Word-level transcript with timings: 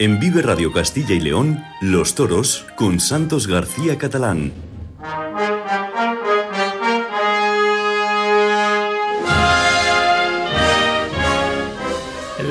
En 0.00 0.20
Vive 0.20 0.42
Radio 0.42 0.72
Castilla 0.72 1.12
y 1.12 1.18
León, 1.18 1.64
Los 1.80 2.14
Toros 2.14 2.64
con 2.76 3.00
Santos 3.00 3.48
García 3.48 3.98
Catalán. 3.98 4.52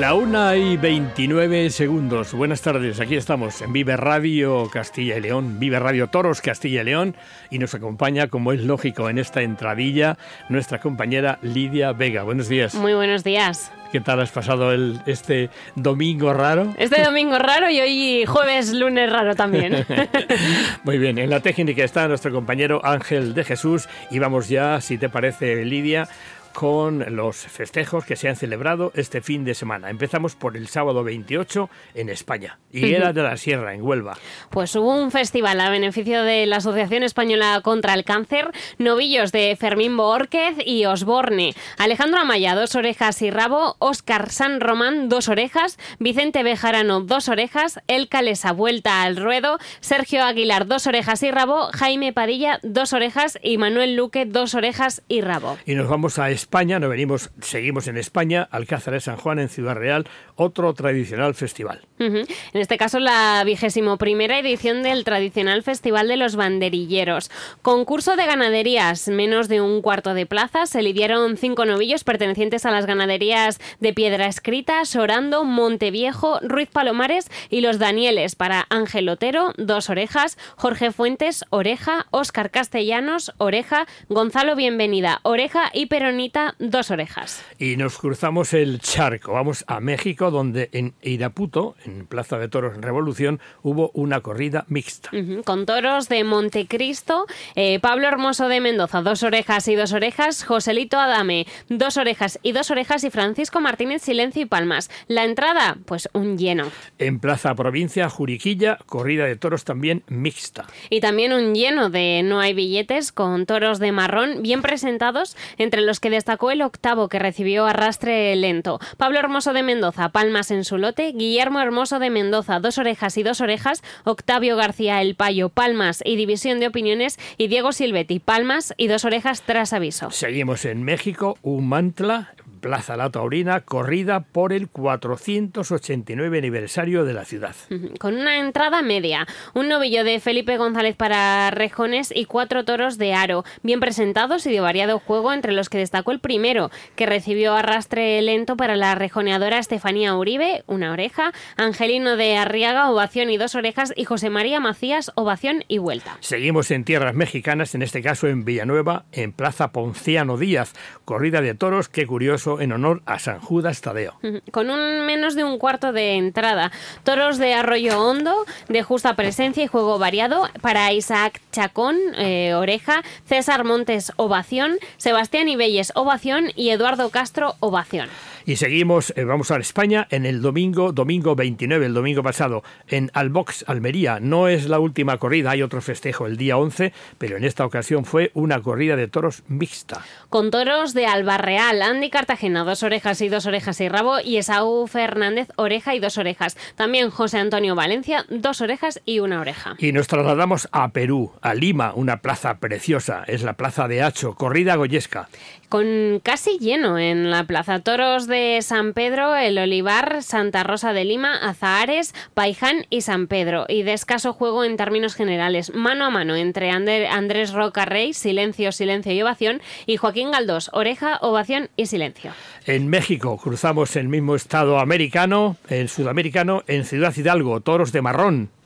La 0.08 0.14
una 0.14 0.56
y 0.56 0.78
29 0.78 1.70
segundos. 1.70 2.32
Buenas 2.34 2.62
tardes, 2.62 3.02
aquí 3.02 3.18
estamos 3.18 3.62
en 3.62 3.74
Vive 3.74 3.98
Radio 3.98 4.70
Castilla 4.72 5.18
y 5.18 5.20
León, 5.20 5.60
Vive 5.60 5.80
Radio 5.80 6.08
Toros 6.08 6.40
Castilla 6.40 6.80
y 6.80 6.86
León, 6.86 7.14
y 7.50 7.60
nos 7.60 7.74
acompaña, 7.74 8.30
como 8.30 8.54
es 8.54 8.62
lógico 8.62 9.10
en 9.10 9.18
esta 9.18 9.42
entradilla, 9.42 10.18
nuestra 10.48 10.80
compañera 10.80 11.40
Lidia 11.42 11.92
Vega. 11.92 12.24
Buenos 12.24 12.48
días. 12.48 12.74
Muy 12.74 12.94
buenos 12.94 13.26
días. 13.26 13.70
¿Qué 13.92 14.00
tal 14.00 14.22
has 14.22 14.32
pasado 14.32 14.72
el, 14.72 15.02
este 15.08 15.50
domingo 15.76 16.34
raro? 16.34 16.74
Este 16.78 17.02
domingo 17.04 17.38
raro 17.38 17.70
y 17.70 17.80
hoy 17.82 18.26
jueves, 18.26 18.74
lunes 18.74 19.12
raro 19.12 19.36
también. 19.36 19.86
Muy 20.84 20.98
bien, 20.98 21.18
en 21.18 21.30
la 21.30 21.42
técnica 21.42 21.84
está 21.84 22.08
nuestro 22.08 22.32
compañero 22.32 22.80
Ángel 22.84 23.34
de 23.34 23.44
Jesús 23.44 23.90
y 24.10 24.20
vamos 24.20 24.48
ya, 24.48 24.80
si 24.80 24.98
te 24.98 25.10
parece, 25.10 25.64
Lidia, 25.64 26.08
con 26.58 27.16
los 27.16 27.38
festejos 27.38 28.04
que 28.04 28.16
se 28.16 28.30
han 28.30 28.36
celebrado 28.36 28.92
este 28.96 29.22
fin 29.22 29.46
de 29.46 29.54
semana. 29.54 29.92
Empezamos 29.92 30.36
por 30.36 30.58
el 30.58 30.68
sábado 30.70 31.04
28 31.04 31.70
en 31.94 32.10
España, 32.10 32.58
y 32.72 32.96
era 32.96 33.14
de 33.14 33.22
la 33.22 33.38
Sierra, 33.38 33.76
en 33.76 33.84
Huelva. 33.84 34.18
Pues 34.50 34.76
hubo 34.76 35.00
un 35.00 35.12
festival 35.12 35.62
a 35.62 35.70
beneficio 35.70 36.24
de 36.24 36.48
la 36.48 36.56
Asociación 36.56 37.04
Española 37.04 37.62
contra 37.64 37.94
el 37.94 38.04
Cáncer, 38.04 38.50
novillos 38.80 39.32
de 39.32 39.56
Fermín 39.56 39.96
Borquez 39.96 40.56
y 40.66 40.86
Osborne, 40.86 41.54
Alejandro 41.78 42.22
Amaya, 42.22 42.56
dos 42.56 42.74
orejas 42.74 43.22
y 43.22 43.30
rabo, 43.30 43.76
Óscar 43.78 44.32
San 44.32 44.60
Román, 44.60 45.10
dos 45.10 45.30
orejas, 45.30 45.78
Vicente 46.00 46.42
Bejarano, 46.42 47.02
dos 47.02 47.30
orejas, 47.30 47.82
El 47.86 48.10
Calesa, 48.10 48.52
vuelta 48.52 49.04
al 49.04 49.18
ruedo, 49.18 49.60
Sergio 49.80 50.24
Aguilar, 50.24 50.66
dos 50.66 50.88
orejas 50.88 51.22
y 51.22 51.30
rabo, 51.30 51.70
Jaime 51.74 52.14
Padilla, 52.14 52.60
dos 52.64 52.94
orejas 52.94 53.38
y 53.44 53.60
Manuel 53.60 53.96
Luque, 53.96 54.26
dos 54.26 54.56
orejas 54.56 55.04
y 55.08 55.22
rabo. 55.22 55.60
Y 55.68 55.76
nos 55.76 55.88
vamos 55.88 56.18
a 56.18 56.32
España, 56.32 56.47
no 56.52 56.90
venimos, 56.90 57.30
seguimos 57.42 57.88
en 57.88 57.98
España, 57.98 58.48
Alcázar 58.52 58.94
de 58.94 59.02
San 59.02 59.18
Juan 59.18 59.40
en 59.40 59.50
Ciudad 59.50 59.76
Real, 59.76 60.08
otro 60.36 60.74
tradicional 60.74 61.36
festival. 61.36 61.82
En 62.00 62.26
este 62.54 62.78
caso, 62.78 63.00
la 63.00 63.44
vigésimo 63.46 63.98
primera 63.98 64.40
edición 64.40 64.82
del 64.82 65.04
tradicional 65.04 65.64
Festival 65.64 66.08
de 66.08 66.18
los 66.18 66.36
Banderilleros. 66.36 67.30
Concurso 67.62 68.16
de 68.16 68.26
ganaderías, 68.26 69.08
menos 69.08 69.50
de 69.50 69.62
un 69.62 69.82
cuarto 69.82 70.14
de 70.14 70.26
plaza. 70.26 70.66
Se 70.68 70.82
lidiaron 70.82 71.38
cinco 71.38 71.66
novillos 71.66 72.04
pertenecientes 72.04 72.66
a 72.66 72.72
las 72.72 72.86
ganaderías 72.86 73.60
de 73.80 73.94
Piedra 73.94 74.28
Escrita, 74.28 74.86
Sorando, 74.86 75.44
Monteviejo, 75.44 76.40
Ruiz 76.42 76.70
Palomares 76.70 77.30
y 77.50 77.62
los 77.62 77.80
Danieles 77.80 78.36
para 78.36 78.66
Ángel 78.70 79.10
Otero, 79.10 79.54
dos 79.58 79.90
orejas, 79.90 80.38
Jorge 80.56 80.92
Fuentes, 80.92 81.46
oreja, 81.50 82.08
Óscar 82.12 82.52
Castellanos, 82.52 83.34
oreja, 83.38 83.86
Gonzalo 84.10 84.56
Bienvenida, 84.56 85.20
oreja 85.24 85.72
y 85.74 85.88
Peronita, 85.88 86.27
dos 86.60 86.92
orejas. 86.92 87.44
Y 87.58 87.78
nos 87.78 87.98
cruzamos 87.98 88.54
el 88.54 88.80
charco, 88.80 89.34
vamos 89.34 89.64
a 89.68 89.80
México, 89.80 90.32
donde 90.32 90.70
en 90.72 90.94
Iraputo, 91.02 91.76
en 91.86 92.06
Plaza 92.06 92.38
de 92.38 92.48
Toros 92.48 92.78
Revolución, 92.78 93.40
hubo 93.64 93.92
una 93.94 94.22
corrida 94.22 94.66
mixta. 94.68 95.10
Con 95.46 95.66
toros 95.66 96.10
de 96.10 96.24
Montecristo, 96.24 97.26
eh, 97.56 97.80
Pablo 97.80 98.08
Hermoso 98.08 98.48
de 98.48 98.62
Mendoza, 98.62 99.02
dos 99.02 99.24
orejas 99.24 99.68
y 99.68 99.76
dos 99.76 99.94
orejas, 99.94 100.44
Joselito 100.44 101.00
Adame, 101.00 101.48
dos 101.70 101.98
orejas 101.98 102.40
y 102.44 102.52
dos 102.52 102.72
orejas, 102.72 103.04
y 103.04 103.10
Francisco 103.10 103.60
Martínez, 103.60 104.02
silencio 104.02 104.42
y 104.42 104.46
palmas. 104.46 104.90
La 105.08 105.24
entrada, 105.24 105.78
pues 105.86 106.10
un 106.14 106.38
lleno. 106.38 106.66
En 106.98 107.20
Plaza 107.20 107.56
Provincia, 107.56 108.10
Juriquilla, 108.10 108.78
corrida 108.86 109.26
de 109.26 109.36
toros 109.36 109.64
también 109.64 110.04
mixta. 110.08 110.66
Y 110.90 111.02
también 111.02 111.34
un 111.34 111.54
lleno 111.54 111.90
de 111.90 112.22
no 112.24 112.40
hay 112.40 112.54
billetes 112.54 113.12
con 113.12 113.46
toros 113.46 113.80
de 113.80 113.92
marrón 113.92 114.42
bien 114.42 114.62
presentados, 114.62 115.36
entre 115.58 115.82
los 115.82 116.00
que 116.00 116.10
destacó 116.18 116.50
el 116.50 116.64
octavo 116.64 117.10
que 117.10 117.20
recibió 117.20 117.68
arrastre 117.68 118.36
lento. 118.36 118.80
Pablo 118.98 119.20
Hermoso 119.20 119.54
de 119.54 119.62
Mendoza, 119.62 120.10
palmas 120.10 120.50
en 120.50 120.64
su 120.64 120.80
lote, 120.80 121.12
Guillermo 121.12 121.60
Hermoso 121.60 122.00
de 122.00 122.10
Mendoza, 122.10 122.60
dos 122.60 122.80
orejas 122.80 123.18
y 123.20 123.24
dos 123.24 123.40
orejas, 123.40 123.84
Octavio 124.04 124.56
García 124.56 125.00
El 125.04 125.14
Payo, 125.14 125.50
palmas 125.50 126.02
y 126.04 126.16
división 126.16 126.60
de 126.60 126.66
opiniones, 126.68 127.20
y 127.38 127.50
Diego 127.50 127.72
Silvetti, 127.72 128.18
palmas 128.18 128.74
y 128.78 128.88
dos 128.88 129.06
orejas 129.06 129.44
tras 129.44 129.74
aviso. 129.74 130.10
Seguimos 130.10 130.66
en 130.66 130.82
México, 130.82 131.38
Umantla, 131.44 132.34
Plaza 132.58 132.98
La 132.98 133.10
Taurina, 133.10 133.62
corrida 133.62 134.22
por 134.22 134.54
el 134.54 134.68
489 134.70 136.38
aniversario 136.38 137.06
de 137.06 137.14
la 137.14 137.26
ciudad. 137.26 137.56
Con 138.00 138.16
una 138.16 138.40
entrada 138.40 138.82
media, 138.82 139.28
un 139.54 139.68
novillo 139.68 140.04
de 140.04 140.20
Felipe 140.20 140.58
González 140.58 140.96
para 140.96 141.52
rejones 141.52 142.12
y 142.16 142.26
cuatro 142.26 142.66
toros 142.66 142.98
de 142.98 143.14
aro, 143.14 143.44
bien 143.64 143.80
presentados 143.80 144.46
y 144.46 144.52
de 144.52 144.60
variado 144.60 145.00
juego, 145.00 145.34
entre 145.34 145.54
los 145.54 145.70
que 145.70 145.78
destacó 145.78 146.12
el 146.12 146.20
primero, 146.20 146.72
que 146.96 147.06
recibió 147.06 147.54
arrastre 147.54 148.22
lento 148.22 148.58
para 148.58 148.76
la 148.76 148.96
rejoneadora 148.96 149.60
Estefanía 149.60 150.16
Uribe, 150.16 150.64
una 150.68 150.92
oreja, 150.92 151.32
Angelino 151.56 152.16
de 152.16 152.38
Arriaga, 152.38 152.90
ovación 152.90 153.30
y 153.30 153.38
dos 153.38 153.56
orejas, 153.56 153.94
y 153.96 154.06
José 154.06 154.30
María 154.30 154.60
Macías, 154.60 155.12
ovación 155.16 155.64
y 155.68 155.78
vuelta. 155.78 156.18
Seguimos 156.20 156.72
en 156.72 156.84
tierras 156.84 157.14
mexicanas, 157.14 157.76
en 157.76 157.82
este 157.82 158.02
caso 158.02 158.28
en 158.28 158.46
Villanueva, 158.46 159.06
en 159.12 159.32
Plaza 159.32 159.72
Ponciano 159.72 160.38
Díaz, 160.38 160.74
corrida 161.06 161.42
de 161.42 161.54
toros, 161.54 161.90
qué 161.90 162.08
curioso, 162.08 162.47
en 162.60 162.72
honor 162.72 163.02
a 163.06 163.20
San 163.20 163.40
Judas 163.40 163.82
Tadeo. 163.82 164.14
Con 164.52 164.70
un 164.70 165.06
menos 165.06 165.36
de 165.36 165.44
un 165.44 165.58
cuarto 165.58 165.92
de 165.92 166.16
entrada. 166.16 166.72
Toros 167.04 167.38
de 167.38 167.54
arroyo 167.54 168.02
hondo, 168.02 168.46
de 168.70 168.84
justa 168.84 169.16
presencia 169.16 169.64
y 169.64 169.68
juego 169.68 170.00
variado 170.00 170.48
para 170.62 170.92
Isaac 170.94 171.42
Chacón, 171.52 171.98
eh, 172.16 172.54
oreja, 172.54 173.04
César 173.26 173.64
Montes, 173.64 174.14
ovación, 174.16 174.78
Sebastián 174.98 175.50
Ibelles, 175.50 175.92
ovación 175.96 176.52
y 176.56 176.70
Eduardo 176.70 177.10
Castro, 177.10 177.56
ovación. 177.60 178.10
Y 178.48 178.56
seguimos, 178.56 179.12
eh, 179.18 179.26
vamos 179.26 179.52
a 179.52 179.58
España, 179.58 180.08
en 180.10 180.26
el 180.26 180.42
domingo, 180.42 180.94
domingo 180.94 181.36
29, 181.36 181.86
el 181.86 181.94
domingo 181.94 182.24
pasado, 182.24 182.64
en 182.88 183.12
Albox, 183.14 183.66
Almería. 183.68 184.22
No 184.22 184.48
es 184.48 184.70
la 184.70 184.80
última 184.80 185.18
corrida, 185.18 185.52
hay 185.52 185.62
otro 185.62 185.82
festejo 185.82 186.28
el 186.28 186.38
día 186.38 186.56
11, 186.56 186.94
pero 187.18 187.36
en 187.36 187.44
esta 187.44 187.66
ocasión 187.66 188.06
fue 188.06 188.32
una 188.36 188.62
corrida 188.62 188.96
de 188.96 189.10
toros 189.10 189.44
mixta. 189.50 190.02
Con 190.30 190.50
toros 190.50 190.94
de 190.94 191.08
Albarreal, 191.08 191.82
Andy 191.82 192.10
Cartagena, 192.10 192.64
dos 192.64 192.84
orejas 192.84 193.20
y 193.20 193.28
dos 193.28 193.46
orejas 193.48 193.82
y 193.82 193.90
rabo, 193.90 194.22
y 194.22 194.38
Esaú 194.38 194.88
Fernández, 194.88 195.50
oreja 195.58 195.94
y 195.94 196.00
dos 196.00 196.18
orejas. 196.18 196.56
También 196.78 197.10
José 197.10 197.40
Antonio 197.40 197.76
Valencia, 197.76 198.26
dos 198.30 198.62
orejas 198.62 199.02
y 199.04 199.20
una 199.20 199.42
oreja. 199.42 199.76
Y 199.78 199.92
nos 199.92 200.08
trasladamos 200.08 200.70
a 200.72 200.88
Perú, 200.94 201.34
a 201.42 201.54
Lima, 201.54 201.92
una 201.94 202.22
plaza 202.22 202.60
preciosa, 202.60 203.26
es 203.28 203.44
la 203.44 203.56
plaza 203.56 203.90
de 203.90 204.04
Hacho, 204.04 204.36
corrida 204.36 204.78
goyesca. 204.78 205.28
Con 205.70 206.22
casi 206.24 206.60
lleno 206.60 206.98
en 206.98 207.30
la 207.30 207.44
plaza. 207.44 207.80
Toros 207.80 208.28
de 208.28 208.60
San 208.62 208.94
Pedro, 208.94 209.36
El 209.36 209.58
Olivar, 209.58 210.24
Santa 210.24 210.64
Rosa 210.64 210.94
de 210.94 211.04
Lima, 211.04 211.36
Azahares, 211.36 212.16
Paiján 212.34 212.86
y 212.90 213.02
San 213.02 213.28
Pedro. 213.28 213.66
Y 213.68 213.84
de 213.84 213.92
escaso 213.92 214.32
juego 214.32 214.64
en 214.64 214.78
términos 214.78 215.16
generales. 215.16 215.74
Mano 215.74 216.06
a 216.06 216.10
mano 216.10 216.36
entre 216.36 216.72
Andrés 216.72 217.52
Roca 217.52 217.84
Rey, 217.84 218.14
silencio, 218.14 218.72
silencio 218.72 219.12
y 219.12 219.22
ovación. 219.22 219.62
Y 219.86 219.98
Joaquín 219.98 220.32
Galdós, 220.32 220.70
oreja, 220.72 221.18
ovación 221.22 221.70
y 221.76 221.88
silencio. 221.88 222.32
En 222.66 222.88
México 222.88 223.38
cruzamos 223.38 223.96
el 223.98 224.08
mismo 224.08 224.36
estado 224.36 224.80
americano, 224.80 225.58
el 225.68 225.90
sudamericano, 225.90 226.64
en 226.68 226.86
Ciudad 226.86 227.14
Hidalgo, 227.16 227.60
toros 227.60 227.92
de 227.92 228.02
marrón. 228.02 228.57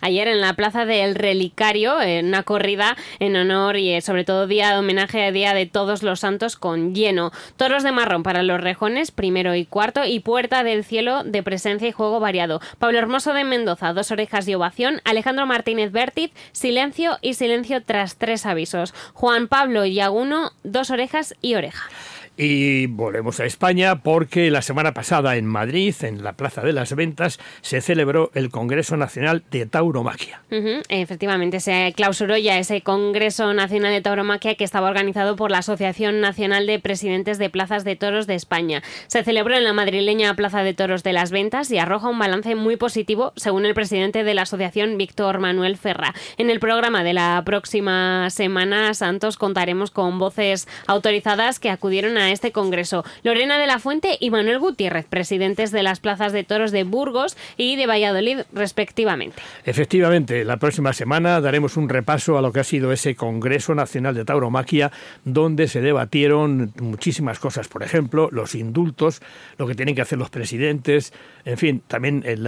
Ayer 0.00 0.28
en 0.28 0.40
la 0.40 0.54
Plaza 0.54 0.84
del 0.84 1.14
Relicario, 1.14 2.00
en 2.00 2.26
una 2.26 2.42
corrida 2.42 2.96
en 3.18 3.36
honor 3.36 3.76
y 3.76 3.92
eh, 3.92 4.00
sobre 4.00 4.24
todo 4.24 4.46
día 4.46 4.72
de 4.72 4.78
homenaje 4.78 5.24
a 5.24 5.32
Día 5.32 5.54
de 5.54 5.66
Todos 5.66 6.02
los 6.02 6.20
Santos 6.20 6.56
con 6.56 6.94
lleno. 6.94 7.32
Toros 7.56 7.82
de 7.82 7.92
marrón 7.92 8.22
para 8.22 8.42
los 8.42 8.60
rejones, 8.60 9.10
primero 9.10 9.54
y 9.54 9.64
cuarto, 9.64 10.04
y 10.04 10.20
Puerta 10.20 10.62
del 10.62 10.84
Cielo 10.84 11.24
de 11.24 11.42
presencia 11.42 11.88
y 11.88 11.92
juego 11.92 12.20
variado. 12.20 12.60
Pablo 12.78 12.98
Hermoso 12.98 13.32
de 13.32 13.44
Mendoza, 13.44 13.92
dos 13.92 14.10
orejas 14.10 14.46
y 14.48 14.54
ovación. 14.54 15.00
Alejandro 15.04 15.46
Martínez 15.46 15.92
Vértiz, 15.92 16.32
silencio 16.52 17.18
y 17.22 17.34
silencio 17.34 17.82
tras 17.82 18.16
tres 18.16 18.46
avisos. 18.46 18.94
Juan 19.14 19.48
Pablo 19.48 19.86
Yaguno, 19.86 20.52
dos 20.64 20.90
orejas 20.90 21.34
y 21.40 21.54
oreja. 21.54 21.88
Y 22.36 22.86
volvemos 22.86 23.40
a 23.40 23.46
España 23.46 24.02
porque 24.02 24.50
la 24.50 24.60
semana 24.60 24.92
pasada 24.92 25.36
en 25.36 25.46
Madrid, 25.46 25.94
en 26.02 26.22
la 26.22 26.34
Plaza 26.34 26.60
de 26.60 26.74
las 26.74 26.94
Ventas, 26.94 27.38
se 27.62 27.80
celebró 27.80 28.30
el 28.34 28.50
Congreso 28.50 28.98
Nacional 28.98 29.42
de 29.50 29.64
Tauromaquia. 29.64 30.42
Efectivamente, 30.88 31.60
se 31.60 31.94
clausuró 31.96 32.36
ya 32.36 32.58
ese 32.58 32.82
Congreso 32.82 33.54
Nacional 33.54 33.92
de 33.92 34.02
Tauromaquia 34.02 34.54
que 34.54 34.64
estaba 34.64 34.88
organizado 34.88 35.36
por 35.36 35.50
la 35.50 35.58
Asociación 35.58 36.20
Nacional 36.20 36.66
de 36.66 36.78
Presidentes 36.78 37.38
de 37.38 37.48
Plazas 37.48 37.84
de 37.84 37.96
Toros 37.96 38.26
de 38.26 38.34
España. 38.34 38.82
Se 39.06 39.24
celebró 39.24 39.56
en 39.56 39.64
la 39.64 39.72
madrileña 39.72 40.34
Plaza 40.34 40.62
de 40.62 40.74
Toros 40.74 41.02
de 41.02 41.14
las 41.14 41.30
Ventas 41.30 41.70
y 41.70 41.78
arroja 41.78 42.08
un 42.08 42.18
balance 42.18 42.54
muy 42.54 42.76
positivo, 42.76 43.32
según 43.36 43.64
el 43.64 43.74
presidente 43.74 44.24
de 44.24 44.34
la 44.34 44.42
asociación, 44.42 44.98
Víctor 44.98 45.38
Manuel 45.38 45.78
Ferra. 45.78 46.14
En 46.36 46.50
el 46.50 46.60
programa 46.60 47.02
de 47.02 47.14
la 47.14 47.42
próxima 47.46 48.28
semana, 48.28 48.92
Santos, 48.92 49.38
contaremos 49.38 49.90
con 49.90 50.18
voces 50.18 50.68
autorizadas 50.86 51.58
que 51.58 51.70
acudieron 51.70 52.18
a 52.18 52.25
este 52.30 52.52
congreso. 52.52 53.04
Lorena 53.22 53.58
de 53.58 53.66
la 53.66 53.78
Fuente 53.78 54.16
y 54.20 54.30
Manuel 54.30 54.58
Gutiérrez, 54.58 55.06
presidentes 55.06 55.70
de 55.72 55.82
las 55.82 56.00
plazas 56.00 56.32
de 56.32 56.44
toros 56.44 56.72
de 56.72 56.84
Burgos 56.84 57.36
y 57.56 57.76
de 57.76 57.86
Valladolid, 57.86 58.40
respectivamente. 58.52 59.42
Efectivamente, 59.64 60.44
la 60.44 60.56
próxima 60.56 60.92
semana 60.92 61.40
daremos 61.40 61.76
un 61.76 61.88
repaso 61.88 62.38
a 62.38 62.42
lo 62.42 62.52
que 62.52 62.60
ha 62.60 62.64
sido 62.64 62.92
ese 62.92 63.14
Congreso 63.14 63.74
Nacional 63.74 64.14
de 64.14 64.24
Tauromaquia, 64.24 64.92
donde 65.24 65.68
se 65.68 65.80
debatieron 65.80 66.72
muchísimas 66.80 67.38
cosas. 67.38 67.68
Por 67.68 67.82
ejemplo, 67.82 68.28
los 68.32 68.54
indultos, 68.54 69.20
lo 69.58 69.66
que 69.66 69.74
tienen 69.74 69.94
que 69.94 70.02
hacer 70.02 70.18
los 70.18 70.30
presidentes, 70.30 71.12
en 71.44 71.58
fin, 71.58 71.82
también 71.86 72.22
el, 72.26 72.46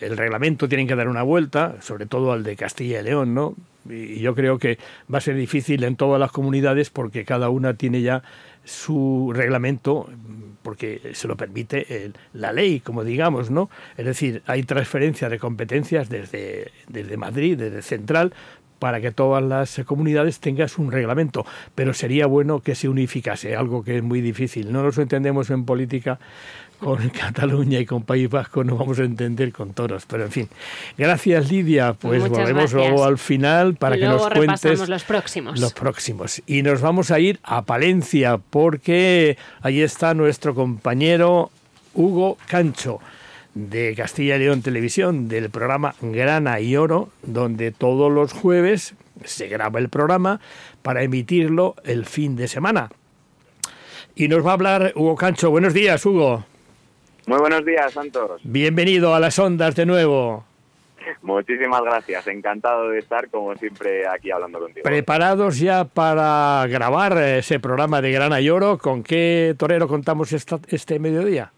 el 0.00 0.16
reglamento 0.16 0.68
tienen 0.68 0.86
que 0.86 0.94
dar 0.94 1.08
una 1.08 1.22
vuelta, 1.22 1.76
sobre 1.80 2.06
todo 2.06 2.32
al 2.32 2.42
de 2.42 2.56
Castilla 2.56 3.00
y 3.00 3.04
León, 3.04 3.34
¿no? 3.34 3.54
Y 3.88 4.20
yo 4.20 4.34
creo 4.34 4.58
que 4.58 4.78
va 5.12 5.18
a 5.18 5.20
ser 5.20 5.34
difícil 5.34 5.82
en 5.84 5.96
todas 5.96 6.20
las 6.20 6.30
comunidades 6.30 6.90
porque 6.90 7.24
cada 7.24 7.48
una 7.48 7.74
tiene 7.74 8.00
ya 8.00 8.22
su 8.64 9.32
reglamento 9.34 10.08
porque 10.62 11.10
se 11.14 11.26
lo 11.26 11.36
permite 11.36 12.12
la 12.32 12.52
ley, 12.52 12.80
como 12.80 13.02
digamos, 13.04 13.50
¿no? 13.50 13.68
Es 13.96 14.06
decir, 14.06 14.42
hay 14.46 14.62
transferencia 14.62 15.28
de 15.28 15.38
competencias 15.38 16.08
desde, 16.08 16.70
desde 16.88 17.16
Madrid, 17.16 17.58
desde 17.58 17.82
Central, 17.82 18.32
para 18.78 19.00
que 19.00 19.12
todas 19.12 19.42
las 19.44 19.80
comunidades 19.86 20.40
tengan 20.40 20.68
un 20.76 20.90
reglamento, 20.90 21.46
pero 21.76 21.94
sería 21.94 22.26
bueno 22.26 22.60
que 22.60 22.74
se 22.74 22.88
unificase, 22.88 23.54
algo 23.54 23.84
que 23.84 23.98
es 23.98 24.02
muy 24.02 24.20
difícil. 24.20 24.72
No 24.72 24.82
nos 24.82 24.98
entendemos 24.98 25.50
en 25.50 25.64
política 25.64 26.18
con 26.82 27.08
Cataluña 27.10 27.78
y 27.78 27.86
con 27.86 28.02
País 28.02 28.28
Vasco 28.28 28.64
no 28.64 28.76
vamos 28.76 28.98
a 28.98 29.04
entender 29.04 29.52
con 29.52 29.72
toros, 29.72 30.04
pero 30.06 30.24
en 30.24 30.30
fin. 30.30 30.48
Gracias 30.98 31.50
Lidia, 31.50 31.94
pues 31.94 32.28
volvemos 32.28 32.72
luego 32.72 33.04
al 33.04 33.18
final 33.18 33.76
para 33.76 33.96
que 33.96 34.04
nos 34.04 34.28
cuentes 34.28 34.88
los 34.88 35.04
próximos. 35.04 35.60
Los 35.60 35.72
próximos. 35.72 36.42
Y 36.46 36.62
nos 36.62 36.80
vamos 36.80 37.10
a 37.10 37.20
ir 37.20 37.38
a 37.44 37.62
Palencia 37.62 38.38
porque 38.38 39.38
ahí 39.60 39.80
está 39.80 40.14
nuestro 40.14 40.54
compañero 40.54 41.50
Hugo 41.94 42.36
Cancho 42.48 42.98
de 43.54 43.94
Castilla 43.96 44.36
y 44.36 44.40
León 44.40 44.62
Televisión 44.62 45.28
del 45.28 45.50
programa 45.50 45.94
Grana 46.00 46.60
y 46.60 46.76
Oro, 46.76 47.10
donde 47.22 47.70
todos 47.70 48.10
los 48.10 48.32
jueves 48.32 48.94
se 49.24 49.46
graba 49.46 49.78
el 49.78 49.88
programa 49.88 50.40
para 50.82 51.02
emitirlo 51.02 51.76
el 51.84 52.06
fin 52.06 52.34
de 52.34 52.48
semana. 52.48 52.90
Y 54.16 54.28
nos 54.28 54.44
va 54.44 54.50
a 54.50 54.54
hablar 54.54 54.92
Hugo 54.96 55.16
Cancho. 55.16 55.50
Buenos 55.50 55.74
días, 55.74 56.04
Hugo. 56.04 56.44
Muy 57.26 57.38
buenos 57.38 57.64
días, 57.64 57.92
Santos. 57.92 58.40
Bienvenido 58.44 59.14
a 59.14 59.20
las 59.20 59.38
ondas 59.38 59.76
de 59.76 59.86
nuevo. 59.86 60.44
Muchísimas 61.22 61.82
gracias, 61.82 62.26
encantado 62.26 62.90
de 62.90 62.98
estar 62.98 63.28
como 63.28 63.54
siempre 63.56 64.06
aquí 64.06 64.30
hablando 64.30 64.60
contigo. 64.60 64.84
¿Preparados 64.84 65.58
ya 65.58 65.84
para 65.84 66.64
grabar 66.68 67.16
ese 67.18 67.60
programa 67.60 68.00
de 68.00 68.12
Grana 68.12 68.40
y 68.40 68.50
Oro? 68.50 68.78
¿Con 68.78 69.02
qué 69.02 69.54
torero 69.58 69.88
contamos 69.88 70.32
este 70.32 70.98
mediodía? 70.98 71.52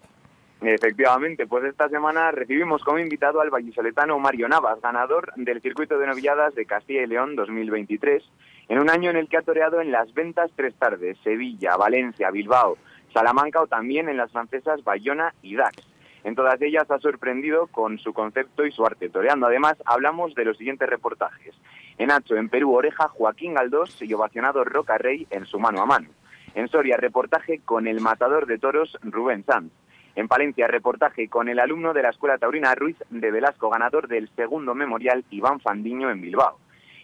Efectivamente, 0.62 1.46
pues 1.46 1.64
esta 1.64 1.90
semana 1.90 2.30
recibimos 2.30 2.82
como 2.82 2.98
invitado 2.98 3.42
al 3.42 3.50
vallisoletano 3.50 4.18
Mario 4.18 4.48
Navas, 4.48 4.80
ganador 4.80 5.32
del 5.36 5.60
circuito 5.60 5.98
de 5.98 6.06
novilladas 6.06 6.54
de 6.54 6.64
Castilla 6.64 7.02
y 7.02 7.06
León 7.06 7.36
2023, 7.36 8.22
en 8.68 8.78
un 8.78 8.88
año 8.88 9.10
en 9.10 9.16
el 9.16 9.28
que 9.28 9.36
ha 9.36 9.42
toreado 9.42 9.82
en 9.82 9.92
las 9.92 10.12
ventas 10.14 10.50
tres 10.56 10.74
tardes, 10.76 11.18
Sevilla, 11.22 11.76
Valencia, 11.76 12.30
Bilbao, 12.30 12.78
Salamanca 13.14 13.62
o 13.62 13.68
también 13.68 14.08
en 14.08 14.18
las 14.18 14.32
francesas 14.32 14.84
Bayona 14.84 15.32
y 15.40 15.54
Dax. 15.54 15.88
En 16.24 16.34
todas 16.34 16.60
ellas 16.60 16.90
ha 16.90 16.98
sorprendido 16.98 17.68
con 17.68 17.98
su 17.98 18.12
concepto 18.12 18.66
y 18.66 18.72
su 18.72 18.84
arte 18.84 19.08
toreando. 19.08 19.46
Además, 19.46 19.74
hablamos 19.86 20.34
de 20.34 20.44
los 20.44 20.58
siguientes 20.58 20.88
reportajes. 20.88 21.54
En 21.96 22.10
Hacho, 22.10 22.34
en 22.34 22.48
Perú, 22.48 22.74
Oreja, 22.74 23.08
Joaquín 23.08 23.54
Galdós 23.54 24.02
y 24.02 24.12
ovacionado 24.12 24.64
Roca 24.64 24.98
Rey 24.98 25.26
en 25.30 25.46
su 25.46 25.60
mano 25.60 25.80
a 25.80 25.86
mano. 25.86 26.08
En 26.54 26.68
Soria, 26.68 26.96
reportaje 26.96 27.60
con 27.64 27.86
el 27.86 28.00
matador 28.00 28.46
de 28.46 28.58
toros 28.58 28.98
Rubén 29.02 29.44
Sanz. 29.44 29.70
En 30.16 30.28
Palencia, 30.28 30.66
reportaje 30.66 31.28
con 31.28 31.48
el 31.48 31.58
alumno 31.58 31.92
de 31.92 32.02
la 32.02 32.10
Escuela 32.10 32.38
Taurina 32.38 32.74
Ruiz 32.74 32.96
de 33.10 33.30
Velasco, 33.30 33.68
ganador 33.68 34.08
del 34.08 34.28
segundo 34.34 34.74
memorial 34.74 35.24
Iván 35.30 35.60
Fandiño 35.60 36.10
en 36.10 36.20
Bilbao. 36.20 36.58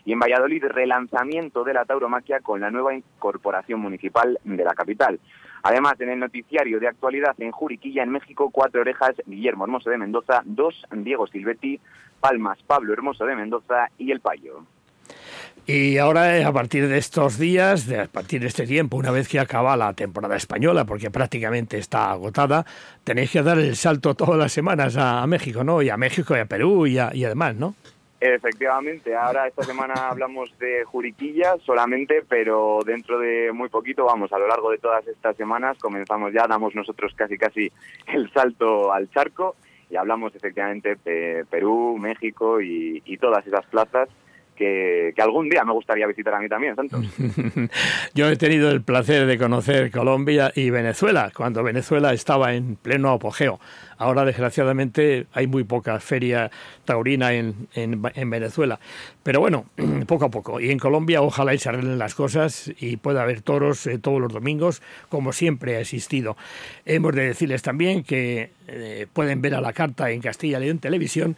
Y 0.05 0.13
en 0.13 0.19
Valladolid, 0.19 0.65
relanzamiento 0.65 1.63
de 1.63 1.75
la 1.75 1.85
tauromaquia 1.85 2.41
con 2.41 2.61
la 2.61 2.71
nueva 2.71 2.95
incorporación 2.95 3.81
municipal 3.81 4.39
de 4.45 4.65
la 4.65 4.75
capital. 4.75 5.21
Además, 5.63 6.01
en 6.01 6.11
el 6.11 6.19
noticiario 6.19 6.81
de 6.81 6.89
actualidad 6.89 7.35
en 7.39 7.51
Juriquilla, 7.51 8.03
en 8.03 8.11
México, 8.11 8.51
cuatro 8.51 8.81
orejas, 8.81 9.15
Guillermo 9.27 9.65
Hermoso 9.65 9.91
de 9.91 9.99
Mendoza, 9.99 10.43
dos, 10.45 10.87
Diego 10.91 11.27
Silvetti, 11.27 11.81
Palmas, 12.21 12.59
Pablo 12.67 12.93
Hermoso 12.93 13.25
de 13.25 13.37
Mendoza 13.37 13.91
y 13.99 14.11
El 14.11 14.21
Payo. 14.21 14.65
Y 15.67 15.99
ahora, 15.99 16.39
eh, 16.39 16.45
a 16.45 16.53
partir 16.53 16.89
de 16.89 16.99
estos 16.99 17.39
días, 17.39 17.87
de, 17.87 18.01
a 18.01 18.07
partir 18.07 18.41
de 18.41 18.49
este 18.49 18.67
tiempo, 18.67 18.97
una 18.97 19.11
vez 19.11 19.29
que 19.29 19.39
acaba 19.39 19.77
la 19.77 19.93
temporada 19.93 20.37
española, 20.37 20.85
porque 20.85 21.11
prácticamente 21.11 21.79
está 21.79 22.11
agotada, 22.11 22.65
tenéis 23.05 23.31
que 23.31 23.43
dar 23.43 23.59
el 23.59 23.77
salto 23.77 24.15
todas 24.15 24.39
las 24.39 24.53
semanas 24.53 24.97
a, 24.97 25.27
México, 25.27 25.63
¿no? 25.63 25.83
Y 25.83 25.91
a 25.91 25.97
México 25.97 26.35
y 26.37 26.41
a 26.41 26.47
Perú 26.47 26.87
y, 26.87 26.95
y 26.95 27.25
además, 27.25 27.55
¿no? 27.57 27.75
Efectivamente, 28.21 29.17
ahora 29.17 29.47
esta 29.47 29.63
semana 29.63 30.11
hablamos 30.11 30.57
de 30.59 30.85
Juriquilla 30.85 31.57
solamente, 31.65 32.23
pero 32.29 32.81
dentro 32.85 33.19
de 33.19 33.51
muy 33.51 33.71
poquito, 33.71 34.05
vamos, 34.05 34.31
a 34.35 34.39
lo 34.39 34.47
largo 34.47 34.71
de 34.71 34.77
todas 34.77 35.07
estas 35.09 35.35
semanas 35.39 35.79
comenzamos 35.79 36.31
ya, 36.35 36.47
damos 36.47 36.75
nosotros 36.75 37.15
casi 37.17 37.39
casi 37.39 37.73
el 38.07 38.31
salto 38.33 38.93
al 38.93 39.11
charco 39.11 39.57
y 39.89 39.97
hablamos 39.97 40.35
efectivamente 40.35 40.97
de 41.03 41.47
Perú, 41.49 41.97
México 41.99 42.61
y, 42.61 43.03
y 43.07 43.17
todas 43.17 43.47
esas 43.47 43.65
plazas 43.67 44.11
que, 44.61 45.23
algún 45.23 45.49
día 45.49 45.65
me 45.65 45.73
gustaría 45.73 46.07
visitar 46.07 46.35
a 46.35 46.39
mí 46.39 46.49
también, 46.49 46.77
Santos. 46.77 47.07
Yo 48.15 48.29
he 48.29 48.37
tenido 48.37 48.71
el 48.71 48.83
placer 48.83 49.27
de 49.27 49.39
conocer 49.39 49.91
Colombia 49.91 50.53
y 50.55 50.69
Venezuela, 50.69 51.33
cuando 51.35 51.63
Venezuela 51.63 52.13
estaba 52.13 52.53
en 52.55 52.77
pleno 52.77 53.11
apogeo. 53.11 53.59
Ahora, 54.01 54.25
desgraciadamente, 54.25 55.27
hay 55.35 55.47
muy 55.47 55.63
poca 55.65 56.01
feria 56.01 56.51
taurina 56.87 57.35
en, 57.35 57.69
en, 57.75 58.31
Venezuela. 58.31 58.81
Pero 59.23 59.41
bueno, 59.41 59.67
poco 60.07 60.25
a 60.25 60.31
poco. 60.31 60.59
Y 60.59 60.71
en 60.71 60.79
Colombia, 60.79 61.21
ojalá 61.21 61.53
y 61.53 61.59
se 61.59 61.69
arreglen 61.69 61.99
las 61.99 62.15
cosas 62.15 62.73
y 62.81 62.97
pueda 62.97 63.21
haber 63.21 63.43
toros 63.43 63.87
eh, 63.87 63.99
todos 63.99 64.19
los 64.19 64.33
domingos, 64.33 64.81
como 65.11 65.35
siempre 65.35 65.77
ha 65.77 65.81
existido. 65.81 66.39
Hemos 66.87 67.15
de 67.15 67.27
decirles 67.27 67.61
también 67.61 68.03
que 68.03 68.53
eh, 68.69 69.07
pueden 69.13 69.43
ver 69.43 69.55
a 69.55 69.61
la 69.61 69.75
carta 69.75 70.11
en 70.11 70.23
Castilla 70.23 70.59
León 70.59 70.79
Televisión, 70.79 71.37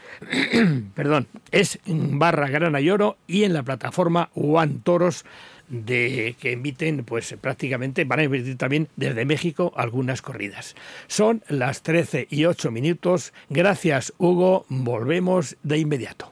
perdón, 0.95 1.27
es 1.51 1.81
barra 1.85 2.47
Grana 2.47 2.81
y 2.81 2.91
Oro 2.91 3.17
y 3.27 3.43
en 3.43 3.55
la 3.55 3.65
plataforma 3.65 4.31
One 4.35 4.77
Toros 4.85 5.25
de 5.73 6.37
que 6.39 6.53
emiten, 6.53 7.05
pues 7.05 7.35
prácticamente 7.41 8.05
van 8.05 8.21
a 8.21 8.23
emitir 8.25 8.57
también 8.57 8.89
desde 8.95 9.25
México 9.25 9.73
algunas 9.75 10.23
corridas. 10.23 10.77
Son 11.09 11.43
las 11.49 11.83
13 11.83 12.29
y 12.31 12.45
8 12.45 12.71
minutos. 12.71 13.33
Gracias, 13.49 14.13
Hugo. 14.19 14.67
Volvemos 14.69 15.57
de 15.63 15.79
inmediato. 15.79 16.31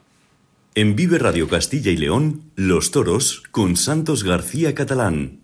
En 0.75 0.95
Vive 0.95 1.19
Radio 1.19 1.49
Castilla 1.49 1.91
y 1.91 1.97
León, 1.97 2.43
Los 2.55 2.91
Toros 2.91 3.43
con 3.51 3.75
Santos 3.75 4.23
García 4.23 4.73
Catalán. 4.73 5.40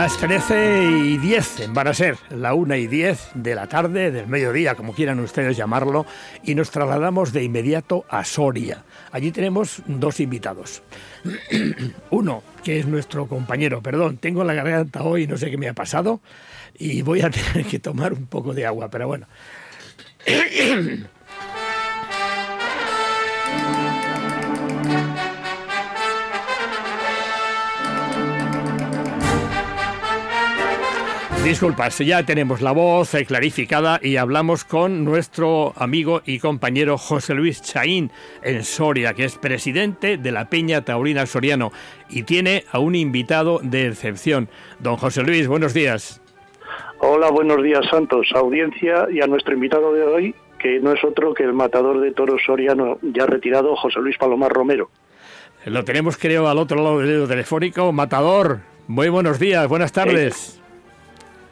Las 0.00 0.16
13 0.16 0.82
y 1.04 1.18
10 1.18 1.74
van 1.74 1.88
a 1.88 1.92
ser 1.92 2.16
la 2.30 2.54
1 2.54 2.74
y 2.76 2.86
10 2.86 3.32
de 3.34 3.54
la 3.54 3.66
tarde, 3.66 4.10
del 4.10 4.28
mediodía, 4.28 4.74
como 4.74 4.94
quieran 4.94 5.20
ustedes 5.20 5.58
llamarlo, 5.58 6.06
y 6.42 6.54
nos 6.54 6.70
trasladamos 6.70 7.34
de 7.34 7.44
inmediato 7.44 8.06
a 8.08 8.24
Soria. 8.24 8.82
Allí 9.12 9.30
tenemos 9.30 9.82
dos 9.86 10.18
invitados. 10.20 10.82
Uno, 12.10 12.42
que 12.64 12.80
es 12.80 12.86
nuestro 12.86 13.26
compañero, 13.26 13.82
perdón, 13.82 14.16
tengo 14.16 14.42
la 14.42 14.54
garganta 14.54 15.02
hoy, 15.02 15.26
no 15.26 15.36
sé 15.36 15.50
qué 15.50 15.58
me 15.58 15.68
ha 15.68 15.74
pasado, 15.74 16.22
y 16.78 17.02
voy 17.02 17.20
a 17.20 17.28
tener 17.52 17.66
que 17.66 17.78
tomar 17.78 18.14
un 18.14 18.24
poco 18.24 18.54
de 18.54 18.64
agua, 18.64 18.88
pero 18.88 19.06
bueno. 19.06 19.26
Disculpas, 31.44 31.98
ya 31.98 32.22
tenemos 32.24 32.60
la 32.60 32.70
voz 32.70 33.14
eh, 33.14 33.24
clarificada 33.24 33.98
y 34.02 34.18
hablamos 34.18 34.64
con 34.64 35.04
nuestro 35.04 35.72
amigo 35.74 36.20
y 36.26 36.38
compañero 36.38 36.98
José 36.98 37.34
Luis 37.34 37.62
Chaín 37.62 38.10
en 38.42 38.62
Soria, 38.62 39.14
que 39.14 39.24
es 39.24 39.36
presidente 39.36 40.18
de 40.18 40.32
la 40.32 40.50
Peña 40.50 40.84
Taurina 40.84 41.24
Soriano 41.24 41.72
y 42.10 42.24
tiene 42.24 42.64
a 42.70 42.78
un 42.78 42.94
invitado 42.94 43.58
de 43.62 43.88
excepción. 43.88 44.48
Don 44.80 44.96
José 44.96 45.22
Luis, 45.22 45.48
buenos 45.48 45.72
días. 45.72 46.20
Hola, 46.98 47.30
buenos 47.30 47.62
días 47.62 47.86
Santos, 47.90 48.28
audiencia 48.34 49.08
y 49.10 49.22
a 49.22 49.26
nuestro 49.26 49.54
invitado 49.54 49.94
de 49.94 50.02
hoy, 50.04 50.34
que 50.58 50.78
no 50.78 50.92
es 50.92 51.02
otro 51.02 51.32
que 51.32 51.42
el 51.42 51.54
matador 51.54 52.00
de 52.00 52.12
toros 52.12 52.42
soriano 52.44 52.98
ya 53.00 53.24
retirado, 53.24 53.74
José 53.76 53.98
Luis 54.00 54.18
Palomar 54.18 54.52
Romero. 54.52 54.90
Lo 55.64 55.84
tenemos 55.84 56.18
creo 56.18 56.48
al 56.48 56.58
otro 56.58 56.76
lado 56.82 56.98
del 57.00 57.26
telefónico. 57.26 57.92
Matador, 57.92 58.60
muy 58.86 59.08
buenos 59.08 59.38
días, 59.38 59.66
buenas 59.68 59.90
tardes. 59.92 60.59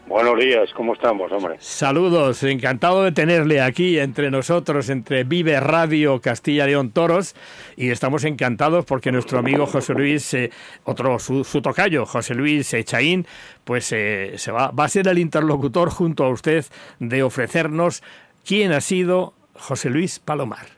Buenos 0.08 0.38
días, 0.40 0.72
¿cómo 0.72 0.94
estamos, 0.94 1.30
hombre? 1.30 1.56
Saludos, 1.58 2.42
encantado 2.42 3.04
de 3.04 3.12
tenerle 3.12 3.60
aquí 3.60 3.98
entre 3.98 4.30
nosotros, 4.30 4.88
entre 4.88 5.24
Vive 5.24 5.60
Radio 5.60 6.18
Castilla 6.22 6.64
León 6.64 6.92
Toros, 6.92 7.36
y 7.76 7.90
estamos 7.90 8.24
encantados 8.24 8.86
porque 8.86 9.12
nuestro 9.12 9.38
amigo 9.38 9.66
José 9.66 9.92
Luis, 9.92 10.32
eh, 10.32 10.50
otro 10.84 11.18
su, 11.18 11.44
tocayo, 11.60 12.06
José 12.06 12.34
Luis 12.34 12.72
Echaín, 12.72 13.26
pues 13.64 13.92
eh, 13.92 14.32
se 14.36 14.50
va, 14.50 14.70
va 14.70 14.84
a 14.84 14.88
ser 14.88 15.08
el 15.08 15.18
interlocutor 15.18 15.90
junto 15.90 16.24
a 16.24 16.30
usted 16.30 16.64
de 17.00 17.22
ofrecernos 17.22 18.02
quién 18.46 18.72
ha 18.72 18.80
sido 18.80 19.34
José 19.52 19.90
Luis 19.90 20.20
Palomar. 20.20 20.68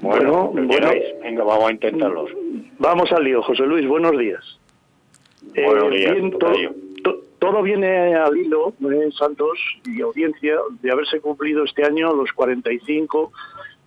Bueno, 0.00 0.48
bueno, 0.48 0.90
venga, 1.22 1.42
vamos 1.42 1.70
a 1.70 1.72
intentarlo. 1.72 2.26
Vamos 2.78 3.10
al 3.12 3.24
lío, 3.24 3.42
José 3.42 3.62
Luis, 3.62 3.88
buenos 3.88 4.12
días. 4.18 4.58
Buenos 5.54 5.90
días, 5.90 6.16
eh, 6.16 6.70
todo 7.46 7.62
viene 7.62 8.16
al 8.16 8.36
hilo, 8.36 8.74
¿eh, 8.90 9.08
Santos 9.16 9.56
y 9.84 10.00
audiencia, 10.00 10.56
de 10.82 10.90
haberse 10.90 11.20
cumplido 11.20 11.62
este 11.62 11.84
año 11.84 12.12
los 12.12 12.32
45 12.32 13.30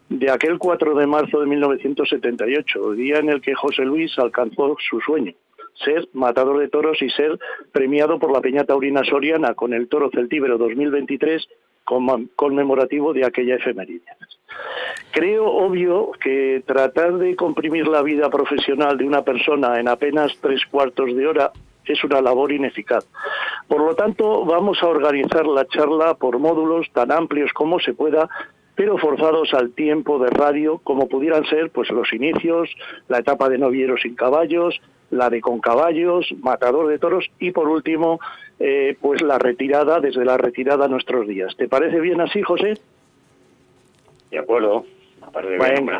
de 0.07 0.31
aquel 0.31 0.57
4 0.57 0.95
de 0.95 1.05
marzo 1.05 1.41
de 1.41 1.45
1978, 1.45 2.93
día 2.93 3.17
en 3.17 3.27
el 3.27 3.41
que 3.41 3.53
José 3.55 3.83
Luis 3.83 4.17
alcanzó 4.17 4.77
su 4.79 5.01
sueño, 5.01 5.33
ser 5.83 6.07
matador 6.13 6.59
de 6.59 6.69
toros 6.69 7.01
y 7.01 7.09
ser 7.09 7.37
premiado 7.73 8.17
por 8.17 8.31
la 8.31 8.39
Peña 8.39 8.63
Taurina 8.63 9.03
Soriana 9.03 9.53
con 9.55 9.73
el 9.73 9.89
Toro 9.89 10.09
Celtíbero 10.09 10.57
2023 10.57 11.45
conmemorativo 12.35 13.13
de 13.13 13.25
aquella 13.25 13.55
efeméride. 13.55 14.05
Creo 15.11 15.47
obvio 15.47 16.11
que 16.11 16.63
tratar 16.65 17.17
de 17.17 17.35
comprimir 17.35 17.87
la 17.87 18.03
vida 18.03 18.29
profesional 18.29 18.97
de 18.97 19.05
una 19.05 19.23
persona 19.23 19.79
en 19.79 19.87
apenas 19.89 20.37
tres 20.39 20.61
cuartos 20.67 21.13
de 21.15 21.27
hora 21.27 21.51
es 21.93 22.03
una 22.03 22.21
labor 22.21 22.51
ineficaz. 22.51 23.05
Por 23.67 23.81
lo 23.81 23.95
tanto, 23.95 24.45
vamos 24.45 24.81
a 24.81 24.87
organizar 24.87 25.45
la 25.45 25.65
charla 25.65 26.13
por 26.15 26.39
módulos 26.39 26.87
tan 26.93 27.11
amplios 27.11 27.51
como 27.53 27.79
se 27.79 27.93
pueda 27.93 28.29
pero 28.79 28.97
forzados 28.97 29.53
al 29.53 29.73
tiempo 29.73 30.19
de 30.19 30.29
radio, 30.29 30.77
como 30.77 31.09
pudieran 31.09 31.43
ser 31.47 31.69
pues 31.69 31.89
los 31.89 32.13
inicios, 32.13 32.69
la 33.09 33.19
etapa 33.19 33.49
de 33.49 33.57
novieros 33.57 34.03
sin 34.03 34.15
caballos, 34.15 34.79
la 35.11 35.29
de 35.29 35.41
con 35.41 35.59
caballos, 35.59 36.33
matador 36.41 36.87
de 36.87 36.97
toros 36.97 37.29
y 37.39 37.51
por 37.51 37.67
último 37.67 38.21
eh, 38.57 38.95
pues 39.01 39.21
la 39.21 39.37
retirada 39.37 39.99
desde 39.99 40.23
la 40.23 40.37
retirada 40.37 40.85
a 40.85 40.87
nuestros 40.87 41.27
días. 41.27 41.57
¿Te 41.57 41.67
parece 41.67 41.99
bien 41.99 42.21
así, 42.21 42.41
José? 42.41 42.75
De 44.31 44.39
acuerdo. 44.39 44.85
Bien. 45.43 45.91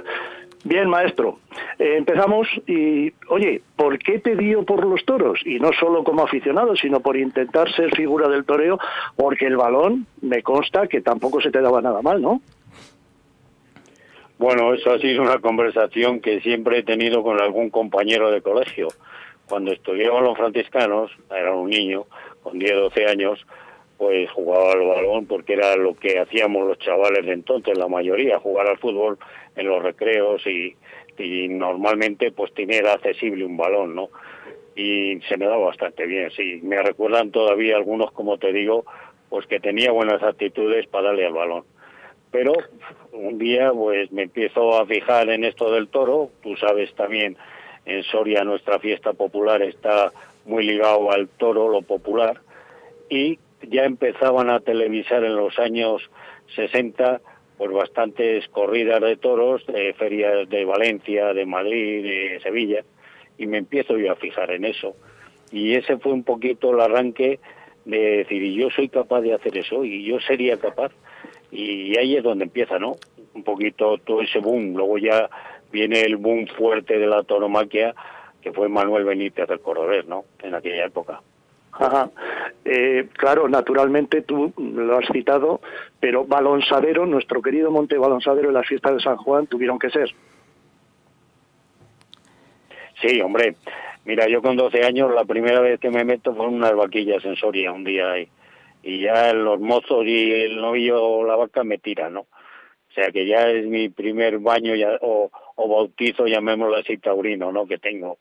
Bien, 0.66 0.90
maestro. 0.90 1.40
Eh, 1.78 1.96
empezamos 1.98 2.48
y, 2.68 3.14
oye, 3.30 3.62
¿por 3.78 3.98
qué 3.98 4.20
te 4.20 4.36
dio 4.36 4.64
por 4.64 4.86
los 4.86 5.06
toros? 5.06 5.40
Y 5.46 5.60
no 5.60 5.72
solo 5.80 6.04
como 6.04 6.24
aficionado, 6.24 6.76
sino 6.76 7.00
por 7.00 7.16
intentar 7.16 7.72
ser 7.74 7.96
figura 7.96 8.28
del 8.28 8.44
toreo, 8.44 8.78
porque 9.16 9.46
el 9.46 9.56
balón 9.56 10.06
me 10.22 10.44
consta 10.44 10.88
que 10.88 11.02
tampoco 11.02 11.40
se 11.40 11.52
te 11.52 11.62
daba 11.62 11.82
nada 11.82 12.02
mal, 12.02 12.22
¿no? 12.22 12.42
Bueno, 14.38 14.74
eso 14.74 14.92
ha 14.92 15.00
sido 15.00 15.22
una 15.22 15.40
conversación 15.40 16.20
que 16.20 16.42
siempre 16.42 16.80
he 16.80 16.84
tenido 16.84 17.24
con 17.24 17.42
algún 17.42 17.70
compañero 17.70 18.32
de 18.32 18.42
colegio. 18.42 18.88
Cuando 19.48 19.72
estudiaba 19.72 20.22
los 20.22 20.38
franciscanos, 20.38 21.12
era 21.30 21.54
un 21.54 21.70
niño, 21.70 22.06
con 22.44 22.60
10, 22.60 22.74
12 22.74 23.06
años, 23.06 23.46
pues 23.98 24.30
jugaba 24.32 24.72
al 24.72 24.88
balón 24.88 25.26
porque 25.26 25.54
era 25.54 25.76
lo 25.76 25.94
que 25.94 26.20
hacíamos 26.20 26.68
los 26.68 26.80
chavales 26.80 27.26
de 27.26 27.34
entonces, 27.34 27.78
la 27.78 27.88
mayoría, 27.88 28.40
jugar 28.40 28.68
al 28.68 28.78
fútbol 28.78 29.18
en 29.56 29.68
los 29.68 29.84
recreos 29.84 30.46
y, 30.46 30.76
normalmente 31.50 32.32
pues 32.32 32.54
tener 32.54 32.88
accesible 32.88 33.44
un 33.44 33.58
balón, 33.58 33.94
¿no? 33.94 34.10
Y 34.76 35.20
se 35.28 35.36
me 35.36 35.46
daba 35.46 35.66
bastante 35.66 36.06
bien, 36.06 36.32
sí. 36.32 36.62
Me 36.64 36.82
recuerdan 36.82 37.32
todavía 37.32 37.76
algunos, 37.76 38.14
como 38.14 38.38
te 38.38 38.54
digo, 38.54 38.86
pues 39.28 39.46
que 39.48 39.60
tenía 39.60 39.92
buenas 39.92 40.24
actitudes 40.24 40.88
para 40.88 41.08
darle 41.08 41.26
al 41.26 41.34
balón. 41.34 41.66
Pero 42.32 42.54
un 43.12 43.38
día 43.38 43.72
pues 43.74 44.12
me 44.14 44.24
empiezo 44.24 44.80
a 44.80 44.86
fijar 44.86 45.30
en 45.30 45.44
esto 45.44 45.72
del 45.72 45.90
toro, 45.90 46.30
tú 46.42 46.56
sabes 46.56 46.94
también 46.96 47.36
en 47.86 48.04
Soria 48.04 48.44
nuestra 48.44 48.80
fiesta 48.80 49.14
popular 49.14 49.62
está 49.62 50.12
muy 50.46 50.64
ligado 50.64 51.12
al 51.12 51.28
toro, 51.28 51.70
lo 51.70 51.82
popular, 51.82 52.40
y 53.10 53.40
ya 53.62 53.84
empezaban 53.84 54.50
a 54.50 54.60
televisar 54.60 55.24
en 55.24 55.36
los 55.36 55.58
años 55.60 56.10
60 56.56 57.22
pues 57.60 57.72
bastantes 57.74 58.48
corridas 58.48 59.02
de 59.02 59.18
toros, 59.18 59.66
de 59.68 59.94
ferias 59.94 60.48
de 60.48 60.64
Valencia, 60.64 61.34
de 61.34 61.46
Madrid, 61.46 62.04
de 62.04 62.40
Sevilla, 62.42 62.86
y 63.38 63.48
me 63.48 63.58
empiezo 63.58 63.98
yo 63.98 64.14
a 64.14 64.16
fijar 64.16 64.50
en 64.52 64.64
eso. 64.64 64.96
Y 65.52 65.76
ese 65.76 65.98
fue 65.98 66.14
un 66.14 66.24
poquito 66.24 66.72
el 66.72 66.80
arranque 66.80 67.42
de 67.84 68.00
decir, 68.20 68.42
y 68.42 68.56
yo 68.56 68.70
soy 68.70 68.88
capaz 68.88 69.20
de 69.20 69.34
hacer 69.34 69.58
eso, 69.58 69.84
y 69.84 70.06
yo 70.06 70.22
sería 70.22 70.56
capaz. 70.56 70.94
Y 71.52 71.98
ahí 71.98 72.16
es 72.16 72.24
donde 72.24 72.46
empieza, 72.46 72.80
¿no? 72.80 72.96
Un 73.34 73.44
poquito 73.44 73.98
todo 73.98 74.22
ese 74.22 74.40
boom. 74.40 74.78
Luego 74.78 74.98
ya 74.98 75.30
viene 75.70 76.00
el 76.00 76.16
boom 76.16 76.48
fuerte 76.48 76.98
de 76.98 77.08
la 77.08 77.24
toromaquia, 77.24 77.94
que 78.42 78.54
fue 78.54 78.70
Manuel 78.70 79.04
Benítez 79.04 79.50
del 79.50 79.60
Cordobés, 79.60 80.08
¿no? 80.08 80.24
En 80.42 80.56
aquella 80.56 80.86
época. 80.86 81.22
Ajá. 81.72 82.10
Eh, 82.66 83.08
claro, 83.14 83.48
naturalmente 83.48 84.22
tú 84.22 84.54
lo 84.58 84.98
has 84.98 85.08
citado, 85.12 85.62
pero 86.00 86.26
Balonsadero, 86.26 87.06
nuestro 87.06 87.42
querido 87.42 87.72
Monte 87.72 87.98
Balonsadero 87.98 88.50
en 88.50 88.56
las 88.56 88.68
fiestas 88.68 88.96
de 88.96 89.02
San 89.02 89.18
Juan 89.18 89.48
tuvieron 89.48 89.80
que 89.80 89.90
ser. 89.90 90.14
Sí, 93.02 93.22
hombre. 93.22 93.56
Mira, 94.06 94.28
yo 94.28 94.42
con 94.42 94.58
12 94.58 94.84
años 94.84 95.14
la 95.14 95.26
primera 95.26 95.60
vez 95.60 95.80
que 95.80 95.90
me 95.90 96.04
meto 96.04 96.34
fue 96.34 96.48
en 96.48 96.56
unas 96.56 96.76
vaquillas 96.76 97.24
en 97.26 97.36
Soria 97.36 97.72
un 97.72 97.84
día 97.84 98.12
ahí. 98.12 98.28
Y 98.82 99.02
ya 99.02 99.34
los 99.34 99.60
mozos 99.60 100.06
y 100.06 100.32
el 100.32 100.58
novillo 100.58 101.04
o 101.04 101.26
la 101.26 101.36
vaca 101.36 101.64
me 101.64 101.78
tiran, 101.78 102.14
¿no? 102.14 102.22
O 102.22 102.92
sea 102.94 103.12
que 103.12 103.26
ya 103.28 103.50
es 103.50 103.66
mi 103.68 103.90
primer 103.90 104.40
baño 104.40 104.74
ya, 104.74 104.98
o, 105.02 105.30
o 105.56 105.70
bautizo, 105.70 106.26
llamémoslo 106.26 106.78
así, 106.78 106.98
taurino, 106.98 107.52
¿no? 107.52 107.68
Que 107.68 107.78
tengo. 107.78 108.18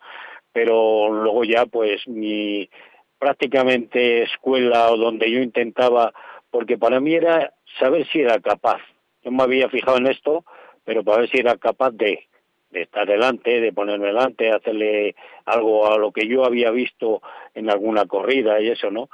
Pero 0.52 1.10
luego 1.10 1.44
ya, 1.44 1.66
pues, 1.66 2.06
mi, 2.06 2.68
prácticamente 3.18 4.22
escuela 4.22 4.90
o 4.90 4.96
donde 4.96 5.30
yo 5.30 5.40
intentaba, 5.40 6.12
porque 6.50 6.78
para 6.78 7.00
mí 7.00 7.14
era 7.14 7.52
saber 7.78 8.06
si 8.08 8.20
era 8.20 8.38
capaz. 8.40 8.80
Yo 9.22 9.30
me 9.30 9.42
había 9.42 9.68
fijado 9.68 9.98
en 9.98 10.06
esto, 10.06 10.44
pero 10.84 11.04
para 11.04 11.20
ver 11.20 11.30
si 11.30 11.38
era 11.38 11.56
capaz 11.56 11.90
de, 11.92 12.28
de 12.70 12.82
estar 12.82 13.06
delante, 13.06 13.60
de 13.60 13.72
ponerme 13.72 14.06
delante, 14.06 14.50
hacerle 14.50 15.14
algo 15.44 15.92
a 15.92 15.98
lo 15.98 16.12
que 16.12 16.26
yo 16.26 16.44
había 16.44 16.70
visto 16.70 17.22
en 17.54 17.70
alguna 17.70 18.06
corrida 18.06 18.60
y 18.60 18.68
eso, 18.68 18.90
¿no? 18.90 19.08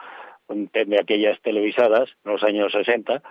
De 0.48 0.98
aquellas 1.00 1.40
televisadas, 1.40 2.10
en 2.24 2.32
los 2.32 2.42
años 2.42 2.72
60, 2.72 3.22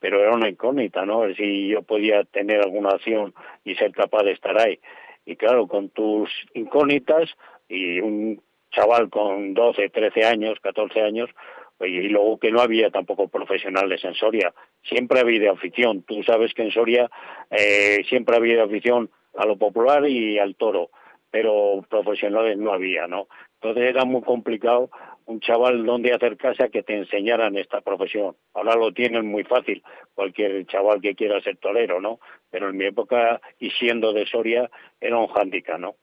pero 0.00 0.20
era 0.20 0.34
una 0.34 0.48
incógnita, 0.48 1.06
¿no? 1.06 1.20
ver 1.20 1.36
si 1.36 1.68
yo 1.68 1.82
podía 1.82 2.24
tener 2.24 2.60
alguna 2.60 2.90
acción 2.90 3.34
y 3.64 3.74
ser 3.74 3.92
capaz 3.92 4.22
de 4.24 4.32
estar 4.32 4.58
ahí. 4.58 4.78
Y 5.24 5.36
claro, 5.36 5.66
con 5.66 5.88
tus 5.90 6.30
incógnitas 6.54 7.30
y 7.68 8.00
un 8.00 8.40
chaval 8.78 9.10
con 9.10 9.54
12, 9.54 9.90
13 9.90 10.24
años, 10.24 10.58
14 10.60 11.00
años, 11.02 11.30
y 11.80 12.08
luego 12.08 12.38
que 12.38 12.50
no 12.50 12.60
había 12.60 12.90
tampoco 12.90 13.28
profesionales 13.28 14.04
en 14.04 14.14
Soria. 14.14 14.52
Siempre 14.82 15.18
ha 15.18 15.22
habido 15.22 15.52
afición. 15.52 16.02
Tú 16.02 16.22
sabes 16.22 16.52
que 16.54 16.62
en 16.62 16.70
Soria 16.70 17.10
eh, 17.50 18.04
siempre 18.08 18.34
ha 18.34 18.38
habido 18.38 18.64
afición 18.64 19.10
a 19.36 19.46
lo 19.46 19.56
popular 19.56 20.08
y 20.08 20.38
al 20.38 20.56
toro, 20.56 20.90
pero 21.30 21.84
profesionales 21.88 22.56
no 22.58 22.72
había, 22.72 23.06
¿no? 23.06 23.28
Entonces 23.54 23.84
era 23.88 24.04
muy 24.04 24.22
complicado 24.22 24.90
un 25.26 25.40
chaval 25.40 25.84
donde 25.84 26.14
acercarse 26.14 26.64
a 26.64 26.68
que 26.68 26.82
te 26.82 26.96
enseñaran 26.96 27.56
esta 27.56 27.80
profesión. 27.80 28.34
Ahora 28.54 28.76
lo 28.76 28.92
tienen 28.92 29.26
muy 29.26 29.44
fácil, 29.44 29.82
cualquier 30.14 30.66
chaval 30.66 31.00
que 31.00 31.14
quiera 31.14 31.40
ser 31.42 31.58
torero, 31.58 32.00
¿no? 32.00 32.18
Pero 32.50 32.70
en 32.70 32.76
mi 32.76 32.86
época, 32.86 33.40
y 33.58 33.70
siendo 33.70 34.12
de 34.12 34.26
Soria, 34.26 34.70
era 35.00 35.18
un 35.18 35.26
hándicap, 35.28 35.78
¿no? 35.78 35.96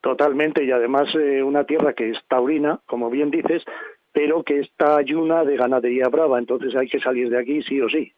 Totalmente, 0.00 0.64
y 0.64 0.70
además 0.70 1.12
eh, 1.14 1.42
una 1.42 1.64
tierra 1.64 1.92
que 1.92 2.10
es 2.10 2.18
taurina, 2.28 2.80
como 2.86 3.10
bien 3.10 3.30
dices, 3.30 3.64
pero 4.12 4.42
que 4.42 4.60
está 4.60 4.96
ayuna 4.96 5.44
de 5.44 5.56
ganadería 5.56 6.08
brava, 6.08 6.38
entonces 6.38 6.74
hay 6.76 6.88
que 6.88 7.00
salir 7.00 7.30
de 7.30 7.38
aquí 7.38 7.62
sí 7.62 7.80
o 7.80 7.88
sí. 7.88 8.12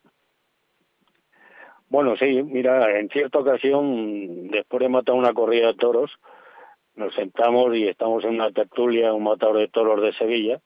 Bueno, 1.88 2.16
sí, 2.16 2.42
mira, 2.42 2.98
en 3.00 3.08
cierta 3.08 3.40
ocasión, 3.40 4.48
después 4.48 4.80
de 4.80 4.88
matar 4.88 5.14
una 5.16 5.32
corrida 5.32 5.68
de 5.68 5.74
toros, 5.74 6.12
nos 6.94 7.14
sentamos 7.14 7.74
y 7.74 7.88
estamos 7.88 8.24
en 8.24 8.34
una 8.34 8.52
tertulia, 8.52 9.12
un 9.12 9.24
matador 9.24 9.58
de 9.58 9.68
toros 9.68 10.00
de 10.02 10.12
Sevilla, 10.12 10.60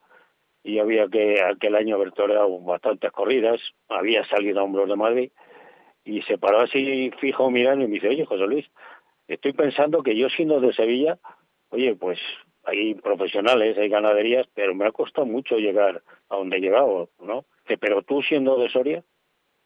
y 0.62 0.78
había 0.78 1.08
que 1.08 1.42
aquel 1.42 1.76
año 1.76 1.96
haber 1.96 2.12
toreado 2.12 2.58
bastantes 2.60 3.10
corridas, 3.12 3.60
había 3.88 4.24
salido 4.24 4.60
a 4.60 4.64
hombros 4.64 4.88
de 4.88 4.96
Madrid, 4.96 5.32
y 6.04 6.20
se 6.22 6.38
paró 6.38 6.60
así 6.60 7.10
fijo 7.20 7.50
mirando 7.50 7.84
y 7.84 7.88
me 7.88 7.94
dice, 7.94 8.08
oye, 8.08 8.26
José 8.26 8.46
Luis, 8.46 8.66
estoy 9.28 9.52
pensando 9.52 10.02
que 10.02 10.16
yo 10.16 10.28
siendo 10.28 10.60
de 10.60 10.72
Sevilla, 10.72 11.18
oye, 11.70 11.94
pues 11.96 12.18
hay 12.64 12.94
profesionales, 12.94 13.76
hay 13.78 13.88
ganaderías, 13.88 14.46
pero 14.54 14.74
me 14.74 14.86
ha 14.86 14.92
costado 14.92 15.26
mucho 15.26 15.56
llegar 15.56 16.02
a 16.28 16.36
donde 16.36 16.56
he 16.56 16.60
llegado, 16.60 17.10
¿no? 17.20 17.44
pero 17.80 18.02
tú 18.02 18.22
siendo 18.22 18.58
de 18.58 18.68
Soria, 18.68 19.02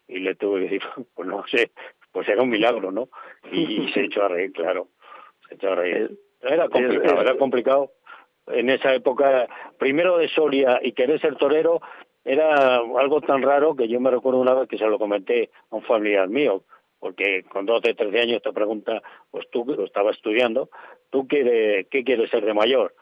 y 0.07 0.19
le 0.19 0.35
tuve 0.35 0.59
que 0.59 0.63
decir, 0.65 0.81
pues 1.15 1.27
no 1.27 1.45
sé, 1.47 1.71
pues 2.11 2.27
era 2.27 2.41
un 2.41 2.49
milagro, 2.49 2.91
¿no? 2.91 3.09
Y, 3.51 3.89
se 3.93 4.05
echó 4.05 4.23
a 4.23 4.29
reír, 4.29 4.51
claro, 4.51 4.87
se 5.47 5.55
echó 5.55 5.71
a 5.71 5.75
reír. 5.75 6.19
Era 6.41 6.69
complicado, 6.69 7.21
era 7.21 7.37
complicado. 7.37 7.91
En 8.47 8.69
esa 8.69 8.95
época, 8.95 9.47
primero 9.77 10.17
de 10.17 10.27
Soria 10.29 10.79
y 10.81 10.93
querer 10.93 11.19
ser 11.21 11.35
torero, 11.35 11.81
era 12.23 12.77
algo 12.77 13.21
tan 13.21 13.41
raro 13.41 13.75
que 13.75 13.87
yo 13.87 13.99
me 13.99 14.09
recuerdo 14.09 14.39
una 14.39 14.53
vez 14.53 14.67
que 14.67 14.77
se 14.77 14.87
lo 14.87 14.97
comenté 14.97 15.51
a 15.69 15.75
un 15.75 15.83
familiar 15.83 16.27
mío, 16.29 16.63
porque 16.99 17.43
con 17.43 17.65
12, 17.65 17.93
13 17.93 18.19
años 18.19 18.41
te 18.41 18.51
pregunta, 18.51 19.01
pues 19.31 19.49
tú 19.51 19.65
lo 19.65 19.85
estaba 19.85 20.11
estudiando, 20.11 20.69
¿tú 21.09 21.27
qué, 21.27 21.87
qué 21.89 22.03
quieres 22.03 22.29
ser 22.29 22.45
de 22.45 22.53
mayor? 22.53 22.93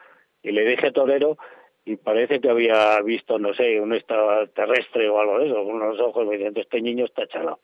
Y 0.42 0.52
le 0.52 0.64
dije 0.64 0.92
torero 0.92 1.36
y 1.84 1.96
parece 1.96 2.40
que 2.40 2.50
había 2.50 3.00
visto, 3.00 3.38
no 3.38 3.54
sé, 3.54 3.80
un 3.80 3.94
extraterrestre 3.94 5.08
o 5.08 5.18
algo 5.18 5.38
de 5.38 5.46
eso, 5.46 5.64
con 5.64 5.76
unos 5.76 5.98
ojos 6.00 6.26
me 6.26 6.36
dicen, 6.36 6.52
este 6.56 6.82
niño 6.82 7.06
está 7.06 7.26
chalado. 7.26 7.60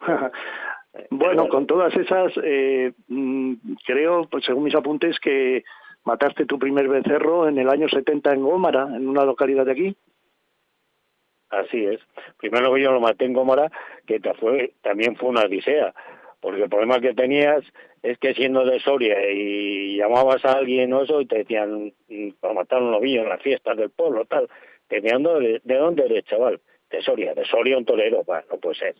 bueno, 1.10 1.48
con 1.48 1.66
todas 1.66 1.94
esas, 1.96 2.32
eh, 2.42 2.92
mm, 3.08 3.54
creo, 3.86 4.28
pues 4.30 4.44
según 4.44 4.64
mis 4.64 4.74
apuntes, 4.74 5.18
que 5.18 5.64
mataste 6.04 6.44
tu 6.44 6.58
primer 6.58 6.88
becerro 6.88 7.48
en 7.48 7.58
el 7.58 7.70
año 7.70 7.88
70 7.88 8.34
en 8.34 8.42
Gómara, 8.42 8.82
en 8.94 9.08
una 9.08 9.24
localidad 9.24 9.64
de 9.64 9.72
aquí. 9.72 9.96
Así 11.60 11.84
es. 11.84 12.00
Primero 12.38 12.76
yo 12.76 12.92
lo 12.92 13.00
maté 13.00 13.24
en 13.24 13.32
Gómara, 13.32 13.70
que 14.06 14.20
fue, 14.40 14.72
también 14.82 15.16
fue 15.16 15.30
una 15.30 15.42
odisea, 15.42 15.94
porque 16.40 16.64
el 16.64 16.68
problema 16.68 17.00
que 17.00 17.14
tenías 17.14 17.64
es 18.02 18.18
que 18.18 18.34
siendo 18.34 18.64
de 18.64 18.80
Soria 18.80 19.30
y 19.30 19.96
llamabas 19.96 20.44
a 20.44 20.52
alguien 20.52 20.92
o 20.92 21.02
eso 21.02 21.20
y 21.20 21.26
te 21.26 21.38
decían 21.38 21.92
mm, 22.08 22.30
para 22.40 22.54
matar 22.54 22.82
un 22.82 22.90
novillo 22.90 23.22
en 23.22 23.30
las 23.30 23.42
fiestas 23.42 23.76
del 23.76 23.90
pueblo, 23.90 24.24
tal, 24.26 24.48
tenían 24.88 25.22
de, 25.22 25.60
de 25.64 25.76
dónde 25.76 26.04
eres, 26.04 26.24
chaval, 26.24 26.60
de 26.90 27.02
Soria, 27.02 27.34
de 27.34 27.44
Soria 27.44 27.78
un 27.78 27.84
torero, 27.84 28.22
pues 28.24 28.44
no 28.50 28.58
puede 28.58 28.76
ser, 28.76 28.94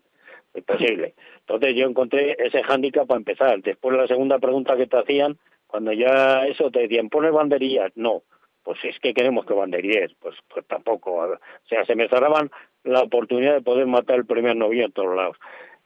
imposible. 0.55 1.15
Entonces 1.41 1.75
yo 1.75 1.87
encontré 1.87 2.37
ese 2.39 2.63
hándicap 2.63 3.07
para 3.07 3.19
empezar. 3.19 3.61
Después 3.61 3.97
la 3.97 4.07
segunda 4.07 4.39
pregunta 4.39 4.77
que 4.77 4.87
te 4.87 4.97
hacían, 4.97 5.37
cuando 5.67 5.93
ya 5.93 6.47
eso 6.47 6.71
te 6.71 6.81
decían, 6.81 7.11
pone 7.11 7.31
banderillas, 7.31 7.93
no, 7.97 8.23
pues 8.65 8.79
es 8.85 8.99
que 8.99 9.15
queremos 9.15 9.47
que 9.47 9.55
banderíes, 9.55 10.13
pues, 10.21 10.35
pues 10.53 10.67
tampoco. 10.67 11.15
O 11.15 11.39
sea, 11.69 11.85
se 11.85 11.95
me 11.95 12.09
cerraban 12.09 12.51
la 12.83 13.03
oportunidad 13.03 13.55
de 13.55 13.61
poder 13.61 13.87
matar 13.87 14.17
el 14.17 14.27
primer 14.27 14.57
novillo 14.57 14.87
en 14.87 14.93
todos 14.93 15.15
lados. 15.15 15.37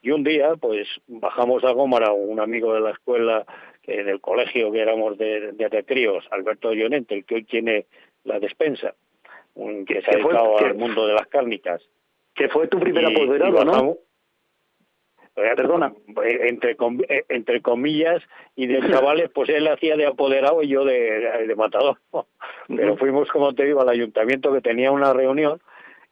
Y 0.01 0.13
un 0.13 0.23
día, 0.23 0.55
pues 0.55 0.87
bajamos 1.09 1.65
a 1.65 1.73
Gómara, 1.73 2.13
un 2.13 2.41
amigo 2.41 2.73
de 2.73 2.81
la 2.81 2.91
escuela, 2.91 3.45
del 3.87 4.21
colegio 4.21 4.71
que 4.71 4.81
éramos 4.81 5.17
de, 5.19 5.53
de, 5.53 5.85
críos, 5.85 6.25
Alberto 6.31 6.73
Llorente, 6.73 7.15
el 7.15 7.25
que 7.25 7.37
hoy 7.37 7.45
tiene 7.45 7.87
la 8.25 8.39
despensa, 8.39 8.95
que 9.55 10.03
se 10.03 10.11
ha 10.11 10.17
dedicado 10.17 10.59
al 10.59 10.75
mundo 10.75 11.07
de 11.07 11.15
las 11.15 11.27
cárnicas. 11.29 11.83
Que 12.35 12.49
fue 12.49 12.69
tu 12.69 12.79
primer 12.79 13.07
apoderado, 13.07 13.65
¿no? 13.65 13.97
Perdona, 15.57 15.93
entre, 16.25 16.73
eh, 16.73 17.25
entre 17.29 17.63
comillas, 17.63 18.23
y 18.57 18.67
de 18.67 18.81
chavales, 18.91 19.31
pues 19.31 19.49
él 19.51 19.69
hacía 19.69 19.97
de 19.97 20.07
apoderado 20.07 20.63
y 20.63 20.69
yo 20.69 20.85
de, 20.85 21.47
de 21.47 21.55
matador. 21.55 21.99
Pero 22.69 22.97
fuimos, 22.97 23.29
como 23.31 23.55
te 23.55 23.65
digo, 23.65 23.81
al 23.81 23.89
ayuntamiento 23.89 24.53
que 24.53 24.61
tenía 24.61 24.91
una 24.91 25.13
reunión 25.13 25.61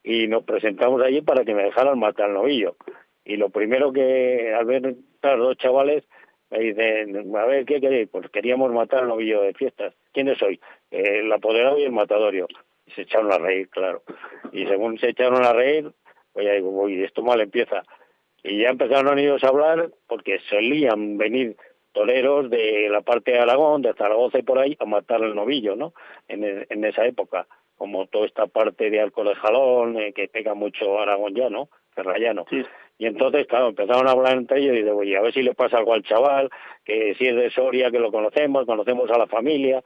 y 0.05 0.29
nos 0.29 0.45
presentamos 0.45 1.03
allí 1.03 1.21
para 1.23 1.45
que 1.45 1.55
me 1.55 1.65
dejaran 1.65 1.99
matar 1.99 2.27
al 2.27 2.35
novillo. 2.35 2.77
Y 3.25 3.37
lo 3.37 3.51
primero 3.51 3.93
que, 3.93 4.55
al 4.55 4.65
ver 4.65 4.95
dos 5.21 5.57
chavales, 5.57 6.05
me 6.51 6.61
dicen, 6.61 7.37
a 7.37 7.45
ver, 7.47 7.65
¿qué 7.65 7.81
queréis? 7.81 8.09
Pues 8.09 8.31
queríamos 8.31 8.73
matar 8.73 9.01
al 9.01 9.09
novillo 9.09 9.43
de 9.43 9.53
fiestas. 9.55 9.95
¿Quiénes 10.13 10.39
soy? 10.39 10.61
El 10.91 11.33
apoderado 11.33 11.79
y 11.79 11.83
el 11.83 11.93
matadorio. 11.93 12.47
Y 12.87 12.93
se 12.93 13.03
echaron 13.03 13.33
a 13.33 13.39
reír, 13.39 13.69
claro. 13.69 14.03
Y 14.53 14.67
según 14.67 14.97
se 14.99 15.09
echaron 15.09 15.45
a 15.45 15.53
reír, 15.53 15.91
pues 16.33 16.47
ya 16.47 16.53
digo, 16.53 16.71
uy, 16.71 17.03
esto 17.03 17.23
mal 17.23 17.41
empieza. 17.41 17.83
Y 18.47 18.61
ya 18.61 18.71
empezaron 18.71 19.19
ellos 19.19 19.43
a 19.45 19.49
hablar 19.49 19.91
porque 20.07 20.39
solían 20.49 21.19
venir 21.19 21.57
toreros 21.93 22.51
de 22.51 22.89
la 22.91 23.01
parte 23.01 23.33
de 23.33 23.39
Aragón, 23.39 23.83
de 23.83 23.95
Zaragoza 23.95 24.39
y 24.39 24.43
por 24.43 24.59
ahí, 24.59 24.77
a 24.79 24.85
matar 24.85 25.23
al 25.23 25.35
novillo, 25.35 25.77
¿no? 25.77 25.95
En, 26.29 26.45
en 26.45 26.85
esa 26.85 27.07
época, 27.07 27.47
como 27.77 28.07
toda 28.07 28.27
esta 28.27 28.47
parte 28.47 28.91
de 28.91 29.01
Alcohol 29.01 29.29
de 29.29 29.35
Jalón, 29.35 29.99
eh, 29.99 30.13
que 30.13 30.29
pega 30.29 30.55
mucho 30.55 30.99
Aragón 31.01 31.35
ya, 31.35 31.51
¿no? 31.51 31.69
Ferrayano. 31.95 32.45
Sí. 32.51 32.63
Y 32.99 33.07
entonces, 33.07 33.47
claro, 33.47 33.69
empezaron 33.69 34.09
a 34.09 34.13
hablar 34.13 34.37
entre 34.37 34.61
ellos 34.61 34.77
y 34.77 34.83
digo, 34.83 34.97
oye, 34.97 35.17
a 35.17 35.23
ver 35.23 35.33
si 35.33 35.43
le 35.43 35.55
pasa 35.55 35.79
algo 35.79 35.93
al 35.93 36.03
chaval, 36.03 36.51
que 36.85 37.15
si 37.17 37.27
es 37.27 37.37
de 37.37 37.51
Soria, 37.51 37.91
que 37.91 37.99
lo 37.99 38.11
conocemos, 38.11 38.65
conocemos 38.65 39.11
a 39.11 39.19
la 39.19 39.27
familia, 39.27 39.83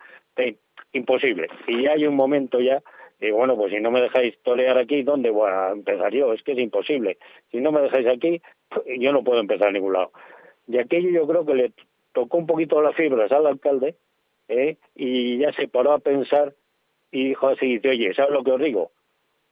imposible. 0.93 1.49
Y 1.67 1.83
ya 1.83 1.93
hay 1.93 2.07
un 2.07 2.15
momento 2.15 2.61
ya, 2.61 2.83
y 3.21 3.31
bueno, 3.31 3.57
pues 3.57 3.73
si 3.73 3.81
no 3.81 3.91
me 3.91 4.01
dejáis 4.01 4.39
torear 4.43 4.79
aquí, 4.79 5.03
¿dónde 5.03 5.31
voy 5.31 5.51
a 5.51 5.71
empezar 5.71 6.13
yo? 6.13 6.33
Es 6.33 6.43
que 6.43 6.53
es 6.53 6.59
imposible. 6.59 7.19
Si 7.51 7.59
no 7.61 7.71
me 7.71 7.83
dejáis 7.83 8.07
aquí, 8.07 8.41
yo 8.99 9.13
no 9.13 9.23
puedo 9.23 9.41
empezar 9.41 9.69
a 9.69 9.73
ningún 9.73 9.93
lado. 9.93 10.13
Y 10.67 10.79
aquello 10.79 11.11
yo 11.11 11.27
creo 11.27 11.45
que 11.45 11.55
le 11.55 11.73
tocó 12.13 12.39
un 12.39 12.47
poquito 12.47 12.81
las 12.81 12.95
fibras 12.95 13.31
al 13.33 13.47
alcalde, 13.47 13.97
¿eh? 14.49 14.77
y 14.95 15.39
ya 15.39 15.53
se 15.53 15.69
paró 15.69 15.93
a 15.93 15.99
pensar 15.99 16.55
y 17.11 17.29
dijo 17.29 17.49
así, 17.49 17.67
dice, 17.67 17.91
oye, 17.91 18.15
¿sabes 18.15 18.33
lo 18.33 18.43
que 18.43 18.53
os 18.53 18.61
digo? 18.61 18.91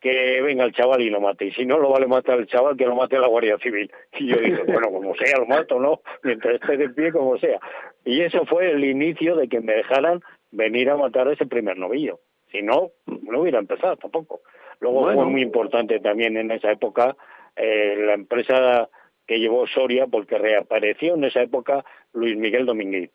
que 0.01 0.41
venga 0.43 0.65
el 0.65 0.73
chaval 0.73 1.01
y 1.03 1.11
lo 1.11 1.21
mate. 1.21 1.47
Y 1.47 1.53
si 1.53 1.67
no 1.67 1.79
lo 1.79 1.91
vale 1.91 2.07
matar 2.07 2.39
el 2.39 2.47
chaval, 2.47 2.77
que 2.77 2.87
lo 2.87 2.95
mate 2.95 3.19
la 3.19 3.27
Guardia 3.27 3.59
Civil. 3.59 3.91
Y 4.19 4.29
yo 4.29 4.37
digo, 4.37 4.63
bueno, 4.67 4.91
como 4.93 5.15
sea, 5.17 5.39
lo 5.39 5.47
mato, 5.47 5.81
¿no? 5.81 6.03
Mientras 6.23 6.55
esté 6.55 6.77
de 6.77 6.89
pie, 6.91 7.13
como 7.13 7.37
sea. 7.39 7.59
Y 8.05 8.21
eso 8.21 8.45
fue 8.47 8.71
el 8.71 8.85
inicio 8.85 9.37
de 9.37 9.49
que 9.49 9.61
me 9.61 9.75
dejaran 9.75 10.23
venir 10.51 10.91
a 10.91 10.97
matar 10.97 11.29
a 11.29 11.33
ese 11.33 11.47
primer 11.47 11.77
novillo. 11.77 12.21
Si 12.51 12.63
no, 12.63 12.91
no 13.07 13.41
hubiera 13.41 13.59
empezado 13.59 13.97
tampoco. 13.97 14.41
Luego 14.81 15.13
fue 15.13 15.25
muy 15.25 15.43
importante 15.43 15.99
también 16.01 16.37
en 16.37 16.51
esa 16.51 16.71
época 16.71 17.17
eh, 17.57 17.97
la 17.99 18.15
empresa 18.15 18.89
que 19.27 19.39
llevó 19.39 19.67
Soria, 19.67 20.07
porque 20.07 20.39
reapareció 20.39 21.15
en 21.15 21.25
esa 21.25 21.43
época 21.43 21.85
Luis 22.13 22.37
Miguel 22.37 22.65
Domínguez. 22.65 23.11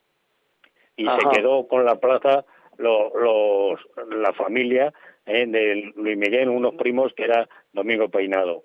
Y 0.95 1.05
se 1.05 1.29
quedó 1.33 1.67
con 1.67 1.85
la 1.85 1.95
plaza 1.95 2.45
los, 2.77 3.79
la 4.09 4.33
familia 4.33 4.93
¿eh? 5.25 5.45
de 5.47 5.91
Luis 5.95 6.17
Miguel, 6.17 6.49
unos 6.49 6.75
primos 6.75 7.13
que 7.13 7.23
era 7.23 7.49
Domingo 7.71 8.09
Peinado. 8.09 8.63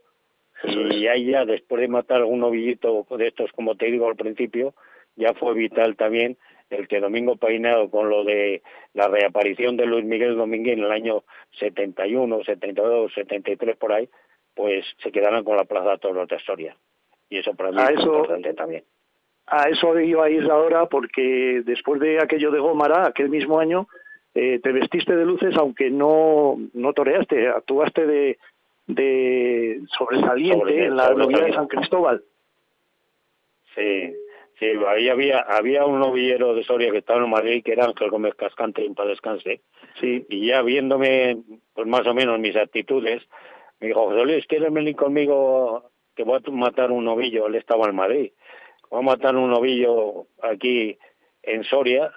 y 0.65 1.07
ahí 1.07 1.31
ya, 1.31 1.45
después 1.45 1.81
de 1.81 1.89
matar 1.89 2.19
algún 2.19 2.41
novillito 2.41 3.07
de 3.11 3.29
estos, 3.29 3.51
como 3.53 3.77
te 3.77 3.87
digo 3.87 4.09
al 4.09 4.17
principio, 4.17 4.75
ya 5.19 5.35
fue 5.35 5.55
vital 5.55 5.97
también 5.97 6.39
el 6.71 6.89
que 6.89 7.01
Domingo 7.01 7.37
Peinado, 7.37 7.91
con 7.91 8.09
lo 8.09 8.25
de 8.25 8.63
la 8.95 9.09
reaparición 9.09 9.77
de 9.77 9.87
Luis 9.87 10.05
Miguel 10.05 10.37
Domínguez 10.37 10.77
en 10.79 10.85
el 10.85 10.93
año 10.93 11.25
71, 11.59 12.45
72, 12.45 13.13
73 13.15 13.77
por 13.77 13.93
ahí, 13.93 14.09
pues 14.55 14.85
se 15.03 15.11
quedaron 15.11 15.45
con 15.45 15.57
la 15.57 15.65
Plaza 15.65 15.99
Toros 15.99 16.29
de. 16.29 16.77
Y 17.31 17.39
eso 17.39 17.55
para 17.55 17.71
mí 17.71 17.79
es 17.95 18.01
importante 18.01 18.55
también. 18.55 18.85
A 19.47 19.69
eso 19.69 19.99
iba 19.99 20.27
a 20.27 20.31
ir 20.31 20.51
ahora 20.51 20.87
porque 20.87 21.63
después 21.65 22.01
de 22.01 22.23
aquello 22.23 22.51
de 22.51 22.59
Gómara, 22.59 23.07
aquel 23.07 23.31
mismo 23.31 23.59
año, 23.59 23.89
eh, 24.35 24.61
te 24.63 24.73
vestiste 24.73 25.17
de 25.17 25.25
luces 25.25 25.57
aunque 25.57 25.91
no, 25.91 26.59
no 26.75 26.93
toreaste, 26.93 27.49
actuaste 27.49 28.07
de, 28.07 28.39
de 28.87 29.81
sobresaliente 29.97 30.85
en 30.85 30.97
la 30.97 31.15
novilla 31.15 31.45
de 31.45 31.55
San 31.55 31.67
Cristóbal. 31.67 32.23
Sí, 33.75 34.13
sí, 34.59 34.67
ahí 34.87 35.09
había, 35.09 35.41
había 35.41 35.85
un 35.85 36.01
novillero 36.01 36.55
de 36.55 36.65
Soria 36.65 36.91
que 36.91 36.99
estaba 36.99 37.23
en 37.23 37.31
Madrid, 37.31 37.63
que 37.65 37.73
era 37.73 37.85
Ángel 37.85 38.11
Gómez 38.11 38.35
Cascante, 38.35 38.85
en 38.85 38.95
paz 38.95 39.09
descanse, 39.09 39.63
sí, 40.01 40.27
y 40.29 40.47
ya 40.47 40.63
viéndome 40.63 41.39
pues 41.75 41.87
más 41.87 42.07
o 42.07 42.15
menos 42.15 42.39
mis 42.39 42.57
actitudes, 42.57 43.23
me 43.81 43.89
dijo, 43.89 44.07
José 44.07 44.25
Luis, 44.25 44.47
¿quieres 44.47 44.73
venir 44.73 44.97
conmigo 44.97 45.91
que 46.17 46.25
voy 46.25 46.41
a 46.45 46.51
matar 46.51 46.91
un 46.91 47.05
novillo? 47.05 47.47
Él 47.47 47.55
estaba 47.55 47.89
en 47.89 47.95
Madrid. 47.95 48.33
Voy 48.91 49.01
a 49.01 49.03
matar 49.03 49.37
un 49.37 49.51
novillo 49.51 50.27
aquí 50.43 50.99
en 51.43 51.63
Soria 51.63 52.13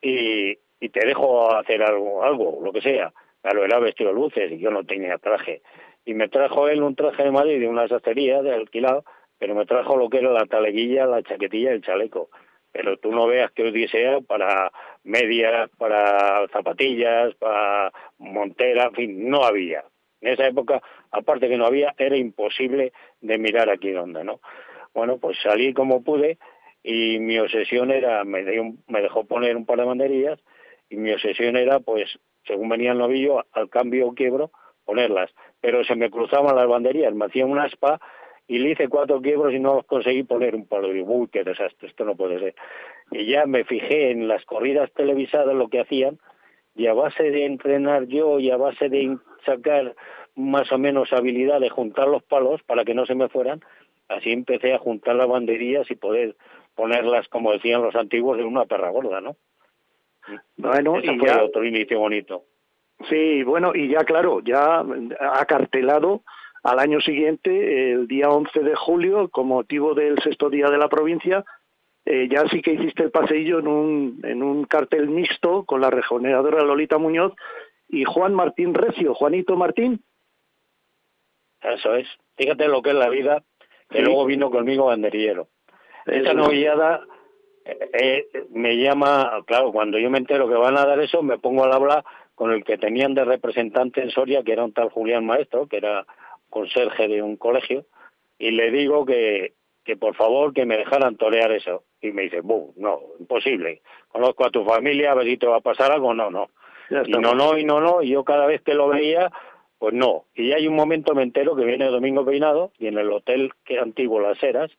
y, 0.00 0.58
y 0.80 0.88
te 0.90 1.06
dejo 1.06 1.54
hacer 1.54 1.82
algo, 1.82 2.22
algo, 2.22 2.60
lo 2.62 2.72
que 2.72 2.82
sea. 2.82 3.12
Claro, 3.40 3.64
era 3.64 3.78
vestido 3.78 4.10
de 4.10 4.16
luces 4.16 4.52
y 4.52 4.58
yo 4.58 4.70
no 4.70 4.84
tenía 4.84 5.18
traje. 5.18 5.62
Y 6.04 6.14
me 6.14 6.28
trajo 6.28 6.68
él 6.68 6.82
un 6.82 6.94
traje 6.94 7.22
de 7.22 7.30
Madrid 7.30 7.60
de 7.60 7.68
una 7.68 7.88
sacería 7.88 8.42
de 8.42 8.54
alquilado, 8.54 9.04
pero 9.38 9.54
me 9.54 9.66
trajo 9.66 9.96
lo 9.96 10.08
que 10.08 10.18
era 10.18 10.30
la 10.30 10.46
taleguilla, 10.46 11.06
la 11.06 11.22
chaquetilla 11.22 11.70
y 11.70 11.74
el 11.74 11.82
chaleco. 11.82 12.30
Pero 12.72 12.98
tú 12.98 13.10
no 13.12 13.26
veas 13.26 13.50
que 13.52 13.64
odisea 13.64 14.20
para 14.20 14.70
medias, 15.04 15.70
para 15.78 16.46
zapatillas, 16.48 17.34
para 17.36 17.92
montera, 18.18 18.86
en 18.86 18.94
fin, 18.94 19.30
no 19.30 19.44
había. 19.44 19.84
En 20.20 20.32
esa 20.32 20.46
época, 20.46 20.82
aparte 21.10 21.48
que 21.48 21.56
no 21.56 21.66
había, 21.66 21.94
era 21.98 22.16
imposible 22.16 22.92
de 23.20 23.38
mirar 23.38 23.70
aquí 23.70 23.92
donde, 23.92 24.24
¿no? 24.24 24.40
Bueno, 24.94 25.18
pues 25.18 25.38
salí 25.42 25.72
como 25.74 26.02
pude 26.02 26.38
y 26.82 27.18
mi 27.18 27.38
obsesión 27.38 27.90
era, 27.90 28.24
me, 28.24 28.42
me 28.86 29.02
dejó 29.02 29.24
poner 29.24 29.56
un 29.56 29.66
par 29.66 29.78
de 29.78 29.84
banderillas 29.84 30.38
y 30.88 30.96
mi 30.96 31.12
obsesión 31.12 31.56
era, 31.56 31.80
pues, 31.80 32.18
según 32.46 32.68
venía 32.68 32.92
el 32.92 32.98
novillo, 32.98 33.44
al 33.52 33.68
cambio 33.68 34.14
quiebro, 34.14 34.50
ponerlas, 34.84 35.30
pero 35.60 35.84
se 35.84 35.96
me 35.96 36.10
cruzaban 36.10 36.56
las 36.56 36.68
banderías, 36.68 37.14
me 37.14 37.26
hacía 37.26 37.44
una 37.44 37.64
aspa 37.64 38.00
y 38.48 38.58
le 38.58 38.70
hice 38.70 38.88
cuatro 38.88 39.20
quiebros 39.20 39.52
y 39.52 39.58
no 39.58 39.82
conseguí 39.82 40.22
poner 40.22 40.54
un 40.54 40.66
palo. 40.66 40.94
Y 40.94 41.02
uy, 41.02 41.28
qué 41.28 41.44
desastre, 41.44 41.88
esto 41.88 42.04
no 42.04 42.16
puede 42.16 42.38
ser. 42.38 42.54
Y 43.10 43.26
ya 43.26 43.46
me 43.46 43.64
fijé 43.64 44.10
en 44.10 44.28
las 44.28 44.44
corridas 44.44 44.90
televisadas 44.92 45.54
lo 45.54 45.68
que 45.68 45.80
hacían, 45.80 46.18
y 46.74 46.86
a 46.86 46.94
base 46.94 47.30
de 47.30 47.46
entrenar 47.46 48.06
yo 48.06 48.38
y 48.38 48.50
a 48.50 48.56
base 48.56 48.88
de 48.88 49.16
sacar 49.44 49.94
más 50.34 50.70
o 50.70 50.78
menos 50.78 51.12
habilidad 51.12 51.60
de 51.60 51.70
juntar 51.70 52.08
los 52.08 52.22
palos 52.22 52.62
para 52.62 52.84
que 52.84 52.94
no 52.94 53.06
se 53.06 53.14
me 53.14 53.28
fueran, 53.28 53.62
así 54.08 54.30
empecé 54.30 54.74
a 54.74 54.78
juntar 54.78 55.16
las 55.16 55.28
banderillas 55.28 55.90
y 55.90 55.94
poder 55.96 56.36
ponerlas, 56.74 57.26
como 57.28 57.52
decían 57.52 57.82
los 57.82 57.96
antiguos, 57.96 58.38
en 58.38 58.44
una 58.44 58.66
perra 58.66 58.90
gorda, 58.90 59.20
¿no? 59.20 59.36
Bueno, 60.56 61.00
y 61.00 61.18
fue 61.18 61.30
otro 61.40 61.64
inicio 61.64 61.98
bonito. 61.98 62.44
Sí, 63.08 63.42
bueno, 63.42 63.72
y 63.74 63.88
ya 63.88 64.04
claro, 64.04 64.40
ya 64.40 64.84
acartelado 65.32 66.22
al 66.66 66.80
año 66.80 67.00
siguiente, 67.00 67.92
el 67.92 68.08
día 68.08 68.28
11 68.28 68.60
de 68.60 68.74
julio, 68.74 69.28
con 69.28 69.46
motivo 69.46 69.94
del 69.94 70.18
sexto 70.20 70.50
día 70.50 70.66
de 70.66 70.78
la 70.78 70.88
provincia, 70.88 71.44
eh, 72.04 72.26
ya 72.28 72.48
sí 72.48 72.60
que 72.60 72.72
hiciste 72.72 73.04
el 73.04 73.12
paseillo 73.12 73.60
en 73.60 73.68
un, 73.68 74.20
en 74.24 74.42
un 74.42 74.64
cartel 74.64 75.08
mixto 75.08 75.64
con 75.64 75.80
la 75.80 75.90
regeneradora 75.90 76.64
Lolita 76.64 76.98
Muñoz 76.98 77.34
y 77.88 78.02
Juan 78.02 78.34
Martín 78.34 78.74
Recio. 78.74 79.14
Juanito 79.14 79.56
Martín. 79.56 80.02
Eso 81.62 81.94
es. 81.94 82.08
Fíjate 82.36 82.66
lo 82.66 82.82
que 82.82 82.90
es 82.90 82.96
la 82.96 83.10
vida, 83.10 83.44
que 83.88 84.02
luego 84.02 84.24
vino 84.24 84.50
conmigo 84.50 84.86
banderillero. 84.86 85.46
Esa 86.04 86.34
novillada 86.34 87.04
eh, 87.64 88.26
eh, 88.32 88.44
me 88.50 88.76
llama, 88.76 89.40
claro, 89.46 89.70
cuando 89.70 90.00
yo 90.00 90.10
me 90.10 90.18
entero 90.18 90.48
que 90.48 90.54
van 90.54 90.76
a 90.76 90.84
dar 90.84 90.98
eso, 90.98 91.22
me 91.22 91.38
pongo 91.38 91.62
al 91.62 91.72
habla 91.72 92.04
con 92.34 92.50
el 92.50 92.64
que 92.64 92.76
tenían 92.76 93.14
de 93.14 93.24
representante 93.24 94.02
en 94.02 94.10
Soria, 94.10 94.42
que 94.42 94.52
era 94.52 94.64
un 94.64 94.72
tal 94.72 94.90
Julián 94.90 95.24
Maestro, 95.24 95.68
que 95.68 95.76
era 95.76 96.04
conserje 96.56 97.06
de 97.06 97.20
un 97.20 97.36
colegio, 97.36 97.84
y 98.38 98.50
le 98.50 98.70
digo 98.70 99.04
que, 99.04 99.52
que 99.84 99.94
por 99.94 100.14
favor 100.16 100.54
que 100.54 100.64
me 100.64 100.78
dejaran 100.78 101.16
torear 101.16 101.52
eso. 101.52 101.84
Y 102.00 102.12
me 102.12 102.22
dice, 102.22 102.40
no, 102.42 103.00
imposible. 103.20 103.82
Conozco 104.08 104.46
a 104.46 104.50
tu 104.50 104.64
familia, 104.64 105.12
a 105.12 105.14
ver 105.14 105.26
si 105.26 105.36
te 105.36 105.46
va 105.46 105.56
a 105.56 105.60
pasar 105.60 105.92
algo. 105.92 106.14
No, 106.14 106.30
no. 106.30 106.48
Y 107.04 107.10
no, 107.10 107.34
no, 107.34 107.58
y 107.58 107.64
no, 107.64 107.80
no. 107.80 108.02
Y 108.02 108.08
yo 108.08 108.24
cada 108.24 108.46
vez 108.46 108.62
que 108.62 108.72
lo 108.72 108.88
veía, 108.88 109.30
pues 109.78 109.92
no. 109.92 110.24
Y 110.34 110.52
hay 110.52 110.66
un 110.66 110.76
momento 110.76 111.14
me 111.14 111.24
entero 111.24 111.54
que 111.56 111.64
viene 111.64 111.86
Domingo 111.86 112.24
Peinado 112.24 112.72
y 112.78 112.86
en 112.86 112.96
el 112.96 113.12
hotel 113.12 113.52
que 113.64 113.78
antiguo 113.78 114.18
Las 114.20 114.42
Heras, 114.42 114.70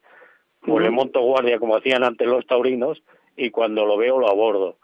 pues 0.62 0.84
le 0.84 0.90
monto 0.90 1.22
guardia 1.22 1.60
como 1.60 1.76
hacían 1.76 2.04
antes 2.04 2.28
los 2.28 2.48
taurinos 2.48 3.04
y 3.36 3.52
cuando 3.52 3.86
lo 3.86 3.98
veo 3.98 4.18
lo 4.18 4.30
abordo. 4.30 4.78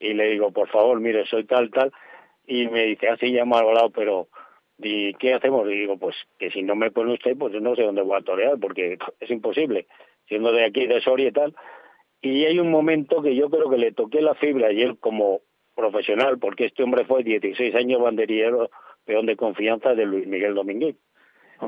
Y 0.00 0.14
le 0.14 0.30
digo, 0.30 0.50
por 0.50 0.68
favor, 0.68 0.98
mire, 0.98 1.26
soy 1.26 1.44
tal, 1.44 1.70
tal. 1.70 1.92
Y 2.46 2.68
me 2.68 2.84
dice, 2.84 3.10
así 3.10 3.32
ya 3.32 3.44
mal 3.44 3.66
hablado, 3.66 3.90
pero 3.90 4.28
¿y 4.78 5.14
qué 5.14 5.34
hacemos? 5.34 5.68
Y 5.68 5.74
digo, 5.74 5.96
pues 5.98 6.16
que 6.38 6.50
si 6.50 6.62
no 6.62 6.74
me 6.76 6.90
pone 6.90 7.14
usted, 7.14 7.36
pues 7.36 7.52
no 7.60 7.74
sé 7.74 7.82
dónde 7.82 8.02
voy 8.02 8.18
a 8.18 8.24
torear, 8.24 8.58
porque 8.58 8.98
es 9.20 9.30
imposible, 9.30 9.86
siendo 10.26 10.52
de 10.52 10.64
aquí, 10.64 10.86
de 10.86 11.00
Soria 11.00 11.28
y 11.28 11.32
tal. 11.32 11.54
Y 12.20 12.44
hay 12.44 12.58
un 12.58 12.70
momento 12.70 13.22
que 13.22 13.34
yo 13.34 13.48
creo 13.48 13.70
que 13.70 13.78
le 13.78 13.92
toqué 13.92 14.20
la 14.20 14.34
fibra 14.34 14.72
y 14.72 14.82
él 14.82 14.98
como 14.98 15.40
profesional, 15.74 16.38
porque 16.38 16.66
este 16.66 16.82
hombre 16.82 17.04
fue 17.04 17.22
16 17.22 17.74
años 17.74 18.02
banderillero, 18.02 18.70
peón 19.04 19.26
de 19.26 19.36
confianza 19.36 19.94
de 19.94 20.06
Luis 20.06 20.26
Miguel 20.26 20.54
Domínguez. 20.54 20.96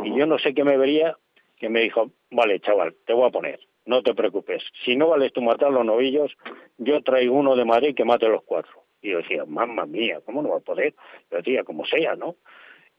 Y 0.04 0.18
yo 0.18 0.26
no 0.26 0.38
sé 0.38 0.52
qué 0.54 0.64
me 0.64 0.76
vería, 0.76 1.16
que 1.56 1.68
me 1.68 1.80
dijo, 1.80 2.10
vale, 2.30 2.58
chaval, 2.60 2.96
te 3.06 3.12
voy 3.12 3.28
a 3.28 3.30
poner, 3.30 3.60
no 3.86 4.02
te 4.02 4.14
preocupes. 4.14 4.62
Si 4.84 4.96
no 4.96 5.08
vales 5.08 5.32
tú 5.32 5.42
matar 5.42 5.70
los 5.70 5.84
novillos, 5.84 6.36
yo 6.78 7.02
traigo 7.02 7.34
uno 7.36 7.54
de 7.54 7.64
Madrid 7.64 7.94
que 7.94 8.04
mate 8.04 8.28
los 8.28 8.42
cuatro. 8.42 8.84
Y 9.02 9.10
yo 9.10 9.18
decía, 9.18 9.44
mamma 9.46 9.86
mía, 9.86 10.20
¿cómo 10.24 10.42
no 10.42 10.50
va 10.50 10.56
a 10.56 10.60
poder? 10.60 10.94
Yo 11.30 11.38
decía, 11.38 11.64
como 11.64 11.86
sea, 11.86 12.16
¿no? 12.16 12.36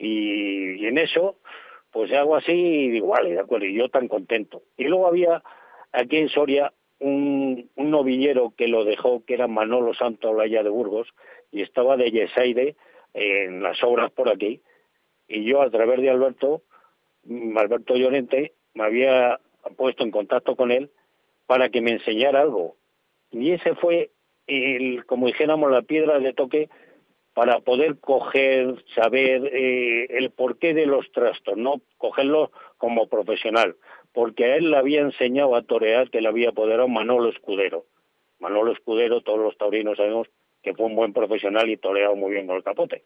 Y, 0.01 0.85
en 0.87 0.97
eso, 0.97 1.37
pues 1.91 2.11
hago 2.11 2.35
así 2.35 2.51
y 2.51 2.89
digo, 2.89 3.07
vale, 3.07 3.33
de 3.33 3.39
acuerdo, 3.39 3.65
y 3.65 3.75
yo 3.75 3.89
tan 3.89 4.07
contento. 4.07 4.63
Y 4.75 4.85
luego 4.85 5.07
había 5.07 5.43
aquí 5.91 6.17
en 6.17 6.29
Soria 6.29 6.73
un, 6.99 7.69
un 7.75 7.91
novillero 7.91 8.53
que 8.57 8.67
lo 8.67 8.83
dejó, 8.83 9.23
que 9.25 9.35
era 9.35 9.47
Manolo 9.47 9.93
Santo 9.93 10.31
Olaya 10.31 10.63
de 10.63 10.69
Burgos, 10.69 11.13
y 11.51 11.61
estaba 11.61 11.97
de 11.97 12.09
Yesaide 12.09 12.75
en 13.13 13.61
las 13.61 13.83
obras 13.83 14.09
por 14.11 14.29
aquí. 14.29 14.61
Y 15.27 15.43
yo, 15.43 15.61
a 15.61 15.69
través 15.69 16.01
de 16.01 16.09
Alberto, 16.09 16.63
mm, 17.25 17.55
Alberto 17.57 17.95
Llorente, 17.95 18.53
me 18.73 18.85
había 18.85 19.39
puesto 19.77 20.03
en 20.03 20.11
contacto 20.11 20.55
con 20.55 20.71
él 20.71 20.89
para 21.45 21.69
que 21.69 21.81
me 21.81 21.91
enseñara 21.91 22.41
algo. 22.41 22.75
Y 23.29 23.51
ese 23.51 23.75
fue, 23.75 24.09
el, 24.47 25.05
como 25.05 25.27
dijéramos, 25.27 25.69
la 25.69 25.83
piedra 25.83 26.19
de 26.19 26.33
toque 26.33 26.69
para 27.33 27.59
poder 27.59 27.99
coger, 27.99 28.83
saber 28.95 29.49
eh, 29.53 30.07
el 30.09 30.31
porqué 30.31 30.73
de 30.73 30.85
los 30.85 31.11
trastos, 31.11 31.57
no 31.57 31.81
cogerlo 31.97 32.51
como 32.77 33.07
profesional, 33.07 33.75
porque 34.13 34.45
a 34.45 34.55
él 34.57 34.71
le 34.71 34.77
había 34.77 35.01
enseñado 35.01 35.55
a 35.55 35.61
torear 35.61 36.09
que 36.09 36.21
le 36.21 36.27
había 36.27 36.49
apoderado 36.49 36.87
Manolo 36.87 37.29
Escudero. 37.29 37.85
Manolo 38.39 38.73
Escudero, 38.73 39.21
todos 39.21 39.39
los 39.39 39.57
taurinos 39.57 39.97
sabemos 39.97 40.27
que 40.61 40.73
fue 40.73 40.87
un 40.87 40.95
buen 40.95 41.13
profesional 41.13 41.69
y 41.69 41.77
toreado 41.77 42.15
muy 42.15 42.31
bien 42.31 42.47
con 42.47 42.57
el 42.57 42.63
capote. 42.63 43.03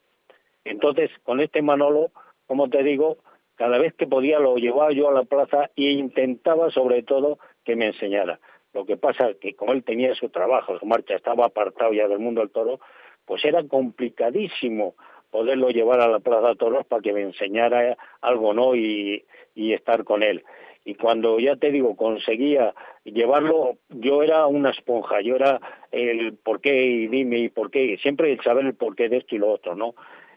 Entonces, 0.63 1.11
con 1.23 1.39
este 1.39 1.61
Manolo, 1.61 2.11
como 2.47 2.69
te 2.69 2.81
digo, 2.83 3.17
cada 3.55 3.77
vez 3.77 3.93
que 3.93 4.07
podía 4.07 4.39
lo 4.39 4.55
llevaba 4.57 4.91
yo 4.91 5.09
a 5.09 5.13
la 5.13 5.23
plaza 5.23 5.69
e 5.75 5.83
intentaba 5.91 6.71
sobre 6.71 7.03
todo 7.03 7.39
que 7.63 7.75
me 7.75 7.87
enseñara. 7.87 8.39
Lo 8.73 8.85
que 8.85 8.97
pasa 8.97 9.29
es 9.29 9.37
que 9.37 9.55
como 9.55 9.71
él 9.71 9.83
tenía 9.83 10.13
su 10.15 10.29
trabajo, 10.29 10.77
su 10.77 10.85
marcha, 10.85 11.15
estaba 11.15 11.45
apartado 11.45 11.93
ya 11.93 12.07
del 12.07 12.19
mundo 12.19 12.41
del 12.41 12.49
toro, 12.49 12.79
pues 13.25 13.43
era 13.45 13.63
complicadísimo 13.63 14.95
poderlo 15.31 15.69
llevar 15.69 15.99
a 15.99 16.07
la 16.07 16.19
Plaza 16.19 16.49
de 16.49 16.55
Toros 16.55 16.85
para 16.85 17.01
que 17.01 17.13
me 17.13 17.21
enseñara 17.21 17.97
algo, 18.21 18.53
¿no? 18.53 18.75
Y, 18.75 19.25
y 19.53 19.73
estar 19.73 20.03
con 20.03 20.23
él. 20.23 20.43
Y 20.85 20.95
cuando 20.95 21.39
ya 21.39 21.55
te 21.55 21.71
digo, 21.71 21.95
conseguía 21.95 22.75
llevarlo, 23.03 23.77
yo 23.89 24.21
era 24.21 24.45
una 24.45 24.69
esponja, 24.69 25.19
yo 25.21 25.35
era 25.35 25.59
el 25.91 26.33
por 26.35 26.61
qué 26.61 26.85
y 26.85 27.07
dime 27.07 27.39
y 27.39 27.49
por 27.49 27.71
qué, 27.71 27.97
siempre 27.97 28.37
saber 28.43 28.65
el 28.65 28.75
porqué 28.75 29.09
de 29.09 29.17
esto 29.17 29.35
y 29.35 29.39
lo 29.39 29.49
otro, 29.49 29.75
¿no? 29.75 29.95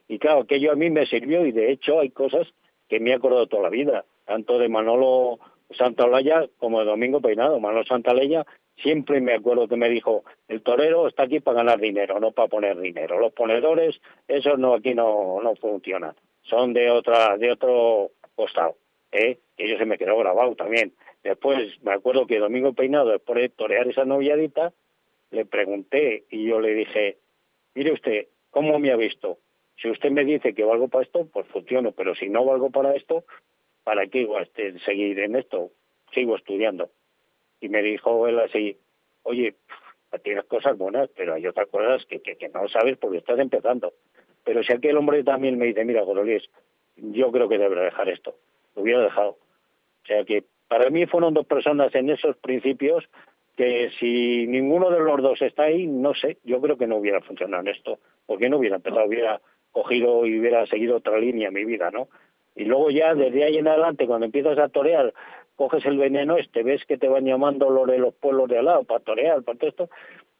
Y 0.09 0.19
claro, 0.19 0.41
aquello 0.41 0.73
a 0.73 0.75
mí 0.75 0.89
me 0.89 1.05
sirvió 1.05 1.45
y 1.45 1.53
de 1.53 1.71
hecho 1.71 2.01
hay 2.01 2.09
cosas 2.11 2.49
que 2.89 2.99
me 2.99 3.11
he 3.11 3.15
acordado 3.15 3.47
toda 3.47 3.65
la 3.65 3.69
vida, 3.69 4.07
tanto 4.25 4.59
de 4.59 4.71
Manolo 4.71 5.39
Santaolalla 5.77 6.49
como 6.57 6.81
de 6.81 6.87
Domingo 6.87 7.21
Peinado. 7.21 7.61
Manolo 7.61 7.85
Santaleya 7.85 8.47
siempre 8.83 9.21
me 9.21 9.35
acuerdo 9.35 9.69
que 9.69 9.77
me 9.77 9.89
dijo, 9.89 10.25
el 10.49 10.63
torero 10.63 11.09
está 11.09 11.25
aquí 11.25 11.41
para 11.41 11.59
ganar 11.59 11.81
dinero, 11.81 12.21
no 12.21 12.33
para 12.33 12.49
poner 12.49 12.79
dinero. 12.79 13.19
Los 13.19 13.33
ponedores, 13.33 14.01
esos 14.27 14.59
no 14.59 14.75
aquí 14.75 14.95
no, 14.95 15.41
no 15.43 15.55
funcionan, 15.57 16.15
son 16.43 16.73
de 16.73 16.91
otra 16.91 17.37
de 17.37 17.53
otro 17.53 18.11
costado. 18.35 18.77
¿eh? 19.13 19.39
Eso 19.57 19.79
se 19.79 19.87
me 19.87 19.99
quedó 19.99 20.17
grabado 20.19 20.55
también. 20.55 20.93
Después 21.23 21.83
me 21.83 21.93
acuerdo 21.93 22.27
que 22.27 22.39
Domingo 22.39 22.73
Peinado, 22.73 23.11
después 23.11 23.39
de 23.39 23.49
torear 23.49 23.89
esa 23.89 24.05
noviadita, 24.05 24.73
le 25.31 25.45
pregunté 25.45 26.25
y 26.31 26.47
yo 26.47 26.61
le 26.61 26.75
dije, 26.75 27.19
mire 27.75 27.93
usted, 27.93 28.29
¿cómo 28.51 28.79
me 28.79 28.93
ha 28.93 28.97
visto? 28.97 29.39
Si 29.77 29.89
usted 29.91 30.11
me 30.11 30.25
dice 30.25 30.55
que 30.55 30.65
valgo 30.65 30.89
para 30.89 31.05
esto, 31.05 31.27
pues 31.27 31.47
funciono, 31.49 31.93
pero 31.93 32.15
si 32.15 32.29
no 32.29 32.45
valgo 32.45 32.71
para 32.71 32.95
esto, 32.95 33.25
¿para 33.85 34.07
qué 34.07 34.21
igual 34.21 34.45
este, 34.45 34.79
seguir 34.81 35.19
en 35.21 35.37
esto? 35.37 35.71
Sigo 36.13 36.37
estudiando. 36.37 36.91
Y 37.61 37.69
me 37.69 37.83
dijo 37.83 38.27
él 38.29 38.39
así, 38.39 38.77
oye, 39.23 39.57
tienes 40.23 40.45
cosas 40.45 40.77
buenas, 40.77 41.11
pero 41.17 41.35
hay 41.35 41.47
otras 41.47 41.69
cosas 41.69 42.05
que, 42.07 42.21
que, 42.21 42.49
no 42.49 42.69
sabes 42.69 42.97
porque 42.97 43.19
estás 43.19 43.39
empezando. 43.39 43.93
Pero 44.45 44.63
si 44.63 44.73
aquel 44.73 44.97
hombre 44.97 45.23
también 45.25 45.59
me 45.59 45.67
dice, 45.67 45.85
mira, 45.85 46.03
Gorolís, 46.03 46.49
yo 46.97 47.31
creo 47.31 47.49
que 47.49 47.59
debería 47.59 47.85
dejar 47.85 48.09
esto, 48.09 48.35
lo 48.75 48.83
hubiera 48.83 49.03
dejado. 49.03 49.31
O 49.31 50.07
sea 50.07 50.25
que 50.25 50.45
para 50.69 50.91
mí 50.91 51.07
fueron 51.07 51.35
dos 51.35 51.47
personas 51.47 51.95
en 51.95 52.11
esos 52.11 52.37
principios 52.39 53.05
que 53.57 53.91
si 53.99 54.47
ninguno 54.47 54.89
de 54.91 55.01
los 55.01 55.21
dos 55.21 55.43
está 55.43 55.65
ahí, 55.65 55.87
no 55.87 56.15
sé, 56.15 56.39
yo 56.45 56.61
creo 56.61 56.79
que 56.79 56.87
no 56.87 56.97
hubiera 56.97 57.21
funcionado 57.21 57.63
en 57.63 57.69
esto, 57.69 57.99
porque 58.25 58.49
no 58.49 58.59
hubiera 58.59 58.77
empezado, 58.77 59.05
hubiera 59.05 59.41
cogido 59.73 60.25
y 60.27 60.39
hubiera 60.39 60.65
seguido 60.67 60.97
otra 60.97 61.19
línea 61.19 61.49
en 61.49 61.55
mi 61.55 61.65
vida, 61.65 61.91
¿no? 61.91 62.09
Y 62.59 62.65
luego 62.65 62.91
ya 62.91 63.15
desde 63.15 63.45
ahí 63.45 63.57
en 63.57 63.69
adelante, 63.69 64.09
cuando 64.09 64.27
empiezas 64.27 64.59
a 64.59 64.69
torear, 64.69 65.15
coges 65.55 65.87
el 65.87 65.97
veneno 65.97 66.37
este, 66.37 66.65
ves 66.65 66.85
que 66.87 66.99
te 66.99 67.07
van 67.07 67.25
llamando 67.25 67.71
los 67.71 67.87
de 67.87 67.99
los 67.99 68.13
pueblos 68.15 68.49
de 68.49 68.59
al 68.59 68.65
lado 68.65 68.83
para 68.83 68.99
torear, 68.99 69.45
para 69.45 69.57
todo 69.57 69.71
esto, 69.71 69.91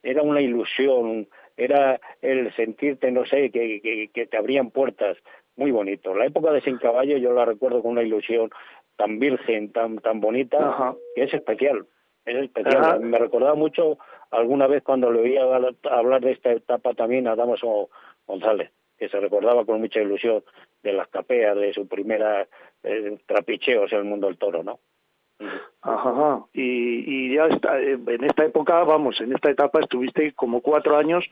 era 0.03 0.23
una 0.23 0.41
ilusión, 0.41 1.29
era 1.57 2.01
el 2.21 2.53
sentirte, 2.57 3.13
no 3.13 3.25
sé, 3.25 3.53
que, 3.53 4.11
que, 4.13 4.27
te 4.27 4.37
abrían 4.37 4.73
puertas, 4.73 5.17
muy 5.55 5.71
bonito. 5.71 6.13
La 6.13 6.27
época 6.27 6.51
de 6.51 6.61
Sin 6.61 6.79
Caballo 6.79 7.19
yo 7.19 7.33
la 7.33 7.45
recuerdo 7.45 7.83
con 7.83 7.93
una 7.93 8.03
ilusión 8.03 8.51
tan 8.97 9.21
virgen, 9.21 9.71
tan 9.71 9.99
tan 9.99 10.21
bonita, 10.21 10.97
que 11.15 11.23
es 11.23 11.33
especial, 11.33 11.87
es 12.27 12.35
especial. 12.35 12.99
Me 12.99 13.19
recordaba 13.19 13.55
mucho 13.55 13.99
alguna 14.33 14.67
vez 14.67 14.83
cuando 14.83 15.13
le 15.13 15.21
oía 15.21 15.43
hablar 15.85 16.21
de 16.21 16.33
esta 16.33 16.51
etapa 16.51 16.95
también 16.95 17.29
a 17.29 17.37
Damaso 17.37 17.91
González, 18.27 18.73
que 18.99 19.09
se 19.09 19.21
recordaba 19.21 19.65
con 19.65 19.81
mucha 19.81 20.01
ilusión 20.01 20.43
de 20.83 20.93
las 20.93 21.09
capeas, 21.09 21.57
de 21.57 21.73
su 21.73 21.87
primera 21.87 22.47
eh, 22.83 23.19
trapicheos 23.27 23.93
en 23.93 23.99
el 23.99 24.05
mundo 24.05 24.27
del 24.27 24.39
toro, 24.39 24.63
¿no? 24.63 24.81
Ajá, 25.83 26.45
Y, 26.53 27.05
y 27.07 27.35
ya 27.35 27.47
está, 27.47 27.81
eh, 27.81 27.99
en 28.07 28.25
esta 28.25 28.45
época, 28.45 28.83
vamos, 28.83 29.21
en 29.21 29.33
esta 29.33 29.51
etapa 29.51 29.81
estuviste 29.81 30.33
como 30.33 30.61
cuatro 30.61 30.97
años 30.97 31.25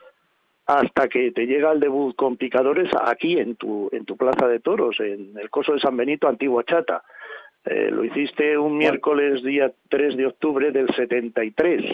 hasta 0.67 1.09
que 1.09 1.31
te 1.33 1.47
llega 1.47 1.73
el 1.73 1.81
debut 1.81 2.15
con 2.17 2.37
picadores 2.37 2.91
aquí 3.01 3.39
en 3.39 3.57
tu, 3.57 3.89
en 3.93 4.05
tu 4.05 4.17
plaza 4.17 4.49
de 4.49 4.61
toros, 4.61 4.99
en 5.01 5.37
el 5.39 5.49
coso 5.51 5.73
de 5.73 5.81
San 5.81 5.97
Benito, 5.97 6.29
Antigua 6.29 6.65
Chata. 6.65 7.03
Eh, 7.65 7.91
lo 7.91 8.05
hiciste 8.05 8.57
un 8.59 8.77
miércoles 8.77 9.43
día 9.43 9.73
3 9.89 10.17
de 10.17 10.27
octubre 10.27 10.73
del 10.73 10.89
73. 10.95 11.85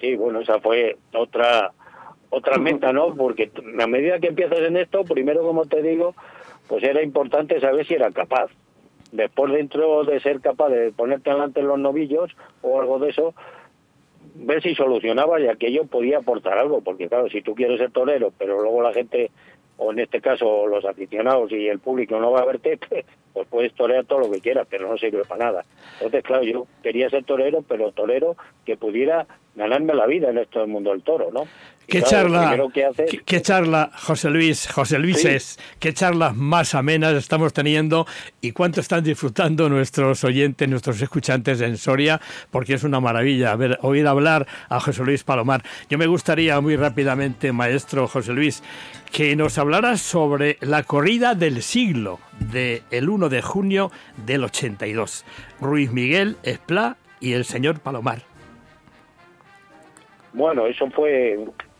Sí, 0.00 0.16
bueno, 0.16 0.40
esa 0.40 0.60
fue 0.60 0.96
otra 1.12 1.72
otra 2.30 2.58
meta, 2.58 2.92
¿no? 2.92 3.14
Porque 3.14 3.50
a 3.80 3.86
medida 3.86 4.18
que 4.18 4.28
empiezas 4.28 4.60
en 4.60 4.76
esto, 4.76 5.04
primero, 5.04 5.42
como 5.42 5.64
te 5.64 5.82
digo, 5.82 6.14
pues 6.68 6.82
era 6.84 7.02
importante 7.02 7.60
saber 7.60 7.86
si 7.86 7.94
era 7.94 8.10
capaz. 8.10 8.50
Después, 9.12 9.52
dentro 9.52 10.04
de 10.04 10.20
ser 10.20 10.40
capaz 10.40 10.68
de 10.68 10.92
ponerte 10.92 11.30
delante 11.30 11.62
los 11.62 11.78
novillos 11.78 12.36
o 12.62 12.80
algo 12.80 12.98
de 12.98 13.10
eso, 13.10 13.34
ver 14.34 14.62
si 14.62 14.74
solucionaba 14.74 15.40
y 15.40 15.46
aquello 15.46 15.86
podía 15.86 16.18
aportar 16.18 16.58
algo, 16.58 16.80
porque 16.80 17.08
claro, 17.08 17.28
si 17.28 17.42
tú 17.42 17.54
quieres 17.54 17.78
ser 17.78 17.90
torero, 17.90 18.32
pero 18.36 18.60
luego 18.60 18.82
la 18.82 18.92
gente, 18.92 19.30
o 19.78 19.92
en 19.92 20.00
este 20.00 20.20
caso 20.20 20.66
los 20.66 20.84
aficionados 20.84 21.52
y 21.52 21.68
el 21.68 21.78
público 21.78 22.18
no 22.18 22.32
va 22.32 22.40
a 22.40 22.46
verte, 22.46 22.78
pues 23.32 23.48
puedes 23.48 23.72
torear 23.74 24.04
todo 24.04 24.20
lo 24.20 24.30
que 24.30 24.40
quieras, 24.40 24.66
pero 24.68 24.88
no 24.88 24.98
sirve 24.98 25.24
para 25.24 25.46
nada. 25.46 25.64
Entonces, 25.94 26.24
claro, 26.24 26.42
yo 26.42 26.66
quería 26.82 27.08
ser 27.08 27.24
torero, 27.24 27.62
pero 27.66 27.92
torero 27.92 28.36
que 28.64 28.76
pudiera 28.76 29.26
ganarme 29.54 29.94
la 29.94 30.06
vida 30.06 30.30
en 30.30 30.38
esto 30.38 30.60
del 30.60 30.68
mundo 30.68 30.90
del 30.90 31.02
toro, 31.02 31.30
¿no? 31.32 31.44
¿Qué 31.86 32.02
charla, 32.02 32.58
¿qué, 33.24 33.42
charla, 33.42 33.92
José 33.96 34.28
Luis, 34.28 34.66
José 34.66 34.98
Luis 34.98 35.24
es, 35.24 35.56
qué 35.78 35.94
charlas 35.94 36.34
más 36.34 36.74
amenas 36.74 37.14
estamos 37.14 37.52
teniendo 37.52 38.06
y 38.40 38.50
cuánto 38.50 38.80
están 38.80 39.04
disfrutando 39.04 39.68
nuestros 39.68 40.24
oyentes, 40.24 40.68
nuestros 40.68 41.00
escuchantes 41.00 41.60
en 41.60 41.76
Soria, 41.76 42.20
porque 42.50 42.74
es 42.74 42.82
una 42.82 42.98
maravilla 42.98 43.54
ver, 43.54 43.78
oír 43.82 44.04
hablar 44.08 44.48
a 44.68 44.80
José 44.80 45.04
Luis 45.04 45.22
Palomar. 45.22 45.62
Yo 45.88 45.96
me 45.96 46.08
gustaría 46.08 46.60
muy 46.60 46.74
rápidamente, 46.74 47.52
maestro 47.52 48.08
José 48.08 48.32
Luis, 48.32 48.64
que 49.12 49.36
nos 49.36 49.56
hablara 49.56 49.96
sobre 49.96 50.58
la 50.62 50.82
corrida 50.82 51.36
del 51.36 51.62
siglo 51.62 52.18
del 52.50 52.82
el 52.90 53.08
1 53.08 53.28
de 53.28 53.42
junio 53.42 53.92
del 54.26 54.42
82. 54.42 55.24
Ruiz 55.60 55.92
Miguel, 55.92 56.36
Esplá 56.42 56.96
y 57.20 57.34
el 57.34 57.44
señor 57.44 57.78
Palomar. 57.78 58.22
Bueno, 60.32 60.66
eso 60.66 60.90
fue 60.90 61.38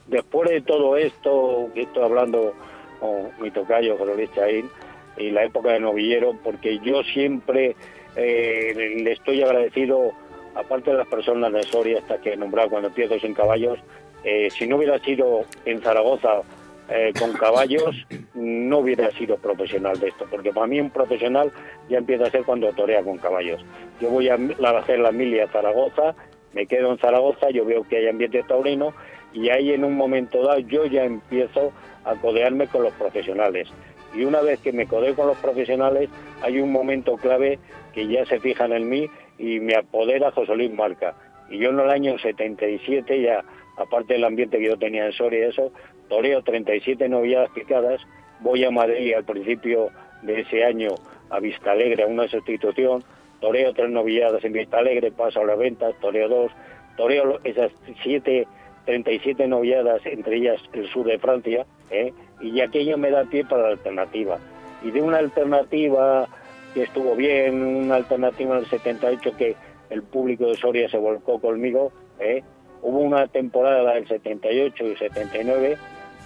después 0.08 0.50
de 0.50 0.60
todo 0.60 0.96
esto 0.96 1.68
que 1.74 1.82
estoy 1.82 2.04
hablando 2.04 2.54
con 3.00 3.30
mi 3.40 3.50
tocayo 3.50 3.96
José 3.98 4.14
Luis 4.14 4.32
Chaín 4.34 4.70
y 5.16 5.30
la 5.30 5.44
época 5.44 5.72
de 5.72 5.80
novillero, 5.80 6.34
porque 6.42 6.78
yo 6.78 7.02
siempre 7.02 7.74
eh, 8.16 8.94
le 9.02 9.12
estoy 9.12 9.42
agradecido, 9.42 10.12
aparte 10.54 10.90
de 10.90 10.98
las 10.98 11.08
personas 11.08 11.52
de 11.52 11.62
Soria, 11.62 11.98
hasta 11.98 12.18
que 12.20 12.32
he 12.32 12.36
nombrado 12.36 12.70
cuando 12.70 12.88
empiezo 12.88 13.18
sin 13.18 13.34
caballos, 13.34 13.78
eh, 14.24 14.48
si 14.50 14.66
no 14.66 14.76
hubiera 14.76 14.98
sido 14.98 15.44
en 15.64 15.80
Zaragoza 15.80 16.42
eh, 16.88 17.12
con 17.18 17.32
caballos, 17.32 17.94
no 18.34 18.78
hubiera 18.78 19.10
sido 19.12 19.36
profesional 19.36 19.98
de 19.98 20.08
esto, 20.08 20.26
porque 20.30 20.52
para 20.52 20.66
mí 20.66 20.80
un 20.80 20.90
profesional 20.90 21.50
ya 21.88 21.98
empieza 21.98 22.26
a 22.26 22.30
ser 22.30 22.44
cuando 22.44 22.72
torea 22.72 23.02
con 23.02 23.18
caballos. 23.18 23.64
Yo 24.00 24.10
voy 24.10 24.28
a 24.28 24.38
hacer 24.78 24.98
la 24.98 25.12
milia 25.12 25.44
a 25.44 25.48
Zaragoza, 25.48 26.14
me 26.52 26.66
quedo 26.66 26.92
en 26.92 26.98
Zaragoza, 26.98 27.50
yo 27.50 27.64
veo 27.64 27.84
que 27.84 27.98
hay 27.98 28.08
ambiente 28.08 28.42
taurino 28.42 28.94
y 29.36 29.50
ahí 29.50 29.72
en 29.72 29.84
un 29.84 29.94
momento 29.94 30.42
dado 30.42 30.60
yo 30.60 30.86
ya 30.86 31.04
empiezo 31.04 31.70
a 32.04 32.14
codearme 32.14 32.68
con 32.68 32.82
los 32.82 32.94
profesionales. 32.94 33.68
Y 34.14 34.24
una 34.24 34.40
vez 34.40 34.60
que 34.60 34.72
me 34.72 34.86
codeo 34.86 35.14
con 35.14 35.26
los 35.26 35.36
profesionales, 35.36 36.08
hay 36.40 36.58
un 36.58 36.72
momento 36.72 37.16
clave 37.18 37.58
que 37.92 38.06
ya 38.06 38.24
se 38.24 38.40
fijan 38.40 38.72
en 38.72 38.88
mí 38.88 39.10
y 39.38 39.60
me 39.60 39.74
apodera 39.74 40.30
José 40.30 40.56
Luis 40.56 40.72
Marca. 40.72 41.14
Y 41.50 41.58
yo 41.58 41.68
en 41.68 41.80
el 41.80 41.90
año 41.90 42.18
77 42.18 43.20
ya, 43.20 43.44
aparte 43.76 44.14
del 44.14 44.24
ambiente 44.24 44.58
que 44.58 44.68
yo 44.68 44.78
tenía 44.78 45.04
en 45.04 45.12
Soria 45.12 45.40
y 45.40 45.50
eso, 45.50 45.70
toreo 46.08 46.42
37 46.42 47.06
novilladas 47.10 47.50
picadas, 47.50 48.00
voy 48.40 48.64
a 48.64 48.70
Madrid 48.70 49.12
al 49.14 49.24
principio 49.24 49.90
de 50.22 50.40
ese 50.40 50.64
año 50.64 50.94
a 51.28 51.40
Vista 51.40 51.72
Alegre 51.72 52.04
a 52.04 52.06
una 52.06 52.26
sustitución, 52.26 53.04
toreo 53.40 53.74
tres 53.74 53.90
novilladas 53.90 54.42
en 54.46 54.54
Vista 54.54 54.78
Alegre, 54.78 55.10
paso 55.10 55.40
a 55.40 55.44
las 55.44 55.58
ventas, 55.58 55.94
toreo 56.00 56.26
dos, 56.26 56.52
toreo 56.96 57.38
esas 57.44 57.70
siete 58.02 58.46
37 58.86 59.46
noviadas, 59.48 60.00
entre 60.06 60.36
ellas 60.36 60.60
el 60.72 60.88
sur 60.88 61.06
de 61.06 61.18
Francia, 61.18 61.66
¿eh? 61.90 62.12
y 62.40 62.60
aquello 62.60 62.96
me 62.96 63.10
da 63.10 63.24
pie 63.24 63.44
para 63.44 63.62
la 63.62 63.68
alternativa. 63.70 64.38
Y 64.82 64.90
de 64.90 65.02
una 65.02 65.18
alternativa 65.18 66.28
que 66.72 66.84
estuvo 66.84 67.14
bien, 67.16 67.62
una 67.62 67.96
alternativa 67.96 68.54
en 68.54 68.60
el 68.60 68.70
78 68.70 69.36
que 69.36 69.56
el 69.90 70.02
público 70.02 70.46
de 70.46 70.56
Soria 70.56 70.88
se 70.88 70.98
volcó 70.98 71.40
conmigo, 71.40 71.92
¿eh? 72.20 72.42
hubo 72.82 73.00
una 73.00 73.26
temporada 73.26 73.94
del 73.94 74.06
78 74.06 74.86
y 74.86 74.96
79 74.96 75.76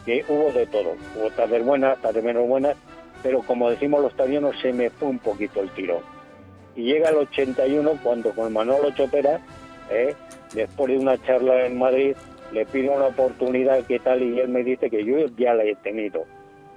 que 0.04 0.24
hubo 0.28 0.52
de 0.52 0.66
todo, 0.66 0.94
hubo 1.18 1.30
tardes 1.30 1.64
buenas, 1.64 2.00
tardes 2.00 2.22
menos 2.22 2.46
buenas, 2.46 2.76
pero 3.22 3.40
como 3.42 3.70
decimos 3.70 4.02
los 4.02 4.14
tarianos, 4.14 4.56
se 4.60 4.72
me 4.72 4.90
fue 4.90 5.08
un 5.08 5.18
poquito 5.18 5.60
el 5.60 5.70
tiro. 5.70 6.00
Y 6.76 6.84
llega 6.84 7.10
el 7.10 7.16
81 7.16 7.98
cuando 8.02 8.30
con 8.30 8.52
Manolo 8.52 8.90
Chopera, 8.92 9.40
¿eh? 9.90 10.14
después 10.54 10.90
de 10.90 10.98
una 10.98 11.22
charla 11.22 11.66
en 11.66 11.78
Madrid, 11.78 12.16
le 12.52 12.66
pido 12.66 12.92
una 12.92 13.06
oportunidad, 13.06 13.84
¿qué 13.86 13.98
tal? 13.98 14.22
Y 14.22 14.40
él 14.40 14.48
me 14.48 14.64
dice 14.64 14.90
que 14.90 15.04
yo 15.04 15.26
ya 15.36 15.54
la 15.54 15.64
he 15.64 15.74
tenido 15.76 16.24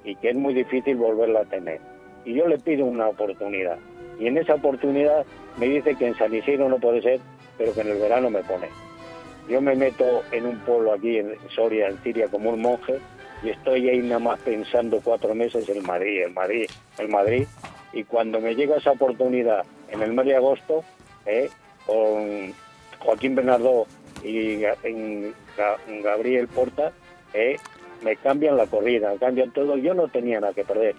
y 0.03 0.15
que 0.15 0.29
es 0.29 0.35
muy 0.35 0.53
difícil 0.53 0.95
volverla 0.97 1.41
a 1.41 1.45
tener. 1.45 1.79
Y 2.25 2.33
yo 2.33 2.47
le 2.47 2.57
pido 2.57 2.85
una 2.85 3.07
oportunidad. 3.07 3.77
Y 4.19 4.27
en 4.27 4.37
esa 4.37 4.55
oportunidad 4.55 5.25
me 5.57 5.67
dice 5.67 5.95
que 5.95 6.07
en 6.07 6.15
San 6.15 6.33
Isidro 6.33 6.69
no 6.69 6.77
puede 6.77 7.01
ser, 7.01 7.19
pero 7.57 7.73
que 7.73 7.81
en 7.81 7.89
el 7.89 7.97
verano 7.97 8.29
me 8.29 8.43
pone. 8.43 8.67
Yo 9.49 9.61
me 9.61 9.75
meto 9.75 10.23
en 10.31 10.45
un 10.45 10.57
pueblo 10.59 10.93
aquí 10.93 11.17
en 11.17 11.35
Soria, 11.53 11.87
en 11.87 12.01
Siria, 12.03 12.27
como 12.27 12.51
un 12.51 12.61
monje, 12.61 12.99
y 13.43 13.49
estoy 13.49 13.89
ahí 13.89 13.99
nada 13.99 14.19
más 14.19 14.39
pensando 14.39 15.01
cuatro 15.03 15.35
meses 15.35 15.67
en 15.67 15.83
Madrid, 15.83 16.23
en 16.23 16.33
Madrid, 16.33 16.65
en 16.97 17.11
Madrid. 17.11 17.45
Y 17.91 18.03
cuando 18.05 18.39
me 18.39 18.55
llega 18.55 18.77
esa 18.77 18.91
oportunidad 18.91 19.65
en 19.89 20.01
el 20.01 20.13
mes 20.13 20.25
de 20.25 20.35
agosto, 20.35 20.83
eh, 21.25 21.49
con 21.85 22.53
Joaquín 22.99 23.35
Bernardo 23.35 23.85
y 24.23 24.63
en 24.83 25.33
Gabriel 26.01 26.47
Porta, 26.47 26.91
eh, 27.33 27.57
me 28.03 28.15
cambian 28.17 28.57
la 28.57 28.67
corrida, 28.67 29.13
cambian 29.19 29.51
todo, 29.51 29.77
yo 29.77 29.93
no 29.93 30.07
tenía 30.07 30.39
nada 30.39 30.53
que 30.53 30.63
perder. 30.63 30.95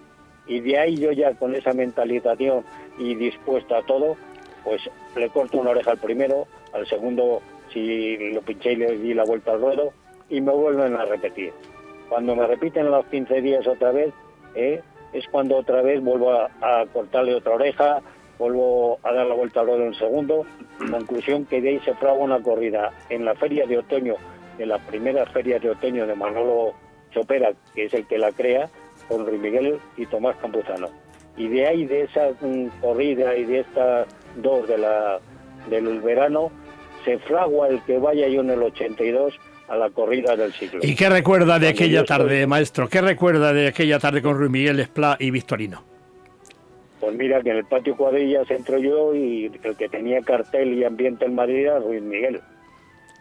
Y 0.46 0.60
de 0.60 0.78
ahí 0.78 0.96
yo 0.96 1.12
ya 1.12 1.34
con 1.34 1.54
esa 1.54 1.72
mentalización 1.72 2.64
y 2.98 3.14
dispuesta 3.14 3.78
a 3.78 3.82
todo, 3.82 4.16
pues 4.62 4.82
le 5.16 5.28
corto 5.30 5.58
una 5.58 5.70
oreja 5.70 5.92
al 5.92 5.98
primero, 5.98 6.46
al 6.72 6.86
segundo 6.86 7.40
si 7.72 8.32
lo 8.32 8.42
pinché 8.42 8.72
y 8.72 8.76
le 8.76 8.98
di 8.98 9.14
la 9.14 9.24
vuelta 9.24 9.52
al 9.52 9.60
ruedo 9.60 9.92
y 10.28 10.40
me 10.40 10.52
vuelven 10.52 10.94
a 10.96 11.04
repetir. 11.04 11.52
Cuando 12.08 12.36
me 12.36 12.46
repiten 12.46 12.90
los 12.90 13.06
15 13.06 13.40
días 13.40 13.66
otra 13.66 13.92
vez, 13.92 14.12
eh, 14.54 14.82
es 15.12 15.26
cuando 15.28 15.56
otra 15.56 15.82
vez 15.82 16.02
vuelvo 16.02 16.32
a, 16.32 16.50
a 16.60 16.86
cortarle 16.86 17.34
otra 17.34 17.54
oreja, 17.54 18.02
vuelvo 18.38 18.98
a 19.02 19.12
dar 19.12 19.26
la 19.26 19.34
vuelta 19.34 19.60
al 19.60 19.66
ruedo 19.66 19.84
en 19.84 19.94
segundo. 19.94 20.46
Conclusión 20.90 21.44
que 21.46 21.60
de 21.60 21.70
ahí 21.70 21.80
se 21.84 21.94
fragua 21.94 22.24
una 22.24 22.40
corrida 22.40 22.92
en 23.08 23.24
la 23.24 23.34
feria 23.34 23.66
de 23.66 23.78
otoño, 23.78 24.14
en 24.58 24.68
la 24.68 24.78
primera 24.78 25.26
feria 25.26 25.58
de 25.58 25.70
otoño 25.70 26.06
de 26.06 26.14
Manolo 26.14 26.74
Chopera, 27.12 27.52
que 27.74 27.86
es 27.86 27.94
el 27.94 28.06
que 28.06 28.18
la 28.18 28.32
crea, 28.32 28.68
con 29.08 29.26
Ruiz 29.26 29.40
Miguel 29.40 29.78
y 29.96 30.06
Tomás 30.06 30.36
Campuzano. 30.36 30.88
Y 31.36 31.48
de 31.48 31.66
ahí, 31.66 31.84
de 31.84 32.02
esa 32.02 32.30
mm, 32.40 32.80
corrida 32.80 33.36
y 33.36 33.44
de 33.44 33.60
estas 33.60 34.06
dos 34.36 34.68
de 34.68 34.78
la, 34.78 35.18
del 35.68 36.00
verano, 36.00 36.50
se 37.04 37.18
fragua 37.18 37.68
el 37.68 37.82
que 37.82 37.98
vaya 37.98 38.28
yo 38.28 38.40
en 38.40 38.50
el 38.50 38.62
82 38.62 39.34
a 39.68 39.76
la 39.76 39.90
corrida 39.90 40.36
del 40.36 40.52
siglo. 40.52 40.80
¿Y 40.82 40.94
qué 40.94 41.08
recuerda 41.08 41.58
de 41.58 41.68
aquella 41.68 42.04
tarde, 42.04 42.46
maestro? 42.46 42.88
¿Qué 42.88 43.00
recuerda 43.00 43.52
de 43.52 43.68
aquella 43.68 43.98
tarde 43.98 44.22
con 44.22 44.38
Ruiz 44.38 44.50
Miguel 44.50 44.80
Esplá 44.80 45.16
y 45.18 45.30
Victorino? 45.30 45.93
Pues 47.04 47.18
mira 47.18 47.42
que 47.42 47.50
en 47.50 47.58
el 47.58 47.66
patio 47.66 47.98
cuadrillas 47.98 48.50
entro 48.50 48.78
yo 48.78 49.14
y 49.14 49.52
el 49.62 49.76
que 49.76 49.90
tenía 49.90 50.22
cartel 50.22 50.72
y 50.72 50.84
ambiente 50.84 51.26
en 51.26 51.34
Madrid 51.34 51.66
era 51.66 51.78
Ruiz 51.78 52.00
Miguel. 52.00 52.40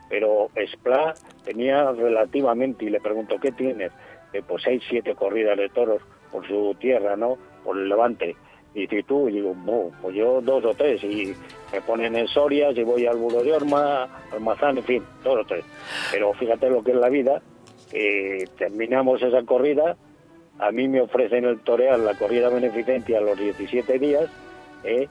Pero 0.08 0.48
Esplá 0.56 1.14
tenía 1.44 1.92
relativamente, 1.92 2.86
y 2.86 2.90
le 2.90 3.02
pregunto, 3.02 3.36
¿qué 3.42 3.52
tienes? 3.52 3.92
Eh, 4.32 4.42
pues 4.48 4.64
seis, 4.64 4.82
siete 4.88 5.16
corridas 5.16 5.58
de 5.58 5.68
toros 5.68 6.02
por 6.32 6.48
su 6.48 6.74
tierra, 6.80 7.18
¿no? 7.18 7.38
Por 7.66 7.78
el 7.78 7.90
Levante. 7.90 8.38
Y 8.74 8.88
si 8.88 9.04
tú, 9.04 9.28
y 9.28 9.34
digo, 9.34 9.54
pues 10.02 10.16
yo 10.16 10.40
dos 10.40 10.64
o 10.64 10.74
tres, 10.74 11.04
y 11.04 11.36
me 11.74 11.82
ponen 11.82 12.16
en 12.16 12.30
Soria, 12.30 12.72
y 12.72 12.84
voy 12.84 13.06
al 13.06 13.18
Buro 13.18 13.44
de 13.44 13.52
Orma, 13.52 14.08
Almazán, 14.32 14.78
en 14.78 14.84
fin, 14.86 15.04
dos 15.26 15.42
o 15.42 15.46
tres. 15.46 15.66
Pero 16.10 16.32
fíjate 16.36 16.70
lo 16.70 16.82
que 16.82 16.92
es 16.92 16.98
la 16.98 17.10
vida, 17.10 17.42
terminamos 18.58 19.22
esa 19.22 19.44
corrida, 19.44 19.98
a 20.60 20.72
mí 20.72 20.88
me 20.88 21.02
ofrecen 21.02 21.46
el 21.46 21.60
torear 21.60 22.00
la 22.00 22.16
corrida 22.16 22.50
beneficencia 22.50 23.18
a 23.18 23.22
los 23.22 23.38
17 23.38 24.00
días, 24.00 24.30
¿eh? 24.84 25.08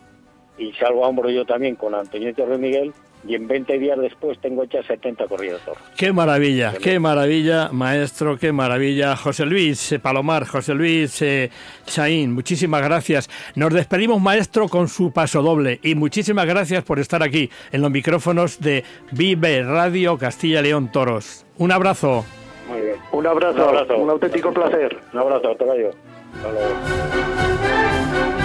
y 0.59 0.73
salgo 0.75 1.05
a 1.05 1.09
hombro 1.09 1.31
yo 1.31 1.45
también 1.45 1.77
con 1.77 1.95
Antonio 1.95 2.35
Torre 2.35 2.59
Miguel, 2.59 2.93
y 3.27 3.35
en 3.35 3.47
20 3.47 3.79
días 3.79 3.99
después 3.99 4.39
tengo 4.41 4.65
hechas 4.65 4.85
70 4.87 5.27
corridas 5.27 5.61
Qué 5.97 6.13
maravilla, 6.13 6.75
qué 6.83 6.99
maravilla, 6.99 7.69
maestro, 7.71 8.37
qué 8.37 8.53
maravilla. 8.53 9.17
José 9.17 9.47
Luis 9.47 9.93
eh, 9.93 9.99
Palomar, 9.99 10.47
José 10.47 10.75
Luis 10.75 11.23
eh, 11.23 11.51
Chaín, 11.87 12.33
muchísimas 12.33 12.83
gracias. 12.83 13.31
Nos 13.55 13.73
despedimos, 13.73 14.21
maestro, 14.21 14.69
con 14.69 14.89
su 14.89 15.13
paso 15.13 15.43
doble 15.43 15.79
y 15.83 15.95
muchísimas 15.95 16.47
gracias 16.47 16.83
por 16.83 16.99
estar 16.99 17.23
aquí 17.23 17.49
en 17.71 17.83
los 17.83 17.91
micrófonos 17.91 18.61
de 18.61 18.85
Vive 19.13 19.63
Radio 19.63 20.19
Castilla 20.19 20.63
León 20.63 20.91
Toros. 20.91 21.47
Un 21.59 21.71
abrazo. 21.71 22.25
Un 23.23 23.29
abrazo, 23.29 23.99
un, 23.99 24.11
auténtico 24.11 24.53
placer. 24.53 24.99
Un 25.13 25.21
abrazo, 25.21 25.53
hasta 25.53 25.65
luego. 25.65 25.91
Hasta 26.35 26.51
luego. 26.51 28.42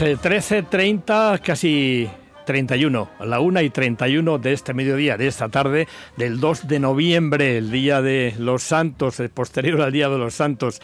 Las 0.00 0.22
13.30, 0.22 1.34
eh, 1.34 1.40
casi 1.44 2.10
31, 2.46 3.10
a 3.18 3.26
la 3.26 3.40
1 3.40 3.60
y 3.60 3.68
31 3.68 4.38
de 4.38 4.54
este 4.54 4.72
mediodía, 4.72 5.18
de 5.18 5.26
esta 5.26 5.50
tarde, 5.50 5.88
del 6.16 6.40
2 6.40 6.68
de 6.68 6.80
noviembre, 6.80 7.58
el 7.58 7.70
Día 7.70 8.00
de 8.00 8.34
los 8.38 8.62
Santos, 8.62 9.20
el 9.20 9.28
posterior 9.28 9.82
al 9.82 9.92
Día 9.92 10.08
de 10.08 10.16
los 10.16 10.32
Santos. 10.32 10.80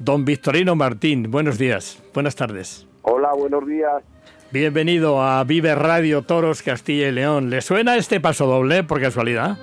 Don 0.00 0.24
Victorino 0.24 0.74
Martín, 0.74 1.30
buenos 1.30 1.58
días, 1.58 2.02
buenas 2.12 2.34
tardes. 2.34 2.88
Hola, 3.02 3.32
buenos 3.34 3.64
días. 3.68 4.02
Bienvenido 4.50 5.22
a 5.22 5.44
Vive 5.44 5.76
Radio 5.76 6.22
Toros 6.22 6.62
Castilla 6.62 7.06
y 7.06 7.12
León. 7.12 7.50
¿Le 7.50 7.60
suena 7.60 7.94
este 7.94 8.18
paso 8.18 8.46
doble 8.46 8.82
por 8.82 9.00
casualidad? 9.00 9.58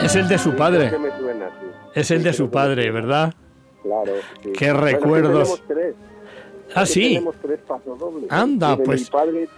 Es 0.00 0.14
el 0.14 0.28
de 0.28 0.38
su 0.38 0.54
padre. 0.54 0.92
Es 1.94 2.10
el 2.10 2.22
de 2.22 2.32
su 2.32 2.50
padre, 2.50 2.90
¿verdad? 2.90 3.34
Claro. 3.82 4.12
Sí. 4.42 4.52
Qué 4.52 4.72
recuerdos. 4.72 5.62
tres. 5.66 5.94
Ah, 6.74 6.86
sí. 6.86 7.14
Tenemos 7.14 7.34
tres 7.42 7.60
pasos 7.66 7.98
Anda, 8.28 8.76
pues. 8.76 9.02
Mi 9.02 9.06
padre 9.10 9.48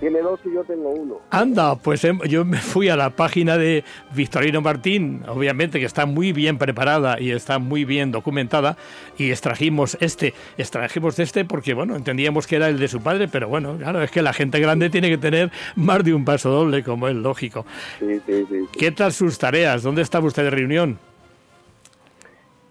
tiene 0.00 0.20
dos 0.20 0.38
y 0.44 0.54
yo 0.54 0.62
tengo 0.64 0.90
uno. 0.90 1.20
Anda, 1.30 1.74
pues 1.76 2.04
em, 2.04 2.20
yo 2.22 2.44
me 2.44 2.58
fui 2.58 2.88
a 2.88 2.96
la 2.96 3.10
página 3.10 3.56
de 3.56 3.82
Victorino 4.14 4.60
Martín, 4.60 5.22
obviamente 5.26 5.80
que 5.80 5.86
está 5.86 6.06
muy 6.06 6.32
bien 6.32 6.58
preparada 6.58 7.20
y 7.20 7.32
está 7.32 7.58
muy 7.58 7.84
bien 7.84 8.12
documentada, 8.12 8.76
y 9.16 9.30
extrajimos 9.30 9.96
este, 10.00 10.34
extrajimos 10.56 11.18
este 11.18 11.44
porque, 11.44 11.74
bueno, 11.74 11.96
entendíamos 11.96 12.46
que 12.46 12.56
era 12.56 12.68
el 12.68 12.78
de 12.78 12.86
su 12.86 13.00
padre, 13.00 13.26
pero 13.26 13.48
bueno, 13.48 13.76
claro, 13.76 14.02
es 14.02 14.10
que 14.10 14.22
la 14.22 14.32
gente 14.32 14.60
grande 14.60 14.88
tiene 14.90 15.08
que 15.08 15.18
tener 15.18 15.50
más 15.74 16.04
de 16.04 16.14
un 16.14 16.24
paso 16.24 16.50
doble, 16.50 16.84
como 16.84 17.08
es 17.08 17.16
lógico. 17.16 17.66
Sí, 17.98 18.20
sí, 18.24 18.46
sí. 18.48 18.66
¿Qué 18.78 18.92
tal 18.92 19.12
sus 19.12 19.36
tareas? 19.38 19.82
¿Dónde 19.82 20.02
estaba 20.02 20.26
usted 20.26 20.44
de 20.44 20.50
reunión? 20.50 20.98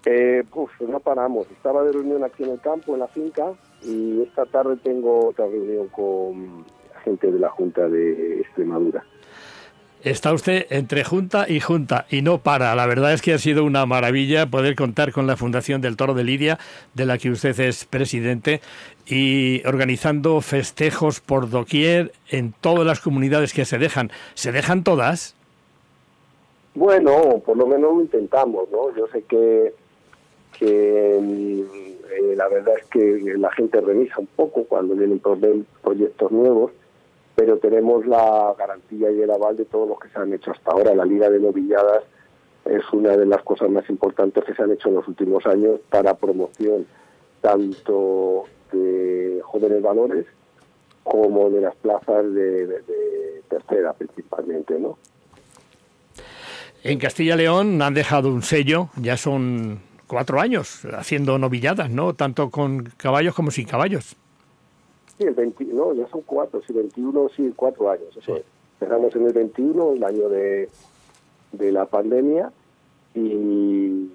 Eh, 0.09 0.45
pues 0.49 0.69
no 0.87 1.01
paramos. 1.01 1.51
Estaba 1.51 1.83
de 1.83 1.91
reunión 1.91 2.23
aquí 2.23 2.43
en 2.43 2.51
el 2.51 2.61
campo, 2.61 2.93
en 2.93 2.99
la 2.99 3.09
finca, 3.09 3.51
y 3.83 4.21
esta 4.21 4.45
tarde 4.45 4.77
tengo 4.77 5.27
otra 5.27 5.47
reunión 5.47 5.89
con 5.89 6.63
gente 7.03 7.29
de 7.29 7.37
la 7.37 7.49
Junta 7.49 7.89
de 7.89 8.39
Extremadura. 8.39 9.03
Está 10.03 10.31
usted 10.31 10.65
entre 10.69 11.03
junta 11.03 11.45
y 11.49 11.59
junta 11.59 12.05
y 12.09 12.21
no 12.21 12.37
para. 12.37 12.73
La 12.73 12.85
verdad 12.85 13.11
es 13.11 13.21
que 13.21 13.33
ha 13.33 13.37
sido 13.37 13.65
una 13.65 13.85
maravilla 13.85 14.45
poder 14.45 14.75
contar 14.75 15.11
con 15.11 15.27
la 15.27 15.35
Fundación 15.35 15.81
del 15.81 15.97
Toro 15.97 16.13
de 16.13 16.23
Lidia, 16.23 16.57
de 16.93 17.05
la 17.05 17.17
que 17.17 17.29
usted 17.29 17.59
es 17.59 17.83
presidente, 17.83 18.61
y 19.05 19.61
organizando 19.67 20.39
festejos 20.39 21.19
por 21.19 21.49
doquier 21.49 22.13
en 22.29 22.53
todas 22.53 22.85
las 22.85 23.01
comunidades 23.01 23.51
que 23.51 23.65
se 23.65 23.77
dejan. 23.77 24.11
¿Se 24.35 24.53
dejan 24.53 24.85
todas? 24.85 25.35
Bueno, 26.75 27.41
por 27.45 27.57
lo 27.57 27.67
menos 27.67 27.93
lo 27.93 28.01
intentamos, 28.01 28.69
¿no? 28.71 28.95
Yo 28.95 29.07
sé 29.07 29.23
que 29.23 29.73
que 30.59 31.17
eh, 31.17 32.35
la 32.35 32.47
verdad 32.47 32.75
es 32.77 32.85
que 32.87 33.35
la 33.37 33.51
gente 33.51 33.81
revisa 33.81 34.15
un 34.19 34.27
poco 34.27 34.63
cuando 34.65 34.95
vienen 34.95 35.19
proyectos 35.19 36.31
nuevos, 36.31 36.71
pero 37.35 37.57
tenemos 37.57 38.05
la 38.05 38.55
garantía 38.57 39.11
y 39.11 39.21
el 39.21 39.31
aval 39.31 39.57
de 39.57 39.65
todos 39.65 39.87
los 39.87 39.99
que 39.99 40.09
se 40.09 40.19
han 40.19 40.33
hecho 40.33 40.51
hasta 40.51 40.71
ahora. 40.71 40.95
La 40.95 41.05
Liga 41.05 41.29
de 41.29 41.39
Novilladas 41.39 42.03
es 42.65 42.83
una 42.91 43.15
de 43.15 43.25
las 43.25 43.43
cosas 43.43 43.69
más 43.69 43.89
importantes 43.89 44.43
que 44.43 44.53
se 44.53 44.63
han 44.63 44.71
hecho 44.71 44.89
en 44.89 44.95
los 44.95 45.07
últimos 45.07 45.45
años 45.45 45.79
para 45.89 46.15
promoción 46.15 46.85
tanto 47.41 48.45
de 48.71 49.39
jóvenes 49.43 49.81
valores 49.81 50.25
como 51.03 51.49
de 51.49 51.61
las 51.61 51.75
plazas 51.75 52.33
de, 52.33 52.83
tercera 53.49 53.93
principalmente, 53.93 54.77
¿no? 54.77 54.97
En 56.83 56.99
Castilla 56.99 57.35
León 57.35 57.81
han 57.81 57.93
dejado 57.93 58.29
un 58.29 58.41
sello, 58.41 58.89
ya 59.01 59.17
son 59.17 59.79
cuatro 60.07 60.39
años 60.39 60.85
haciendo 60.93 61.37
novilladas, 61.37 61.89
¿no? 61.89 62.13
Tanto 62.13 62.49
con 62.49 62.85
caballos 62.97 63.35
como 63.35 63.51
sin 63.51 63.67
caballos. 63.67 64.15
Sí, 65.17 65.23
el 65.25 65.33
20, 65.33 65.65
no, 65.65 65.93
ya 65.93 66.07
son 66.07 66.21
cuatro, 66.21 66.61
sí, 66.65 66.73
21, 66.73 67.29
sí, 67.35 67.53
cuatro 67.55 67.89
años. 67.89 68.07
Eso 68.11 68.35
sí. 68.37 68.41
Empezamos 68.79 69.15
en 69.15 69.25
el 69.25 69.33
21, 69.33 69.93
el 69.93 70.03
año 70.03 70.29
de, 70.29 70.69
de 71.51 71.71
la 71.71 71.85
pandemia, 71.85 72.51
y, 73.15 74.09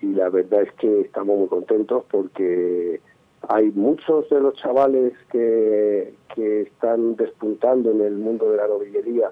y 0.00 0.06
la 0.14 0.28
verdad 0.28 0.62
es 0.62 0.72
que 0.74 1.02
estamos 1.02 1.38
muy 1.38 1.48
contentos 1.48 2.04
porque 2.10 3.00
hay 3.48 3.70
muchos 3.70 4.28
de 4.30 4.40
los 4.40 4.54
chavales 4.54 5.12
que, 5.30 6.14
que 6.34 6.62
están 6.62 7.16
despuntando 7.16 7.90
en 7.92 8.00
el 8.00 8.16
mundo 8.16 8.50
de 8.50 8.56
la 8.56 8.66
novillería, 8.66 9.30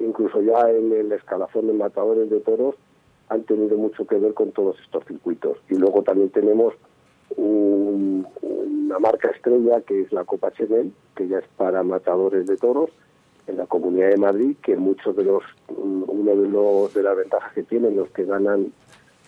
incluso 0.00 0.40
ya 0.42 0.70
en 0.70 0.92
el 0.92 1.12
escalafón 1.12 1.66
de 1.66 1.72
matadores 1.72 2.30
de 2.30 2.40
toros, 2.40 2.76
han 3.28 3.42
tenido 3.44 3.76
mucho 3.76 4.06
que 4.06 4.16
ver 4.16 4.34
con 4.34 4.52
todos 4.52 4.76
estos 4.80 5.04
circuitos. 5.06 5.58
Y 5.68 5.74
luego 5.76 6.02
también 6.02 6.30
tenemos 6.30 6.74
un, 7.36 8.26
una 8.42 8.98
marca 8.98 9.28
estrella 9.30 9.80
que 9.80 10.02
es 10.02 10.12
la 10.12 10.24
Copa 10.24 10.52
Chenel, 10.52 10.92
que 11.16 11.28
ya 11.28 11.38
es 11.38 11.48
para 11.56 11.82
matadores 11.82 12.46
de 12.46 12.56
toros 12.56 12.90
en 13.46 13.56
la 13.56 13.66
Comunidad 13.66 14.10
de 14.10 14.16
Madrid, 14.18 14.56
que 14.62 14.76
muchos 14.76 15.16
de 15.16 15.24
los, 15.24 15.42
uno 15.68 16.36
de 16.36 16.48
los 16.48 16.94
de 16.94 17.02
las 17.02 17.16
ventajas 17.16 17.52
que 17.54 17.62
tienen 17.62 17.96
los 17.96 18.10
que 18.10 18.24
ganan, 18.24 18.72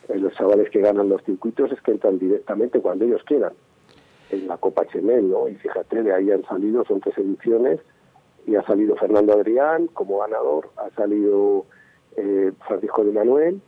eh, 0.08 0.18
los 0.18 0.34
chavales 0.34 0.70
que 0.70 0.80
ganan 0.80 1.08
los 1.08 1.22
circuitos 1.24 1.72
es 1.72 1.80
que 1.80 1.92
entran 1.92 2.18
directamente 2.18 2.80
cuando 2.80 3.04
ellos 3.04 3.22
quieran 3.24 3.52
en 4.30 4.46
la 4.48 4.56
Copa 4.56 4.86
Chenel, 4.86 5.30
¿no? 5.30 5.48
Y 5.48 5.54
fíjate, 5.56 6.02
de 6.02 6.12
ahí 6.12 6.30
han 6.30 6.44
salido, 6.44 6.84
son 6.84 7.00
tres 7.00 7.18
ediciones, 7.18 7.80
y 8.46 8.56
ha 8.56 8.62
salido 8.62 8.96
Fernando 8.96 9.32
Adrián 9.32 9.86
como 9.88 10.18
ganador, 10.18 10.70
ha 10.76 10.90
salido 10.94 11.66
eh, 12.16 12.52
Francisco 12.66 13.04
de 13.04 13.12
Manuel, 13.12 13.60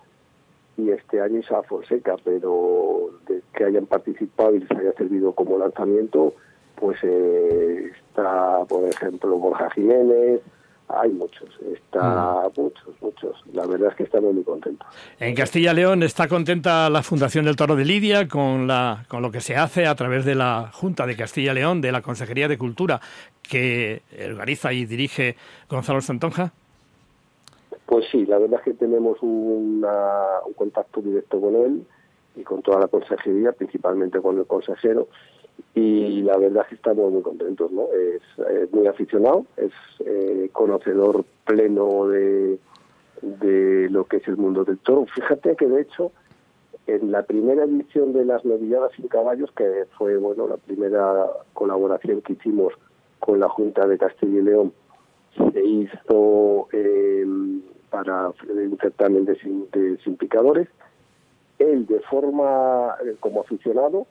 y 0.77 0.91
este 0.91 1.21
año 1.21 1.39
Isa 1.39 1.63
Fonseca, 1.63 2.17
pero 2.25 3.11
de 3.27 3.43
que 3.55 3.65
hayan 3.65 3.87
participado 3.87 4.55
y 4.55 4.61
les 4.61 4.71
haya 4.71 4.93
servido 4.93 5.33
como 5.33 5.59
lanzamiento, 5.59 6.35
pues 6.77 6.99
eh, 7.03 7.91
está, 8.09 8.65
por 8.69 8.85
ejemplo, 8.85 9.39
Borja 9.39 9.71
Jiménez, 9.71 10.43
hay 10.89 11.11
muchos, 11.11 11.49
está 11.75 12.49
mm. 12.49 12.61
muchos, 12.61 12.95
muchos. 13.01 13.43
La 13.53 13.67
verdad 13.67 13.89
es 13.91 13.97
que 13.97 14.03
estamos 14.05 14.33
muy 14.35 14.45
contentos. 14.45 14.87
En 15.19 15.35
Castilla 15.35 15.73
León 15.73 16.03
está 16.03 16.29
contenta 16.29 16.89
la 16.91 17.03
Fundación 17.03 17.45
del 17.45 17.57
Toro 17.57 17.75
de 17.75 17.85
Lidia 17.85 18.29
con, 18.29 18.67
la, 18.67 19.05
con 19.09 19.23
lo 19.23 19.31
que 19.31 19.41
se 19.41 19.57
hace 19.57 19.87
a 19.87 19.95
través 19.95 20.25
de 20.25 20.35
la 20.35 20.71
Junta 20.73 21.07
de 21.07 21.17
Castilla 21.17 21.55
León, 21.55 21.81
de 21.81 21.91
la 21.91 22.03
Consejería 22.03 22.47
de 22.49 22.59
Cultura, 22.59 23.01
que 23.43 24.03
organiza 24.31 24.73
y 24.73 24.85
dirige 24.85 25.37
Gonzalo 25.69 26.01
Santonja. 26.01 26.53
Pues 27.87 28.05
sí, 28.11 28.27
la 28.27 28.39
verdad 28.39 28.61
es 28.61 28.65
que 28.65 28.75
tenemos 28.75 29.23
un 29.23 29.87
contacto 30.57 31.01
directo 31.01 31.41
con 31.41 31.55
él 31.55 31.87
y 32.35 32.43
con 32.43 32.61
toda 32.63 32.81
la 32.81 32.89
consejería, 32.89 33.53
principalmente 33.53 34.21
con 34.21 34.39
el 34.39 34.47
consejero, 34.47 35.09
y 35.75 36.23
la 36.23 36.37
verdad 36.37 36.65
es 36.65 36.69
que 36.69 36.75
estamos 36.75 37.11
muy 37.13 37.23
contentos, 37.23 37.71
¿no? 37.73 37.85
Es, 37.93 38.23
es 38.51 38.73
muy 38.73 38.87
aficionado, 38.87 39.47
es 39.57 39.73
eh, 40.05 40.51
conocedor 40.53 41.25
pleno 41.47 42.09
de, 42.09 42.59
de 43.23 43.89
lo 43.91 44.05
que 44.05 44.19
es 44.19 44.29
el 44.29 44.37
mundo 44.37 44.65
del 44.65 44.79
toro. 44.79 45.07
Fíjate 45.15 45.57
que 45.57 45.67
de 45.67 45.81
hecho 45.83 46.13
en 46.87 47.11
la 47.11 47.23
primera 47.23 47.65
edición 47.65 48.13
de 48.13 48.25
las 48.25 48.45
novilladas 48.45 48.93
sin 48.93 49.09
caballos, 49.09 49.51
que 49.53 49.87
fue 49.97 50.17
bueno 50.19 50.47
la 50.47 50.57
primera 50.57 51.27
colaboración 51.53 52.21
que 52.21 52.35
hicimos 52.35 52.75
con 53.19 53.41
la 53.41 53.49
Junta 53.49 53.87
de 53.87 53.99
Castilla 53.99 54.39
y 54.39 54.43
León, 54.43 54.73
se 55.53 55.65
hizo 55.65 56.69
eh, 56.73 57.25
para 57.97 58.29
un 58.29 58.79
certamen 58.79 59.25
de, 59.25 59.33
de 59.73 59.99
sin. 60.05 60.19
Él, 61.59 61.87
de 61.87 62.01
forma, 62.01 62.95
eh, 63.03 63.17
como 63.21 63.41
aficionado, 63.41 64.07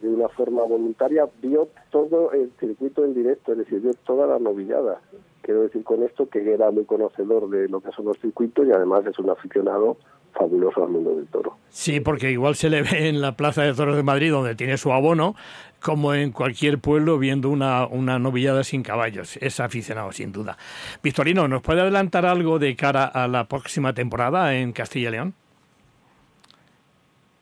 de 0.00 0.08
una 0.08 0.30
forma 0.30 0.62
voluntaria, 0.62 1.28
vio 1.42 1.68
todo 1.90 2.32
el 2.32 2.50
circuito 2.58 3.04
en 3.04 3.12
directo, 3.12 3.52
es 3.52 3.58
decir, 3.58 3.80
vio 3.80 3.92
toda 4.06 4.26
la 4.26 4.38
novillada. 4.38 5.02
Quiero 5.42 5.62
decir 5.62 5.84
con 5.84 6.02
esto 6.04 6.30
que 6.30 6.54
era 6.54 6.70
muy 6.70 6.84
conocedor 6.84 7.50
de 7.50 7.68
lo 7.68 7.80
que 7.80 7.92
son 7.92 8.06
los 8.06 8.18
circuitos 8.18 8.66
y 8.66 8.72
además 8.72 9.04
es 9.04 9.18
un 9.18 9.28
aficionado 9.28 9.98
fabuloso 10.38 10.84
al 10.84 10.90
mundo 10.90 11.16
del 11.16 11.26
toro. 11.26 11.56
Sí, 11.70 12.00
porque 12.00 12.30
igual 12.30 12.54
se 12.54 12.70
le 12.70 12.82
ve 12.82 13.08
en 13.08 13.20
la 13.20 13.36
Plaza 13.36 13.62
de 13.62 13.74
Toros 13.74 13.96
de 13.96 14.02
Madrid, 14.02 14.30
donde 14.30 14.54
tiene 14.54 14.78
su 14.78 14.92
abono, 14.92 15.34
como 15.82 16.14
en 16.14 16.32
cualquier 16.32 16.78
pueblo 16.78 17.18
viendo 17.18 17.50
una, 17.50 17.86
una 17.86 18.18
novillada 18.18 18.64
sin 18.64 18.82
caballos. 18.82 19.36
Es 19.38 19.60
aficionado, 19.60 20.12
sin 20.12 20.32
duda. 20.32 20.56
Victorino, 21.02 21.48
¿nos 21.48 21.62
puede 21.62 21.82
adelantar 21.82 22.26
algo 22.26 22.58
de 22.58 22.74
cara 22.76 23.04
a 23.04 23.28
la 23.28 23.44
próxima 23.44 23.92
temporada 23.92 24.56
en 24.56 24.72
Castilla 24.72 25.08
y 25.08 25.12
León? 25.12 25.34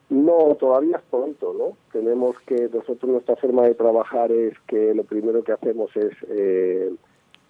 No, 0.08 0.56
todavía 0.58 0.98
es 0.98 1.02
pronto, 1.10 1.54
¿no? 1.58 1.76
Tenemos 1.92 2.36
que, 2.46 2.68
nosotros 2.72 3.10
nuestra 3.10 3.36
forma 3.36 3.64
de 3.64 3.74
trabajar 3.74 4.30
es 4.30 4.54
que 4.68 4.94
lo 4.94 5.02
primero 5.02 5.42
que 5.42 5.52
hacemos 5.52 5.90
es 5.96 6.12
eh, 6.28 6.94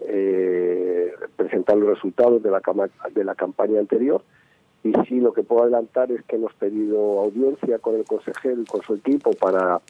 eh, 0.00 1.12
presentar 1.36 1.76
los 1.76 1.90
resultados 1.90 2.42
de 2.42 2.50
la, 2.50 2.62
de 3.12 3.24
la 3.24 3.34
campaña 3.34 3.78
anterior 3.78 4.22
y 4.90 5.06
sí 5.08 5.20
lo 5.20 5.32
que 5.32 5.42
puedo 5.42 5.62
adelantar 5.62 6.10
es 6.12 6.22
que 6.24 6.36
hemos 6.36 6.54
pedido 6.54 7.20
audiencia 7.20 7.78
con 7.78 7.96
el 7.96 8.04
consejero 8.04 8.60
y 8.60 8.64
con 8.64 8.82
su 8.82 8.94
equipo 8.94 9.32
para 9.32 9.80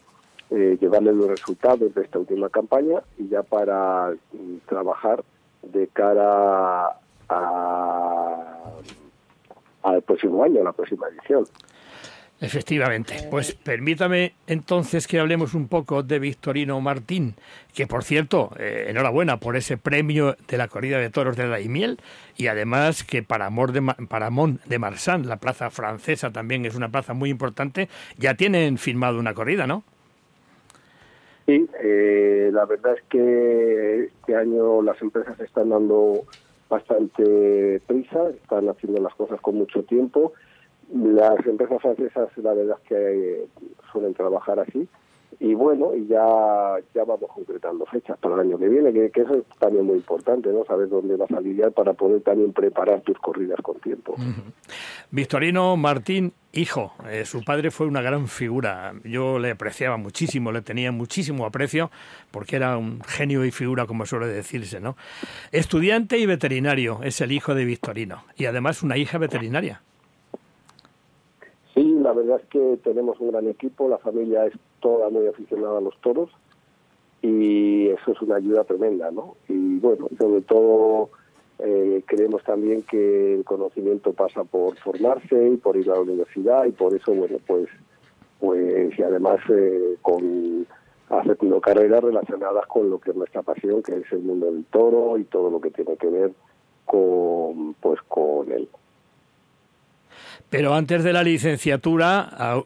eh, 0.51 0.79
llevarle 0.81 1.13
los 1.13 1.29
resultados 1.29 1.95
de 1.95 2.03
esta 2.03 2.19
última 2.19 2.49
campaña 2.49 3.03
y 3.19 3.29
ya 3.29 3.43
para 3.43 4.15
mm, 4.33 4.57
trabajar 4.67 5.25
de 5.63 5.89
cara 5.89 6.99
al 9.83 10.03
próximo 10.03 10.45
año, 10.45 10.61
a 10.61 10.65
la 10.65 10.73
próxima 10.73 11.09
edición. 11.09 11.45
Efectivamente. 12.39 13.15
Pues 13.31 13.55
permítame 13.55 14.35
entonces 14.47 15.07
que 15.07 15.19
hablemos 15.19 15.55
un 15.55 15.69
poco 15.69 16.03
de 16.03 16.19
Victorino 16.19 16.79
Martín, 16.83 17.35
que 17.75 17.87
por 17.87 18.05
cierto, 18.05 18.51
eh, 18.59 18.87
enhorabuena 18.89 19.39
por 19.39 19.57
ese 19.57 19.79
premio 19.79 20.37
de 20.47 20.59
la 20.59 20.69
corrida 20.69 20.99
de 20.99 21.09
toros 21.09 21.37
de 21.37 21.49
Daimiel 21.49 21.99
y 22.37 22.49
además 22.49 23.05
que 23.05 23.23
para, 23.23 23.47
Amor 23.47 23.73
de, 23.73 23.81
para 24.09 24.29
Mont 24.29 24.63
de 24.65 24.79
Marsan, 24.79 25.27
la 25.27 25.37
plaza 25.37 25.71
francesa 25.71 26.31
también 26.31 26.67
es 26.67 26.75
una 26.75 26.91
plaza 26.91 27.15
muy 27.15 27.31
importante, 27.31 27.89
ya 28.19 28.35
tienen 28.35 28.77
firmado 28.77 29.19
una 29.19 29.33
corrida, 29.33 29.67
¿no? 29.67 29.83
Sí, 31.47 31.67
eh, 31.83 32.51
la 32.53 32.67
verdad 32.67 32.97
es 32.99 33.03
que 33.09 34.05
este 34.05 34.37
año 34.37 34.83
las 34.83 35.01
empresas 35.01 35.39
están 35.41 35.71
dando 35.71 36.25
bastante 36.69 37.81
prisa, 37.87 38.29
están 38.31 38.69
haciendo 38.69 39.01
las 39.01 39.15
cosas 39.15 39.41
con 39.41 39.55
mucho 39.55 39.85
tiempo 39.85 40.35
las 40.95 41.47
empresas 41.47 41.81
francesas, 41.81 42.29
la 42.37 42.55
verdad 42.55 42.79
es 42.83 42.89
que 42.89 42.95
eh, 42.95 43.49
suelen 43.93 44.15
trabajar 44.15 44.61
así. 44.61 44.89
Y 45.39 45.55
bueno, 45.55 45.95
y 45.95 46.07
ya, 46.07 46.77
ya 46.95 47.05
vamos 47.05 47.31
concretando 47.35 47.85
fechas 47.87 48.17
para 48.19 48.37
el 48.37 48.41
año 48.41 48.59
que 48.59 48.69
viene, 48.69 48.93
que, 49.11 49.21
eso 49.21 49.35
es 49.35 49.45
también 49.59 49.85
muy 49.85 49.97
importante, 49.97 50.51
¿no? 50.51 50.65
Saber 50.65 50.89
dónde 50.89 51.17
vas 51.17 51.31
a 51.31 51.41
lidiar 51.41 51.73
para 51.73 51.93
poder 51.93 52.23
también 52.23 52.55
preparar 52.55 53.03
tus 53.03 53.19
corridas 53.19 53.61
con 53.61 53.79
tiempo. 53.81 54.15
Victorino 55.11 55.77
Martín, 55.77 56.33
hijo, 56.53 56.95
eh, 57.11 57.27
su 57.27 57.45
padre 57.45 57.71
fue 57.71 57.87
una 57.87 58.01
gran 58.01 58.29
figura. 58.29 58.95
Yo 59.05 59.39
le 59.39 59.51
apreciaba 59.51 59.99
muchísimo, 59.99 60.53
le 60.53 60.63
tenía 60.63 60.91
muchísimo 60.91 61.45
aprecio, 61.45 61.91
porque 62.31 62.57
era 62.57 62.79
un 62.79 63.03
genio 63.03 63.45
y 63.45 63.51
figura, 63.51 63.85
como 63.85 64.07
suele 64.07 64.29
decirse, 64.29 64.81
¿no? 64.81 64.97
Estudiante 65.53 66.19
y 66.19 66.25
veterinario 66.25 67.01
es 67.03 67.21
el 67.21 67.33
hijo 67.33 67.55
de 67.55 67.67
Victorino, 67.67 68.25
y 68.37 68.47
además 68.47 68.83
una 68.83 68.97
hija 68.97 69.19
veterinaria. 69.19 69.83
La 72.07 72.13
verdad 72.13 72.41
es 72.41 72.47
que 72.51 72.79
tenemos 72.85 73.19
un 73.19 73.33
gran 73.33 73.49
equipo, 73.49 73.89
la 73.89 73.99
familia 73.99 74.47
es 74.47 74.55
toda 74.79 75.11
muy 75.11 75.27
aficionada 75.27 75.79
a 75.79 75.81
los 75.81 76.01
toros 76.03 76.31
y 77.21 77.89
eso 77.89 78.13
es 78.13 78.23
una 78.23 78.37
ayuda 78.37 78.63
tremenda, 78.63 79.11
¿no? 79.11 79.35
Y 79.49 79.81
bueno, 79.81 80.07
sobre 80.17 80.43
todo 80.43 81.11
eh, 81.59 82.05
creemos 82.07 82.45
también 82.45 82.85
que 82.85 83.35
el 83.35 83.45
conocimiento 83.45 84.13
pasa 84.13 84.45
por 84.45 84.79
formarse 84.79 85.49
y 85.49 85.57
por 85.57 85.77
ir 85.77 85.91
a 85.91 85.95
la 85.95 86.03
universidad 86.03 86.67
y 86.67 86.71
por 86.71 86.95
eso, 86.95 87.13
bueno, 87.13 87.39
pues, 87.45 87.67
pues 88.39 88.97
y 88.97 89.03
además 89.03 89.41
eh, 89.49 89.97
con 90.01 90.65
haciendo 91.09 91.61
carreras 91.61 92.05
relacionadas 92.05 92.69
con 92.69 92.89
lo 92.89 93.01
que 93.01 93.11
es 93.11 93.17
nuestra 93.17 93.43
pasión, 93.43 93.83
que 93.83 93.97
es 93.97 94.13
el 94.13 94.21
mundo 94.21 94.47
del 94.53 94.65
toro 94.67 95.19
y 95.19 95.25
todo 95.25 95.51
lo 95.51 95.61
que 95.61 95.73
tiene 95.73 95.97
que 95.97 96.07
ver 96.07 96.33
con, 96.85 97.75
pues, 97.81 98.01
con 98.03 98.53
él. 98.53 98.69
Pero 100.57 100.73
antes 100.73 101.05
de 101.05 101.13
la 101.13 101.23
licenciatura, 101.23 102.21
a, 102.23 102.63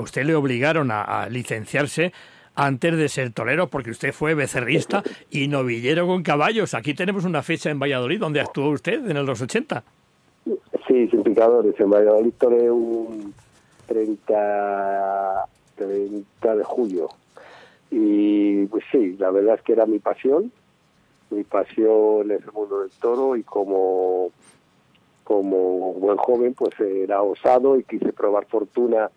usted 0.00 0.24
le 0.24 0.34
obligaron 0.34 0.90
a, 0.90 1.28
licenciarse 1.28 2.10
antes 2.54 2.96
de 2.96 3.06
ser 3.10 3.34
torero, 3.34 3.68
porque 3.68 3.90
usted 3.90 4.14
fue 4.14 4.32
becerrista 4.32 5.02
y 5.30 5.46
novillero 5.46 6.06
con 6.06 6.22
caballos. 6.22 6.72
Aquí 6.72 6.94
tenemos 6.94 7.26
una 7.26 7.42
fecha 7.42 7.68
en 7.68 7.78
Valladolid 7.78 8.18
donde 8.18 8.40
actuó 8.40 8.70
usted 8.70 9.10
en 9.10 9.26
los 9.26 9.42
80. 9.42 9.84
Sí, 10.88 11.06
sin 11.08 11.22
picadores. 11.22 11.78
En 11.78 11.90
Valladolid 11.90 12.32
toré 12.38 12.70
un 12.70 13.34
30, 13.88 15.44
30 15.74 16.56
de 16.56 16.64
julio. 16.64 17.10
Y 17.90 18.64
pues 18.68 18.84
sí, 18.90 19.16
la 19.18 19.30
verdad 19.30 19.56
es 19.56 19.60
que 19.60 19.74
era 19.74 19.84
mi 19.84 19.98
pasión. 19.98 20.50
Mi 21.28 21.44
pasión 21.44 22.30
es 22.30 22.42
el 22.42 22.52
mundo 22.52 22.80
del 22.80 22.90
toro 22.92 23.36
y 23.36 23.42
como 23.42 24.30
como 25.24 25.94
buen 25.94 26.16
joven, 26.18 26.54
pues 26.54 26.78
era 26.78 27.22
osado 27.22 27.78
y 27.78 27.84
quise 27.84 28.12
probar 28.12 28.46
fortuna 28.46 29.10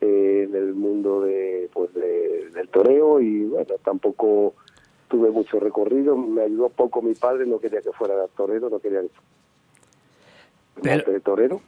eh, 0.00 0.46
en 0.48 0.54
el 0.54 0.74
mundo 0.74 1.22
de, 1.22 1.68
pues 1.72 1.92
del 1.94 2.68
toreo 2.68 3.20
y 3.20 3.46
bueno, 3.46 3.74
tampoco 3.82 4.54
tuve 5.08 5.30
mucho 5.30 5.58
recorrido, 5.58 6.16
me 6.16 6.42
ayudó 6.42 6.68
poco 6.68 7.02
mi 7.02 7.14
padre, 7.14 7.46
no 7.46 7.58
quería 7.58 7.80
que 7.80 7.92
fuera 7.92 8.14
torero, 8.36 8.68
no 8.70 8.78
quería 8.78 9.00
que 9.00 9.08
fuera 10.82 11.20
torero. 11.20 11.60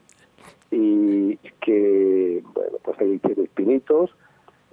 Y 0.71 1.37
que, 1.61 2.45
bueno, 2.55 2.79
pues 2.83 3.01
ahí 3.01 3.19
tiene 3.19 3.43
espinitos, 3.43 4.11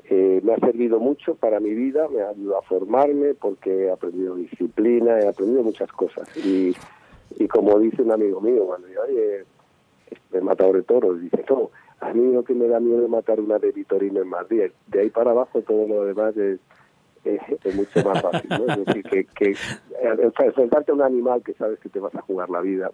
eh, 0.09 0.39
me 0.43 0.53
ha 0.53 0.59
servido 0.59 0.99
mucho 0.99 1.35
para 1.35 1.59
mi 1.59 1.73
vida, 1.73 2.07
me 2.07 2.21
ha 2.21 2.29
ayudado 2.29 2.59
a 2.59 2.61
formarme 2.61 3.33
porque 3.33 3.85
he 3.85 3.91
aprendido 3.91 4.35
disciplina, 4.35 5.19
he 5.19 5.27
aprendido 5.27 5.63
muchas 5.63 5.91
cosas. 5.91 6.29
Y 6.37 6.75
y 7.39 7.47
como 7.47 7.79
dice 7.79 8.01
un 8.01 8.11
amigo 8.11 8.41
mío, 8.41 8.65
cuando 8.65 8.87
yo, 8.87 9.01
oye, 9.03 9.45
este, 10.09 10.41
matador 10.41 10.77
de 10.77 10.83
toros, 10.83 11.21
dice, 11.21 11.45
no, 11.49 11.69
a 11.99 12.13
mí 12.13 12.33
lo 12.33 12.43
que 12.43 12.53
me 12.53 12.67
da 12.67 12.79
miedo 12.79 13.03
es 13.03 13.09
matar 13.09 13.39
una 13.39 13.59
de 13.59 13.71
Vitorino 13.71 14.21
en 14.21 14.27
Madrid. 14.27 14.71
De 14.87 15.01
ahí 15.01 15.09
para 15.09 15.31
abajo 15.31 15.61
todo 15.61 15.87
lo 15.87 16.05
demás 16.05 16.35
es, 16.37 16.59
mucho 17.75 18.07
más 18.07 18.21
fácil. 18.21 18.49
¿no? 18.49 18.73
Es 18.73 18.85
decir, 18.85 19.03
que, 19.03 19.25
que 19.25 19.55
enfrentarte 20.01 20.91
a 20.91 20.95
un 20.95 21.01
animal 21.01 21.43
que 21.43 21.53
sabes 21.53 21.79
que 21.79 21.89
te 21.89 21.99
vas 21.99 22.15
a 22.15 22.21
jugar 22.21 22.49
la 22.49 22.61
vida, 22.61 22.91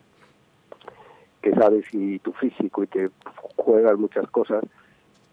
que 1.41 1.53
sabes 1.53 1.85
y 1.91 2.19
tu 2.19 2.31
físico 2.33 2.83
y 2.83 2.87
que 2.87 3.09
juegas 3.57 3.97
muchas 3.97 4.29
cosas, 4.31 4.63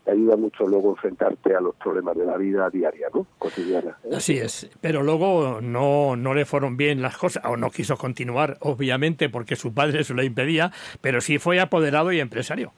ayuda 0.06 0.36
mucho 0.36 0.66
luego 0.66 0.90
enfrentarte 0.90 1.54
a 1.54 1.60
los 1.60 1.74
problemas 1.76 2.16
de 2.16 2.24
la 2.24 2.36
vida 2.36 2.68
diaria, 2.70 3.08
¿no? 3.14 3.26
Cotidiana. 3.38 3.98
¿eh? 4.04 4.16
Así 4.16 4.38
es, 4.38 4.70
pero 4.80 5.02
luego 5.02 5.60
no, 5.60 6.16
no 6.16 6.34
le 6.34 6.44
fueron 6.44 6.76
bien 6.76 7.02
las 7.02 7.16
cosas, 7.16 7.44
o 7.44 7.56
no 7.56 7.70
quiso 7.70 7.96
continuar, 7.96 8.56
obviamente, 8.60 9.28
porque 9.28 9.56
su 9.56 9.74
padre 9.74 10.04
se 10.04 10.14
lo 10.14 10.22
impedía, 10.22 10.72
pero 11.00 11.20
sí 11.20 11.38
fue 11.38 11.60
apoderado 11.60 12.12
y 12.12 12.20
empresario. 12.20 12.72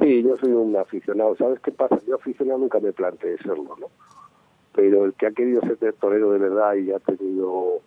Sí, 0.00 0.22
yo 0.22 0.36
soy 0.36 0.50
un 0.50 0.76
aficionado. 0.76 1.36
¿Sabes 1.36 1.58
qué 1.60 1.72
pasa? 1.72 1.98
Yo 2.06 2.16
aficionado 2.16 2.58
nunca 2.58 2.78
me 2.80 2.92
planteé 2.92 3.38
serlo, 3.38 3.76
¿no? 3.80 3.88
Pero 4.74 5.06
el 5.06 5.14
que 5.14 5.26
ha 5.26 5.30
querido 5.30 5.62
ser 5.62 5.94
torero 5.94 6.32
de 6.32 6.38
verdad 6.38 6.74
y 6.74 6.92
ha 6.92 6.98
tenido 6.98 7.80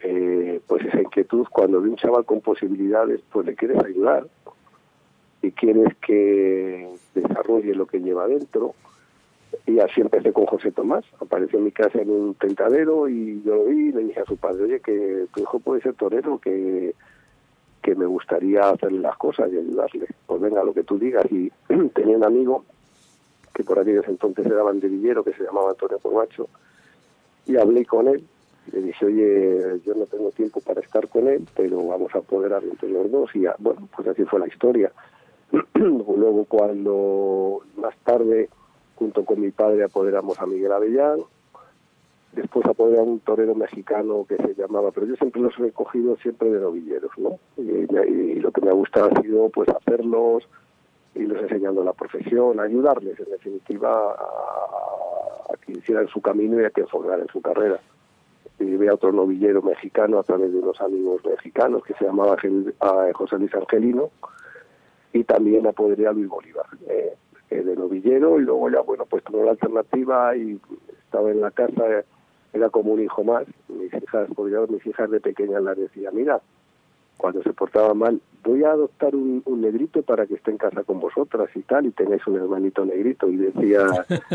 eh, 0.00 0.60
pues 0.66 0.84
esa 0.84 1.00
inquietud, 1.00 1.46
cuando 1.50 1.80
ve 1.80 1.88
un 1.88 1.96
chaval 1.96 2.24
con 2.24 2.40
posibilidades, 2.40 3.20
pues 3.32 3.46
le 3.46 3.54
quieres 3.56 3.84
ayudar 3.84 4.26
y 5.42 5.50
quieres 5.50 5.94
que 6.06 6.88
desarrolle 7.14 7.74
lo 7.74 7.86
que 7.86 8.00
lleva 8.00 8.28
dentro. 8.28 8.74
Y 9.66 9.80
así 9.80 10.00
empecé 10.00 10.32
con 10.32 10.46
José 10.46 10.70
Tomás. 10.72 11.04
Apareció 11.20 11.58
en 11.58 11.66
mi 11.66 11.72
casa 11.72 12.00
en 12.00 12.10
un 12.10 12.34
tentadero 12.34 13.08
y 13.08 13.42
yo 13.44 13.56
lo 13.56 13.64
vi 13.66 13.88
y 13.88 13.92
le 13.92 14.04
dije 14.04 14.20
a 14.20 14.24
su 14.24 14.36
padre, 14.36 14.64
oye, 14.64 14.80
que 14.80 15.26
tu 15.34 15.42
hijo 15.42 15.58
puede 15.58 15.82
ser 15.82 15.94
torero, 15.94 16.38
que, 16.38 16.94
que 17.82 17.94
me 17.94 18.06
gustaría 18.06 18.70
hacerle 18.70 19.00
las 19.00 19.16
cosas 19.16 19.52
y 19.52 19.58
ayudarle. 19.58 20.06
Pues 20.26 20.40
venga, 20.40 20.64
lo 20.64 20.72
que 20.72 20.84
tú 20.84 20.98
digas. 20.98 21.26
Y 21.30 21.52
tenía 21.94 22.16
un 22.16 22.24
amigo 22.24 22.64
que 23.52 23.64
por 23.64 23.78
aquellos 23.78 24.06
entonces 24.08 24.46
era 24.46 24.62
banderillero, 24.62 25.24
que 25.24 25.34
se 25.34 25.44
llamaba 25.44 25.70
Antonio 25.70 25.98
Corbacho, 25.98 26.48
y 27.46 27.56
hablé 27.56 27.84
con 27.84 28.08
él. 28.08 28.24
Le 28.72 28.80
dije, 28.80 29.04
oye, 29.04 29.80
yo 29.84 29.94
no 29.94 30.06
tengo 30.06 30.30
tiempo 30.30 30.60
para 30.60 30.80
estar 30.80 31.08
con 31.08 31.26
él, 31.26 31.46
pero 31.56 31.84
vamos 31.84 32.14
a 32.14 32.18
apoderar 32.18 32.62
entre 32.62 32.88
los 32.88 33.10
dos. 33.10 33.30
Y 33.34 33.44
bueno, 33.58 33.88
pues 33.94 34.08
así 34.08 34.24
fue 34.24 34.38
la 34.38 34.46
historia. 34.46 34.92
Luego 35.74 36.44
cuando 36.46 37.60
más 37.76 37.96
tarde, 38.04 38.48
junto 38.96 39.24
con 39.24 39.40
mi 39.40 39.50
padre, 39.50 39.84
apoderamos 39.84 40.40
a 40.40 40.46
Miguel 40.46 40.72
Avellán, 40.72 41.18
después 42.32 42.64
apoderamos 42.66 43.08
a 43.08 43.12
un 43.12 43.20
torero 43.20 43.54
mexicano 43.54 44.24
que 44.26 44.36
se 44.36 44.54
llamaba, 44.54 44.90
pero 44.92 45.06
yo 45.06 45.16
siempre 45.16 45.42
los 45.42 45.58
he 45.58 45.64
recogido 45.64 46.16
siempre 46.16 46.50
de 46.50 46.60
novilleros, 46.60 47.10
¿no? 47.18 47.38
Y, 47.58 48.40
lo 48.40 48.50
que 48.50 48.60
me 48.60 48.70
ha 48.70 48.74
gustado 48.74 49.10
ha 49.12 49.22
sido 49.22 49.48
pues 49.50 49.68
hacerlos, 49.68 50.48
irles 51.14 51.42
enseñando 51.42 51.84
la 51.84 51.92
profesión, 51.92 52.58
ayudarles 52.58 53.18
en 53.20 53.30
definitiva 53.30 54.12
a, 54.12 55.56
que 55.64 55.72
hicieran 55.72 56.08
su 56.08 56.20
camino 56.20 56.60
y 56.60 56.64
a 56.64 56.70
que 56.70 56.80
en 56.80 56.88
su 57.32 57.40
carrera. 57.40 57.78
Y 58.58 58.64
vi 58.64 58.88
a 58.88 58.94
otro 58.94 59.12
novillero 59.12 59.62
mexicano 59.62 60.18
a 60.18 60.24
través 60.24 60.52
de 60.52 60.58
unos 60.58 60.80
amigos 60.80 61.24
mexicanos 61.24 61.84
que 61.84 61.94
se 61.94 62.04
llamaba 62.04 62.36
José 63.14 63.38
Luis 63.38 63.54
Angelino, 63.54 64.10
y 65.12 65.24
también 65.24 65.64
la 65.64 65.72
podría 65.72 66.12
Luis 66.12 66.28
Bolívar, 66.28 66.66
eh, 66.88 67.14
de 67.50 67.76
novillero, 67.76 68.38
y 68.38 68.42
luego 68.42 68.70
ya, 68.70 68.80
bueno, 68.80 69.04
pues 69.04 69.22
tomó 69.24 69.44
la 69.44 69.50
alternativa 69.52 70.34
y 70.36 70.58
estaba 71.04 71.30
en 71.30 71.42
la 71.42 71.50
casa, 71.50 72.04
era 72.52 72.70
como 72.70 72.92
un 72.92 73.02
hijo 73.02 73.22
más. 73.24 73.44
Mis 73.68 73.92
hijas, 73.92 74.28
porque 74.34 74.56
mis 74.72 74.86
hijas 74.86 75.10
de 75.10 75.20
pequeñas 75.20 75.62
las 75.62 75.76
decía, 75.76 76.10
mira, 76.10 76.40
cuando 77.16 77.42
se 77.42 77.52
portaba 77.52 77.94
mal, 77.94 78.20
voy 78.42 78.64
a 78.64 78.72
adoptar 78.72 79.14
un, 79.14 79.42
negrito 79.60 80.02
para 80.02 80.26
que 80.26 80.34
esté 80.34 80.50
en 80.50 80.58
casa 80.58 80.82
con 80.82 80.98
vosotras 80.98 81.48
y 81.54 81.60
tal, 81.60 81.86
y 81.86 81.90
tenéis 81.92 82.26
un 82.26 82.36
hermanito 82.36 82.84
negrito. 82.84 83.28
Y 83.28 83.36
decía, 83.36 83.86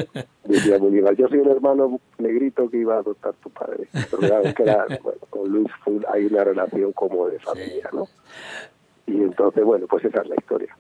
decía 0.46 0.78
Bolívar, 0.78 1.16
yo 1.16 1.28
soy 1.28 1.40
un 1.40 1.50
hermano 1.50 2.00
negrito 2.18 2.70
que 2.70 2.78
iba 2.78 2.96
a 2.96 3.00
adoptar 3.00 3.34
tu 3.44 3.50
padre. 3.50 3.88
Pero 3.92 4.18
claro, 4.20 4.54
que 4.56 4.64
era, 4.64 4.86
bueno, 5.04 5.20
con 5.30 5.50
Luis 5.50 5.68
hay 6.08 6.28
una 6.28 6.44
relación 6.44 6.94
como 6.94 7.28
de 7.28 7.40
familia, 7.40 7.90
¿no? 7.92 8.08
Y 9.08 9.22
entonces, 9.22 9.64
bueno, 9.64 9.88
pues 9.88 10.04
esa 10.04 10.22
es 10.22 10.28
la 10.28 10.36
historia. 10.36 10.76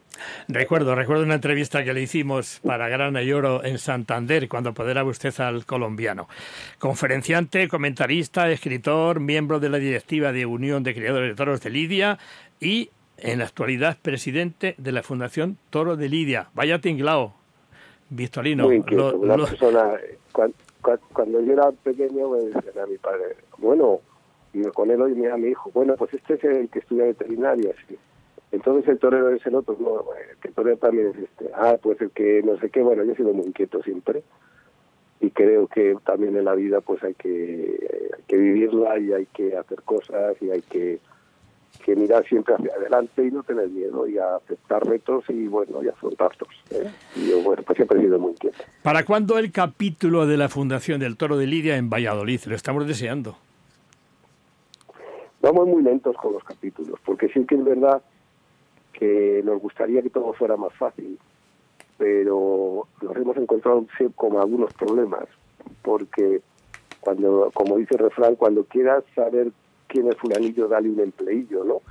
Recuerdo, 0.50 0.96
recuerdo 0.96 1.24
una 1.24 1.36
entrevista 1.36 1.86
que 1.86 1.94
le 1.94 2.02
hicimos 2.02 2.60
para 2.60 2.90
Grana 2.90 3.24
y 3.24 3.32
Oro 3.32 3.64
en 3.64 3.78
Santander, 3.78 4.50
cuando 4.50 4.72
apoderaba 4.72 5.10
usted 5.10 5.34
al 5.40 5.66
colombiano. 5.66 6.28
Conferenciante, 6.78 7.70
comentarista, 7.70 8.52
escritor, 8.52 9.22
miembro 9.22 9.62
de 9.62 9.70
la 9.70 9.78
directiva 9.78 10.34
de 10.34 10.46
Unión 10.46 10.84
de 10.84 10.94
Criadores 10.94 11.30
de 11.30 11.36
Toros 11.36 11.62
de 11.62 11.70
Lidia 11.70 12.20
y, 12.60 12.90
en 13.18 13.40
la 13.40 13.46
actualidad, 13.46 13.98
presidente 14.02 14.76
de 14.78 14.92
la 14.92 15.04
Fundación 15.04 15.58
Toro 15.70 15.96
de 15.96 16.10
Lidia. 16.10 16.50
Vaya 16.54 16.80
tinglao, 16.80 17.34
Victorino. 18.10 18.66
Muy 18.66 18.76
inquieto, 18.76 19.22
persona, 19.22 19.94
cuando, 21.14 21.40
yo 21.42 21.54
era 21.54 21.72
pequeño, 21.72 22.30
me 22.30 22.40
decía 22.40 22.84
a 22.84 22.88
mi 22.88 22.98
padre, 22.98 23.38
bueno, 23.58 24.02
con 24.74 24.92
él 24.92 25.02
hoy 25.02 25.16
me 25.16 25.32
a 25.32 25.38
mi 25.38 25.50
hijo, 25.50 25.72
bueno, 25.74 25.96
pues 25.96 26.14
este 26.14 26.34
es 26.34 26.44
el 26.44 26.70
que 26.70 26.80
estudia 26.80 27.06
veterinaria, 27.06 27.72
sí 27.88 27.98
entonces 28.52 28.88
el 28.90 29.00
torero 29.00 29.30
es 29.30 29.46
el 29.46 29.56
otro, 29.56 29.76
no, 29.80 30.06
el 30.44 30.54
torero 30.54 30.78
también 30.78 31.08
es 31.08 31.18
este. 31.18 31.52
Ah, 31.54 31.78
pues 31.82 32.00
el 32.02 32.12
que 32.12 32.42
no 32.44 32.58
sé 32.60 32.70
qué, 32.70 32.82
bueno, 32.82 33.04
yo 33.04 33.12
he 33.12 33.16
sido 33.16 33.34
muy 33.34 33.48
inquieto 33.48 33.82
siempre 33.84 34.24
y 35.20 35.32
creo 35.32 35.68
que 35.68 35.96
también 36.06 36.36
en 36.38 36.46
la 36.46 36.56
vida 36.56 36.82
pues 36.82 37.04
hay 37.04 37.14
que, 37.16 38.12
que 38.28 38.38
vivirla 38.38 39.00
y 39.00 39.14
hay 39.14 39.26
que 39.28 39.58
hacer 39.58 39.82
cosas 39.82 40.36
y 40.42 40.52
hay 40.52 40.62
que, 40.62 41.00
que 41.84 41.96
mirar 41.96 42.26
siempre 42.28 42.54
hacia 42.54 42.74
adelante 42.76 43.26
y 43.26 43.32
no 43.32 43.44
tener 43.44 43.68
miedo 43.70 44.08
y 44.08 44.18
aceptar 44.18 44.86
retos 44.86 45.26
y 45.30 45.48
bueno, 45.48 45.84
y 45.84 45.90
afrontarlos. 45.90 46.50
¿eh? 46.70 46.90
Y 47.16 47.32
yo, 47.32 47.42
bueno, 47.42 47.64
pues 47.64 47.76
siempre 47.76 48.00
he 48.00 48.04
sido 48.04 48.20
muy 48.20 48.32
inquieto. 48.32 48.58
¿Para 48.84 49.04
cuándo 49.04 49.38
el 49.40 49.52
capítulo 49.52 50.28
de 50.28 50.38
la 50.38 50.50
Fundación 50.50 51.00
del 51.00 51.18
Toro 51.18 51.38
de 51.38 51.48
Lidia 51.48 51.78
en 51.78 51.90
Valladolid? 51.90 52.42
Lo 52.46 52.56
estamos 52.56 52.88
deseando. 52.88 53.36
Vamos 55.42 55.68
muy 55.68 55.82
lentos 55.82 56.16
con 56.18 56.34
los 56.34 56.44
capítulos, 56.44 57.00
porque 57.06 57.28
sí 57.30 57.46
que 57.46 57.56
es 57.56 57.64
verdad 57.64 58.02
que 58.98 59.42
nos 59.44 59.62
gustaría 59.62 60.02
que 60.02 60.10
todo 60.10 60.34
fuera 60.34 60.58
más 60.58 60.74
fácil, 60.74 61.20
pero 61.98 62.88
nos 63.02 63.16
hemos 63.16 63.38
encontrado 63.38 63.86
con 64.16 64.38
algunos 64.38 64.74
problemas, 64.74 65.26
porque 65.84 66.42
cuando, 67.00 67.52
como 67.54 67.78
dice 67.78 67.94
el 67.94 68.00
refrán, 68.00 68.36
cuando 68.36 68.64
quieras 68.64 69.04
saber 69.14 69.52
quién 69.88 70.08
es 70.08 70.18
fulanillo, 70.18 70.68
dale 70.68 70.90
un 70.90 71.00
empleillo, 71.00 71.64
¿no? 71.64 71.82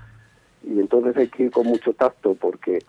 Y 0.64 0.80
entonces 0.80 1.16
hay 1.16 1.28
que 1.28 1.44
ir 1.44 1.50
con 1.52 1.66
mucho 1.66 1.92
tacto 1.92 2.34
porque 2.34 2.80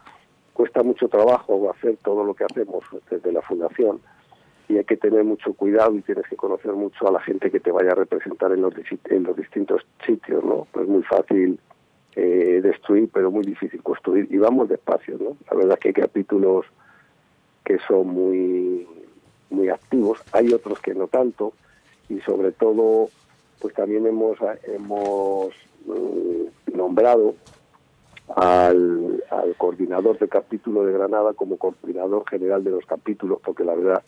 cuesta 0.53 0.81
mucho 0.81 1.07
trabajo 1.07 1.71
hacer 1.71 1.97
todo 2.03 2.23
lo 2.23 2.33
que 2.33 2.43
hacemos 2.43 2.83
desde 3.11 3.31
la 3.31 3.43
fundación 3.43 4.01
y 4.67 4.77
hay 4.77 4.83
que 4.83 4.97
tener 4.97 5.23
mucho 5.23 5.53
cuidado 5.53 5.95
y 5.95 6.01
tienes 6.01 6.25
que 6.27 6.35
conocer 6.35 6.73
mucho 6.73 7.07
a 7.07 7.11
la 7.11 7.21
gente 7.21 7.51
que 7.51 7.59
te 7.59 7.71
vaya 7.71 7.91
a 7.91 7.95
representar 7.95 8.51
en 8.51 8.61
los, 8.61 8.73
en 9.05 9.23
los 9.23 9.37
distintos 9.37 9.85
sitios, 10.05 10.43
¿no? 10.43 10.67
Es 10.73 10.87
muy 10.87 11.03
fácil 11.03 11.59
eh, 12.19 12.61
destruir, 12.63 13.11
pero 13.13 13.29
muy 13.29 13.45
difícil 13.45 13.83
construir. 13.83 14.27
Y 14.31 14.37
vamos 14.37 14.67
despacio, 14.69 15.19
¿no? 15.19 15.37
La 15.51 15.55
verdad 15.55 15.73
es 15.73 15.79
que 15.79 15.87
hay 15.89 15.93
capítulos 15.93 16.65
que 17.63 17.77
son 17.87 18.07
muy, 18.07 18.87
muy 19.51 19.69
activos, 19.69 20.19
hay 20.31 20.51
otros 20.51 20.79
que 20.79 20.95
no 20.95 21.05
tanto, 21.05 21.53
y 22.09 22.19
sobre 22.21 22.51
todo, 22.53 23.09
pues 23.61 23.75
también 23.75 24.07
hemos, 24.07 24.39
hemos 24.63 25.53
mm, 25.85 26.75
nombrado 26.75 27.35
al, 28.35 29.23
al 29.29 29.55
coordinador 29.55 30.17
del 30.17 30.29
capítulo 30.29 30.85
de 30.85 30.93
Granada 30.93 31.33
como 31.33 31.57
coordinador 31.57 32.27
general 32.27 32.63
de 32.63 32.71
los 32.71 32.85
capítulos, 32.87 33.39
porque 33.45 33.63
la 33.63 33.75
verdad, 33.75 34.01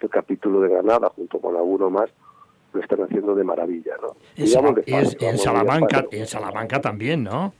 el 0.00 0.10
capítulo 0.10 0.62
de 0.62 0.70
Granada, 0.70 1.12
junto 1.14 1.38
con 1.38 1.54
alguno 1.54 1.90
más, 1.90 2.10
lo 2.72 2.80
están 2.80 3.02
haciendo 3.02 3.34
de 3.34 3.44
maravilla, 3.44 3.94
¿no? 4.00 4.16
En, 4.36 4.46
Salamanca, 5.38 6.06
en 6.10 6.26
Salamanca 6.26 6.80
también, 6.80 7.24
¿no? 7.24 7.52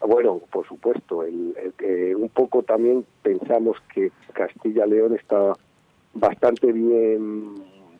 Ah, 0.00 0.06
bueno, 0.06 0.40
por 0.50 0.66
supuesto. 0.66 1.22
El, 1.22 1.54
un 2.16 2.28
poco 2.28 2.62
también 2.62 3.04
pensamos 3.22 3.76
que 3.94 4.10
Castilla-León 4.32 5.14
está 5.14 5.52
bastante 6.14 6.72
bien 6.72 7.54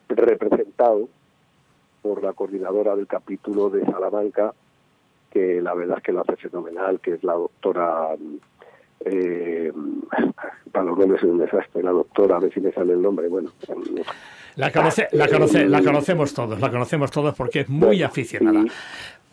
representado 0.09 1.09
por 2.03 2.23
la 2.23 2.33
coordinadora 2.33 2.97
del 2.97 3.07
capítulo 3.07 3.71
de 3.71 3.85
Salamanca, 3.85 4.53
que 5.31 5.61
la 5.63 5.75
verdad 5.75 5.99
es 5.99 6.05
que 6.05 6.13
lo 6.13 6.21
hace 6.21 6.37
fenomenal, 6.37 7.01
que 7.01 7.15
es 7.15 7.25
la 7.25 7.35
doctora, 7.35 8.09
eh, 9.05 9.73
para 10.71 10.87
los 10.87 10.99
nombres 10.99 11.23
es 11.23 11.29
un 11.29 11.39
desastre, 11.39 11.83
la 11.83 11.91
doctora, 11.91 12.37
a 12.37 12.41
ver 12.41 12.53
si 12.53 12.61
me 12.61 12.73
sale 12.73 12.95
el 12.95 13.03
nombre, 13.03 13.29
bueno, 13.29 13.51
la, 14.57 14.71
conoce, 14.71 15.09
la, 15.13 15.29
conoce, 15.29 15.67
la 15.67 15.83
conocemos 15.83 16.35
todos, 16.35 16.61
la 16.61 16.71
conocemos 16.71 17.11
todos 17.11 17.35
porque 17.35 17.61
es 17.61 17.69
muy 17.69 18.03
aficionada. 18.03 18.65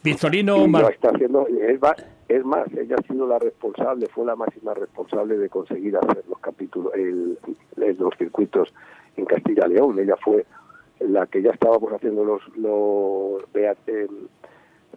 Victorino 0.01 0.65
está 0.89 1.09
haciendo, 1.09 1.45
es, 1.47 2.45
más, 2.45 2.67
ella 2.78 2.95
ha 2.97 3.07
sido 3.07 3.28
la 3.28 3.38
responsable, 3.38 4.07
fue 4.07 4.26
la 4.26 4.36
máxima 4.36 4.74
responsable 4.74 5.38
de 5.38 5.49
conseguir 5.49 5.97
hacer 5.97 6.24
los 6.30 6.39
capítulos, 6.39 6.93
el, 6.95 7.38
los 7.76 8.17
circuitos 8.17 8.74
en 9.17 9.26
Castilla 9.26 9.67
León. 9.67 9.99
Ella 9.99 10.15
fue 10.24 10.45
la 10.99 11.26
que 11.26 11.41
ya 11.41 11.51
estábamos 11.51 11.91
haciendo 11.91 12.24
los, 12.24 12.41
los 12.55 13.43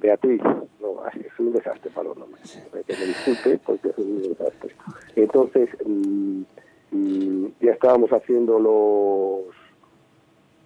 Beatriz, 0.02 0.42
no, 0.80 1.06
es 1.06 1.38
un 1.38 1.52
desastre 1.52 1.90
para 1.92 2.08
los 2.08 2.18
nombres, 2.18 2.60
que 2.86 2.96
me 2.96 3.04
disculpe 3.06 3.60
porque 3.64 3.88
es 3.90 3.98
un 3.98 4.22
desastre. 4.22 4.74
Entonces, 5.14 5.68
mm, 5.86 6.42
mm, 6.90 7.52
ya 7.60 7.72
estábamos 7.72 8.10
haciendo 8.10 8.58
los 8.58 9.54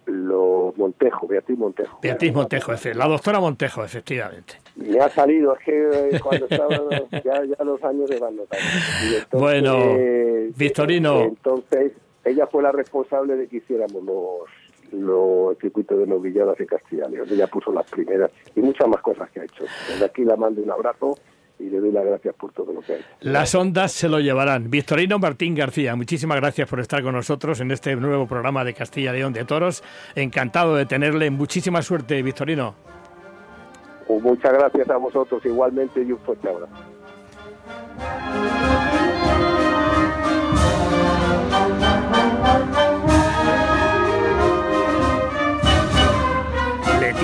los 0.07 0.75
Montejo, 0.77 1.27
Beatriz 1.27 1.57
Montejo. 1.57 1.99
Beatriz 2.01 2.33
Montejo, 2.33 2.71
la 2.95 3.07
doctora 3.07 3.41
Montejo, 3.41 3.83
efectivamente. 3.83 4.55
Me 4.77 4.99
ha 4.99 5.09
salido, 5.09 5.53
es 5.53 5.65
que 5.65 5.89
eh, 6.15 6.19
cuando 6.21 6.47
estaba, 6.47 6.77
ya, 7.23 7.43
ya 7.43 7.63
los 7.63 7.83
años 7.83 8.09
se 8.09 8.17
van 8.17 8.37
notando. 8.37 8.65
bueno, 9.33 9.77
Victorino. 10.55 11.23
Entonces, 11.23 11.91
ella 12.23 12.47
fue 12.47 12.63
la 12.63 12.71
responsable 12.71 13.35
de 13.35 13.47
que 13.47 13.57
hiciéramos 13.57 14.01
los, 14.01 14.49
los 14.91 15.57
circuitos 15.59 15.97
de 15.99 16.07
novilladas 16.07 16.59
en 16.59 16.65
Castilla 16.65 17.07
León. 17.07 17.27
Ella 17.29 17.47
puso 17.47 17.71
las 17.71 17.89
primeras 17.89 18.31
y 18.55 18.61
muchas 18.61 18.87
más 18.87 19.01
cosas 19.01 19.29
que 19.31 19.41
ha 19.41 19.43
hecho. 19.43 19.65
Desde 19.89 20.05
aquí 20.05 20.23
la 20.23 20.35
mando 20.35 20.61
un 20.61 20.71
abrazo 20.71 21.15
y 21.59 21.69
le 21.69 21.79
doy 21.79 21.91
las 21.91 22.05
gracias 22.05 22.35
por 22.35 22.51
todo 22.53 22.73
lo 22.73 22.81
que 22.81 22.93
hay. 22.93 23.01
Las 23.21 23.55
ondas 23.55 23.91
se 23.91 24.07
lo 24.09 24.19
llevarán. 24.19 24.69
Victorino 24.69 25.19
Martín 25.19 25.55
García, 25.55 25.95
muchísimas 25.95 26.37
gracias 26.37 26.69
por 26.69 26.79
estar 26.79 27.01
con 27.03 27.13
nosotros 27.13 27.59
en 27.61 27.71
este 27.71 27.95
nuevo 27.95 28.27
programa 28.27 28.63
de 28.63 28.73
Castilla 28.73 29.11
León 29.11 29.33
de 29.33 29.45
Toros. 29.45 29.83
Encantado 30.15 30.75
de 30.75 30.85
tenerle. 30.85 31.29
Muchísima 31.31 31.81
suerte, 31.81 32.21
Victorino. 32.21 32.75
Pues 34.07 34.21
muchas 34.21 34.53
gracias 34.53 34.89
a 34.89 34.97
vosotros 34.97 35.45
igualmente 35.45 36.01
y 36.01 36.11
un 36.11 36.19
fuerte 36.19 36.47
abrazo. 36.47 36.73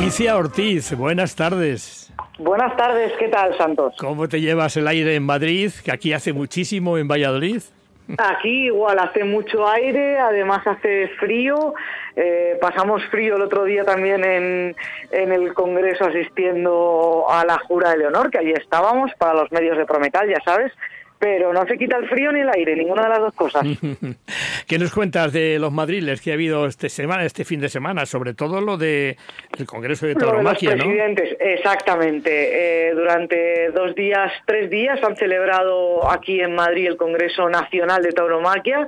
Ortiz, 0.03 0.97
buenas 0.97 1.33
tardes. 1.33 2.11
Buenas 2.37 2.75
tardes, 2.75 3.13
¿qué 3.17 3.29
tal, 3.29 3.57
Santos? 3.57 3.95
¿Cómo 3.97 4.27
te 4.27 4.41
llevas 4.41 4.75
el 4.75 4.85
aire 4.87 5.15
en 5.15 5.23
Madrid? 5.23 5.71
Que 5.83 5.93
aquí 5.93 6.11
hace 6.11 6.33
muchísimo 6.33 6.97
en 6.97 7.07
Valladolid. 7.07 7.61
Aquí 8.17 8.65
igual 8.65 8.99
hace 8.99 9.23
mucho 9.23 9.65
aire, 9.65 10.19
además 10.19 10.67
hace 10.67 11.07
frío. 11.19 11.73
Eh, 12.17 12.57
pasamos 12.59 13.01
frío 13.11 13.37
el 13.37 13.43
otro 13.43 13.63
día 13.63 13.85
también 13.85 14.25
en, 14.25 14.75
en, 15.11 15.31
el 15.31 15.53
Congreso 15.53 16.03
asistiendo 16.03 17.25
a 17.29 17.45
la 17.45 17.57
Jura 17.59 17.91
de 17.91 17.99
Leonor, 17.99 18.29
que 18.29 18.39
allí 18.39 18.51
estábamos 18.51 19.09
para 19.17 19.33
los 19.33 19.51
medios 19.53 19.77
de 19.77 19.85
Prometal, 19.85 20.29
ya 20.29 20.41
sabes 20.43 20.73
pero 21.23 21.53
no 21.53 21.65
se 21.65 21.77
quita 21.77 21.95
el 21.95 22.09
frío 22.09 22.33
ni 22.33 22.41
el 22.41 22.49
aire, 22.49 22.75
ninguna 22.75 23.03
de 23.03 23.09
las 23.09 23.19
dos 23.19 23.33
cosas. 23.33 23.63
¿Qué 24.67 24.77
nos 24.77 24.93
cuentas 24.93 25.31
de 25.31 25.57
los 25.57 25.71
madriles 25.71 26.19
que 26.19 26.31
ha 26.31 26.33
habido 26.33 26.65
este 26.65 26.89
semana, 26.89 27.23
este 27.23 27.45
fin 27.45 27.61
de 27.61 27.69
semana? 27.69 28.05
Sobre 28.05 28.33
todo 28.33 28.59
lo 28.59 28.75
de 28.75 29.15
el 29.57 29.65
Congreso 29.65 30.05
de 30.05 30.15
Tauromaquia, 30.15 30.75
los 30.75 30.83
presidentes, 30.83 31.37
exactamente. 31.39 32.89
Eh, 32.89 32.93
durante 32.93 33.71
dos 33.71 33.95
días, 33.95 34.33
tres 34.45 34.69
días 34.69 35.01
han 35.01 35.15
celebrado 35.15 36.11
aquí 36.11 36.41
en 36.41 36.55
Madrid 36.55 36.87
el 36.87 36.97
Congreso 36.97 37.47
Nacional 37.47 38.03
de 38.03 38.11
Tauromaquia, 38.11 38.85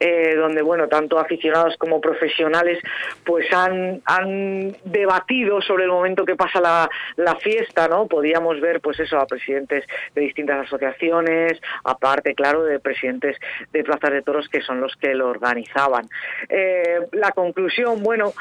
eh, 0.00 0.36
donde 0.36 0.62
bueno, 0.62 0.88
tanto 0.88 1.18
aficionados 1.18 1.76
como 1.76 2.00
profesionales 2.00 2.78
pues 3.24 3.52
han, 3.52 4.00
han 4.06 4.74
debatido 4.84 5.60
sobre 5.60 5.84
el 5.84 5.90
momento 5.90 6.24
que 6.24 6.34
pasa 6.34 6.62
la, 6.62 6.88
la 7.16 7.36
fiesta, 7.36 7.88
¿no? 7.88 8.06
Podíamos 8.06 8.58
ver 8.62 8.80
pues 8.80 8.98
eso 9.00 9.18
a 9.18 9.26
presidentes 9.26 9.84
de 10.14 10.22
distintas 10.22 10.66
asociaciones, 10.66 11.60
aparte 11.82 12.34
claro 12.34 12.62
de 12.64 12.78
presidentes 12.78 13.36
de 13.72 13.84
plazas 13.84 14.12
de 14.12 14.22
toros 14.22 14.48
que 14.48 14.60
son 14.60 14.80
los 14.80 14.94
que 14.96 15.14
lo 15.14 15.28
organizaban. 15.28 16.08
Eh, 16.48 17.00
la 17.12 17.32
conclusión, 17.32 18.02
bueno, 18.02 18.32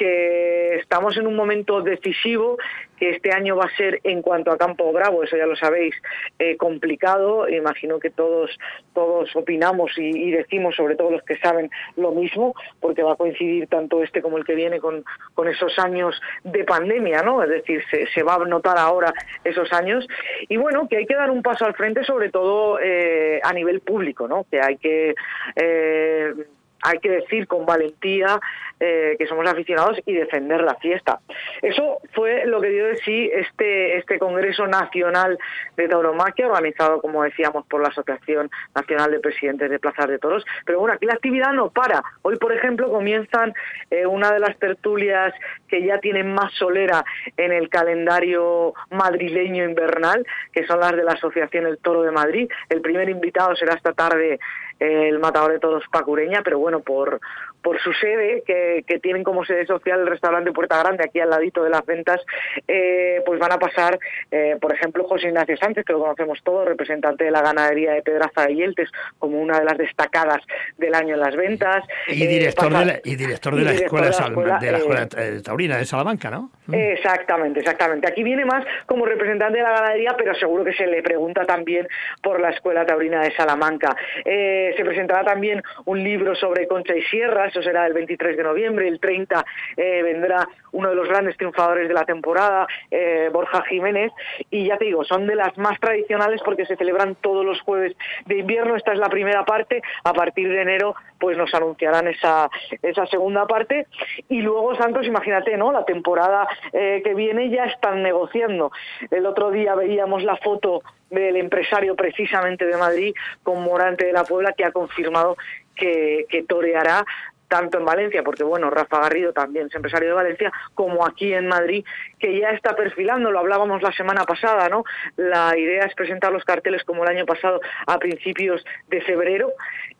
que 0.00 0.76
estamos 0.76 1.14
en 1.18 1.26
un 1.26 1.36
momento 1.36 1.82
decisivo 1.82 2.56
que 2.98 3.10
este 3.10 3.32
año 3.32 3.54
va 3.54 3.64
a 3.64 3.76
ser 3.76 4.00
en 4.02 4.22
cuanto 4.22 4.50
a 4.50 4.56
Campo 4.56 4.90
Bravo, 4.92 5.22
eso 5.22 5.36
ya 5.36 5.44
lo 5.44 5.56
sabéis, 5.56 5.94
eh, 6.38 6.56
complicado. 6.56 7.46
Imagino 7.48 7.98
que 7.98 8.08
todos 8.08 8.50
todos 8.94 9.34
opinamos 9.36 9.92
y, 9.98 10.30
decimos, 10.30 10.74
sobre 10.76 10.96
todo 10.96 11.10
los 11.10 11.22
que 11.22 11.36
saben, 11.36 11.70
lo 11.96 12.12
mismo, 12.12 12.54
porque 12.80 13.02
va 13.02 13.12
a 13.12 13.16
coincidir 13.16 13.68
tanto 13.68 14.02
este 14.02 14.22
como 14.22 14.38
el 14.38 14.44
que 14.44 14.54
viene 14.54 14.80
con, 14.80 15.04
con 15.34 15.48
esos 15.48 15.78
años 15.78 16.18
de 16.44 16.64
pandemia, 16.64 17.22
¿no? 17.22 17.42
Es 17.42 17.50
decir, 17.50 17.82
se, 17.90 18.06
se 18.06 18.22
va 18.22 18.36
a 18.36 18.44
notar 18.46 18.78
ahora 18.78 19.12
esos 19.44 19.70
años. 19.72 20.06
Y 20.48 20.56
bueno, 20.56 20.88
que 20.88 20.96
hay 20.96 21.06
que 21.06 21.14
dar 21.14 21.30
un 21.30 21.42
paso 21.42 21.66
al 21.66 21.74
frente, 21.74 22.04
sobre 22.04 22.30
todo 22.30 22.78
eh, 22.80 23.40
a 23.42 23.52
nivel 23.52 23.80
público, 23.80 24.28
¿no? 24.28 24.44
Que 24.50 24.60
hay 24.60 24.76
que 24.78 25.14
eh, 25.56 26.34
hay 26.82 26.98
que 26.98 27.10
decir 27.10 27.46
con 27.46 27.66
valentía 27.66 28.38
eh, 28.78 29.16
que 29.18 29.26
somos 29.26 29.46
aficionados 29.46 29.98
y 30.06 30.14
defender 30.14 30.62
la 30.62 30.74
fiesta. 30.76 31.20
Eso 31.60 31.98
fue 32.14 32.46
lo 32.46 32.60
que 32.60 32.70
dio 32.70 32.86
de 32.86 32.96
sí 32.96 33.30
este, 33.32 33.98
este 33.98 34.18
Congreso 34.18 34.66
Nacional 34.66 35.38
de 35.76 35.88
Tauromaquia, 35.88 36.46
organizado, 36.46 37.00
como 37.00 37.22
decíamos, 37.22 37.66
por 37.66 37.82
la 37.82 37.88
Asociación 37.88 38.50
Nacional 38.74 39.10
de 39.10 39.20
Presidentes 39.20 39.70
de 39.70 39.78
Plazas 39.78 40.08
de 40.08 40.18
Toros. 40.18 40.44
Pero 40.64 40.78
bueno, 40.78 40.94
aquí 40.94 41.06
la 41.06 41.14
actividad 41.14 41.52
no 41.52 41.70
para. 41.70 42.02
Hoy, 42.22 42.36
por 42.36 42.52
ejemplo, 42.52 42.90
comienzan 42.90 43.52
eh, 43.90 44.06
una 44.06 44.32
de 44.32 44.40
las 44.40 44.58
tertulias 44.58 45.34
que 45.68 45.84
ya 45.84 45.98
tienen 45.98 46.32
más 46.32 46.52
solera 46.54 47.04
en 47.36 47.52
el 47.52 47.68
calendario 47.68 48.72
madrileño 48.90 49.64
invernal, 49.64 50.26
que 50.52 50.66
son 50.66 50.80
las 50.80 50.92
de 50.92 51.04
la 51.04 51.12
Asociación 51.12 51.66
El 51.66 51.78
Toro 51.78 52.02
de 52.02 52.10
Madrid. 52.10 52.50
El 52.68 52.80
primer 52.80 53.08
invitado 53.08 53.54
será 53.56 53.74
esta 53.74 53.92
tarde 53.92 54.38
el 54.80 55.18
matador 55.18 55.52
de 55.52 55.58
todos 55.58 55.84
Pacureña, 55.88 56.40
pero 56.42 56.58
bueno, 56.58 56.80
por, 56.80 57.20
por 57.62 57.80
su 57.80 57.92
sede, 57.92 58.42
que, 58.46 58.84
que, 58.86 58.98
tienen 58.98 59.24
como 59.24 59.44
sede 59.44 59.66
social 59.66 60.00
el 60.00 60.06
restaurante 60.06 60.52
Puerta 60.52 60.78
Grande, 60.78 61.04
aquí 61.04 61.20
al 61.20 61.30
ladito 61.30 61.62
de 61.62 61.70
las 61.70 61.84
ventas, 61.84 62.20
eh, 62.66 63.22
pues 63.24 63.38
van 63.38 63.52
a 63.52 63.58
pasar, 63.58 63.98
eh, 64.30 64.56
por 64.60 64.74
ejemplo, 64.74 65.04
José 65.04 65.28
Ignacio 65.28 65.56
Sánchez, 65.56 65.84
que 65.84 65.92
lo 65.92 66.00
conocemos 66.00 66.38
todos, 66.42 66.66
representante 66.66 67.24
de 67.24 67.30
la 67.30 67.42
ganadería 67.42 67.92
de 67.92 68.02
Pedraza 68.02 68.46
de 68.46 68.54
Yeltes, 68.54 68.90
como 69.18 69.40
una 69.40 69.58
de 69.58 69.64
las 69.64 69.78
destacadas 69.78 70.42
del 70.78 70.94
año 70.94 71.14
en 71.14 71.20
las 71.20 71.36
ventas. 71.36 71.84
Y 72.08 72.26
director, 72.26 72.72
de, 72.72 72.84
la, 72.84 73.00
y 73.04 73.16
director 73.16 73.54
de, 73.54 73.64
la, 73.64 73.72
escuela, 73.72 74.58
de 74.58 74.72
la 74.72 74.78
Escuela 74.78 75.08
Taurina 75.42 75.76
de 75.76 75.84
Salamanca, 75.84 76.30
¿no? 76.30 76.50
Mm. 76.66 76.74
Exactamente, 76.74 77.60
exactamente. 77.60 78.08
Aquí 78.08 78.22
viene 78.22 78.44
más 78.44 78.64
como 78.86 79.04
representante 79.06 79.58
de 79.58 79.64
la 79.64 79.72
ganadería, 79.72 80.14
pero 80.16 80.34
seguro 80.34 80.64
que 80.64 80.72
se 80.72 80.86
le 80.86 81.02
pregunta 81.02 81.44
también 81.44 81.88
por 82.22 82.40
la 82.40 82.50
Escuela 82.50 82.86
Taurina 82.86 83.22
de 83.22 83.34
Salamanca. 83.34 83.96
Eh, 84.24 84.74
se 84.76 84.84
presentará 84.84 85.24
también 85.24 85.62
un 85.84 86.02
libro 86.02 86.34
sobre 86.34 86.66
Concha 86.66 86.94
y 86.94 87.02
Sierra, 87.02 87.49
eso 87.50 87.62
será 87.62 87.86
el 87.86 87.92
23 87.92 88.36
de 88.36 88.42
noviembre, 88.42 88.88
el 88.88 89.00
30 89.00 89.44
eh, 89.76 90.02
vendrá 90.02 90.48
uno 90.72 90.88
de 90.88 90.94
los 90.94 91.08
grandes 91.08 91.36
triunfadores 91.36 91.88
de 91.88 91.94
la 91.94 92.04
temporada, 92.04 92.66
eh, 92.90 93.28
Borja 93.32 93.62
Jiménez, 93.64 94.12
y 94.50 94.66
ya 94.66 94.78
te 94.78 94.86
digo, 94.86 95.04
son 95.04 95.26
de 95.26 95.34
las 95.34 95.56
más 95.58 95.78
tradicionales 95.80 96.40
porque 96.44 96.66
se 96.66 96.76
celebran 96.76 97.16
todos 97.16 97.44
los 97.44 97.60
jueves 97.60 97.96
de 98.26 98.38
invierno, 98.38 98.76
esta 98.76 98.92
es 98.92 98.98
la 98.98 99.08
primera 99.08 99.44
parte, 99.44 99.82
a 100.04 100.12
partir 100.12 100.48
de 100.48 100.62
enero 100.62 100.94
pues 101.18 101.36
nos 101.36 101.52
anunciarán 101.54 102.08
esa, 102.08 102.48
esa 102.82 103.06
segunda 103.06 103.46
parte, 103.46 103.86
y 104.28 104.40
luego 104.40 104.74
Santos, 104.76 105.06
imagínate, 105.06 105.56
¿no? 105.56 105.70
La 105.70 105.84
temporada 105.84 106.48
eh, 106.72 107.02
que 107.04 107.14
viene 107.14 107.50
ya 107.50 107.64
están 107.64 108.02
negociando. 108.02 108.72
El 109.10 109.26
otro 109.26 109.50
día 109.50 109.74
veíamos 109.74 110.22
la 110.22 110.36
foto 110.36 110.82
del 111.10 111.36
empresario 111.36 111.96
precisamente 111.96 112.64
de 112.64 112.76
Madrid 112.76 113.14
con 113.42 113.62
Morante 113.62 114.06
de 114.06 114.12
la 114.12 114.24
Puebla 114.24 114.52
que 114.52 114.64
ha 114.64 114.72
confirmado 114.72 115.36
que, 115.80 116.26
que 116.28 116.44
toreará 116.44 117.04
tanto 117.50 117.78
en 117.78 117.84
Valencia, 117.84 118.22
porque 118.22 118.44
bueno, 118.44 118.70
Rafa 118.70 119.00
Garrido 119.00 119.32
también 119.32 119.66
es 119.66 119.74
empresario 119.74 120.08
de 120.08 120.14
Valencia, 120.14 120.52
como 120.74 121.04
aquí 121.04 121.34
en 121.34 121.48
Madrid, 121.48 121.84
que 122.18 122.38
ya 122.38 122.50
está 122.50 122.76
perfilando, 122.76 123.32
lo 123.32 123.40
hablábamos 123.40 123.82
la 123.82 123.92
semana 123.92 124.24
pasada, 124.24 124.68
¿no? 124.68 124.84
La 125.16 125.58
idea 125.58 125.84
es 125.84 125.94
presentar 125.94 126.32
los 126.32 126.44
carteles 126.44 126.84
como 126.84 127.02
el 127.02 127.10
año 127.10 127.26
pasado 127.26 127.60
a 127.86 127.98
principios 127.98 128.64
de 128.88 129.02
febrero, 129.02 129.50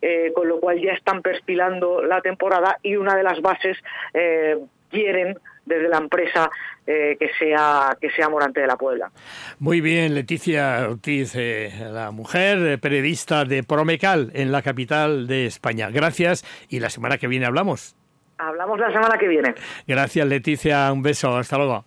eh, 0.01 0.31
con 0.33 0.47
lo 0.47 0.61
cual 0.61 0.81
ya 0.81 0.93
están 0.93 1.21
perfilando 1.21 2.01
la 2.01 2.21
temporada 2.21 2.77
y 2.81 2.95
una 2.95 3.17
de 3.17 3.23
las 3.23 3.41
bases 3.41 3.77
eh, 4.13 4.57
quieren 4.89 5.37
desde 5.65 5.89
la 5.89 5.97
empresa 5.97 6.49
eh, 6.85 7.15
que 7.19 7.29
sea 7.37 7.95
que 7.99 8.09
sea 8.11 8.29
Morante 8.29 8.61
de 8.61 8.67
la 8.67 8.75
Puebla. 8.75 9.11
Muy 9.59 9.81
bien, 9.81 10.15
Leticia 10.15 10.87
Ortiz, 10.89 11.33
eh, 11.35 11.71
la 11.91 12.11
mujer 12.11 12.57
eh, 12.59 12.77
periodista 12.77 13.45
de 13.45 13.63
Promecal 13.63 14.31
en 14.33 14.51
la 14.51 14.61
capital 14.61 15.27
de 15.27 15.45
España. 15.45 15.89
Gracias 15.89 16.43
y 16.69 16.79
la 16.79 16.89
semana 16.89 17.17
que 17.17 17.27
viene 17.27 17.45
hablamos. 17.45 17.95
Hablamos 18.37 18.79
la 18.79 18.91
semana 18.91 19.17
que 19.19 19.27
viene. 19.27 19.53
Gracias, 19.87 20.27
Leticia. 20.27 20.91
Un 20.91 21.03
beso. 21.03 21.37
Hasta 21.37 21.57
luego. 21.57 21.85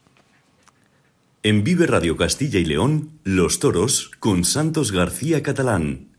En 1.43 1.65
Vive 1.65 1.87
Radio 1.87 2.17
Castilla 2.17 2.61
y 2.61 2.65
León, 2.65 3.19
Los 3.25 3.59
Toros 3.59 4.13
con 4.21 4.45
Santos 4.45 4.93
García 4.93 5.43
Catalán. 5.43 6.14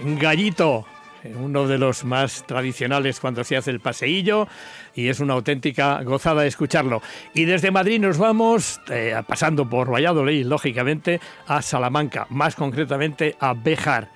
Gallito, 0.00 0.86
uno 1.36 1.66
de 1.66 1.78
los 1.78 2.04
más 2.04 2.46
tradicionales 2.46 3.20
cuando 3.20 3.44
se 3.44 3.56
hace 3.56 3.70
el 3.70 3.80
paseillo 3.80 4.48
y 4.94 5.08
es 5.08 5.20
una 5.20 5.34
auténtica 5.34 6.02
gozada 6.02 6.46
escucharlo. 6.46 7.02
Y 7.34 7.44
desde 7.44 7.70
Madrid 7.70 8.00
nos 8.00 8.18
vamos, 8.18 8.80
eh, 8.90 9.14
pasando 9.26 9.68
por 9.68 9.92
Valladolid, 9.92 10.46
lógicamente, 10.46 11.20
a 11.46 11.62
Salamanca, 11.62 12.26
más 12.30 12.54
concretamente 12.54 13.36
a 13.40 13.54
Béjar, 13.54 14.10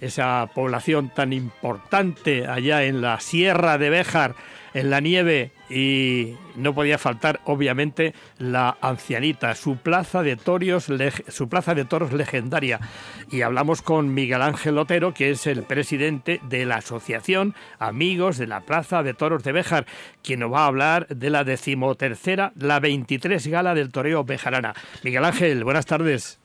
esa 0.00 0.48
población 0.54 1.10
tan 1.14 1.32
importante 1.32 2.46
allá 2.46 2.84
en 2.84 3.00
la 3.00 3.18
Sierra 3.20 3.78
de 3.78 3.90
Béjar 3.90 4.34
en 4.74 4.90
la 4.90 5.00
nieve 5.00 5.52
y 5.70 6.34
no 6.56 6.74
podía 6.74 6.98
faltar 6.98 7.40
obviamente 7.44 8.14
la 8.38 8.76
ancianita, 8.80 9.54
su 9.54 9.76
plaza 9.76 10.22
de 10.22 10.36
toros, 10.36 10.88
su 11.28 11.48
plaza 11.48 11.74
de 11.74 11.84
toros 11.84 12.12
legendaria. 12.12 12.80
Y 13.30 13.42
hablamos 13.42 13.82
con 13.82 14.14
Miguel 14.14 14.42
Ángel 14.42 14.78
Otero, 14.78 15.14
que 15.14 15.30
es 15.30 15.46
el 15.46 15.62
presidente 15.62 16.40
de 16.48 16.64
la 16.66 16.76
Asociación 16.76 17.54
Amigos 17.78 18.38
de 18.38 18.46
la 18.46 18.60
Plaza 18.60 19.02
de 19.02 19.14
Toros 19.14 19.44
de 19.44 19.52
Béjar, 19.52 19.86
quien 20.22 20.40
nos 20.40 20.52
va 20.52 20.64
a 20.64 20.66
hablar 20.66 21.06
de 21.08 21.30
la 21.30 21.44
decimotercera, 21.44 22.52
la 22.56 22.80
23 22.80 23.46
gala 23.46 23.74
del 23.74 23.90
toreo 23.90 24.24
bejarana. 24.24 24.74
Miguel 25.02 25.24
Ángel, 25.24 25.64
buenas 25.64 25.86
tardes. 25.86 26.40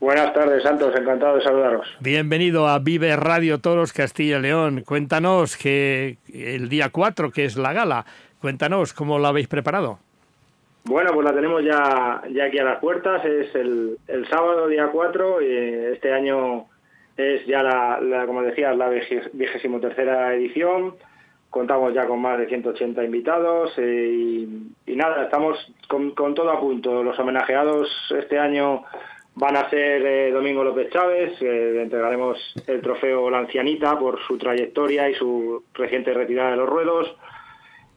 Buenas 0.00 0.32
tardes, 0.32 0.62
Santos, 0.62 0.94
encantado 0.94 1.36
de 1.36 1.42
saludaros. 1.42 1.88
Bienvenido 1.98 2.68
a 2.68 2.78
Vive 2.78 3.16
Radio 3.16 3.58
Toros 3.58 3.92
Castilla 3.92 4.38
y 4.38 4.42
León. 4.42 4.84
Cuéntanos 4.86 5.56
que 5.56 6.18
el 6.32 6.68
día 6.68 6.90
4, 6.90 7.32
que 7.32 7.44
es 7.44 7.56
la 7.56 7.72
gala, 7.72 8.06
cuéntanos 8.40 8.92
cómo 8.94 9.18
la 9.18 9.30
habéis 9.30 9.48
preparado. 9.48 9.98
Bueno, 10.84 11.10
pues 11.12 11.24
la 11.24 11.34
tenemos 11.34 11.64
ya, 11.64 12.22
ya 12.32 12.44
aquí 12.44 12.60
a 12.60 12.64
las 12.64 12.78
puertas, 12.78 13.24
es 13.24 13.52
el, 13.56 13.98
sábado 14.30 14.68
día 14.68 14.86
4, 14.86 15.42
y 15.42 15.92
este 15.92 16.12
año 16.12 16.66
es 17.16 17.44
ya 17.46 17.64
la, 17.64 18.24
como 18.24 18.42
decías, 18.42 18.76
la 18.76 18.88
vigésimo 18.88 19.80
tercera 19.80 20.32
edición, 20.32 20.94
contamos 21.50 21.92
ya 21.92 22.06
con 22.06 22.22
más 22.22 22.38
de 22.38 22.46
180 22.46 23.02
invitados 23.02 23.72
eh, 23.78 24.46
y, 24.86 24.94
nada, 24.94 25.24
estamos 25.24 25.58
con, 25.88 26.12
con 26.12 26.34
todo 26.34 26.50
a 26.52 26.60
punto. 26.60 27.02
Los 27.02 27.18
homenajeados 27.18 27.88
este 28.16 28.38
año 28.38 28.84
van 29.38 29.56
a 29.56 29.70
ser 29.70 30.04
eh, 30.04 30.30
Domingo 30.32 30.64
López 30.64 30.90
Chávez, 30.90 31.40
le 31.40 31.82
entregaremos 31.82 32.36
el 32.66 32.80
trofeo 32.80 33.30
La 33.30 33.38
Ancianita 33.38 33.96
por 33.96 34.20
su 34.26 34.36
trayectoria 34.36 35.08
y 35.08 35.14
su 35.14 35.62
reciente 35.74 36.12
retirada 36.12 36.50
de 36.50 36.56
los 36.56 36.68
ruedos. 36.68 37.16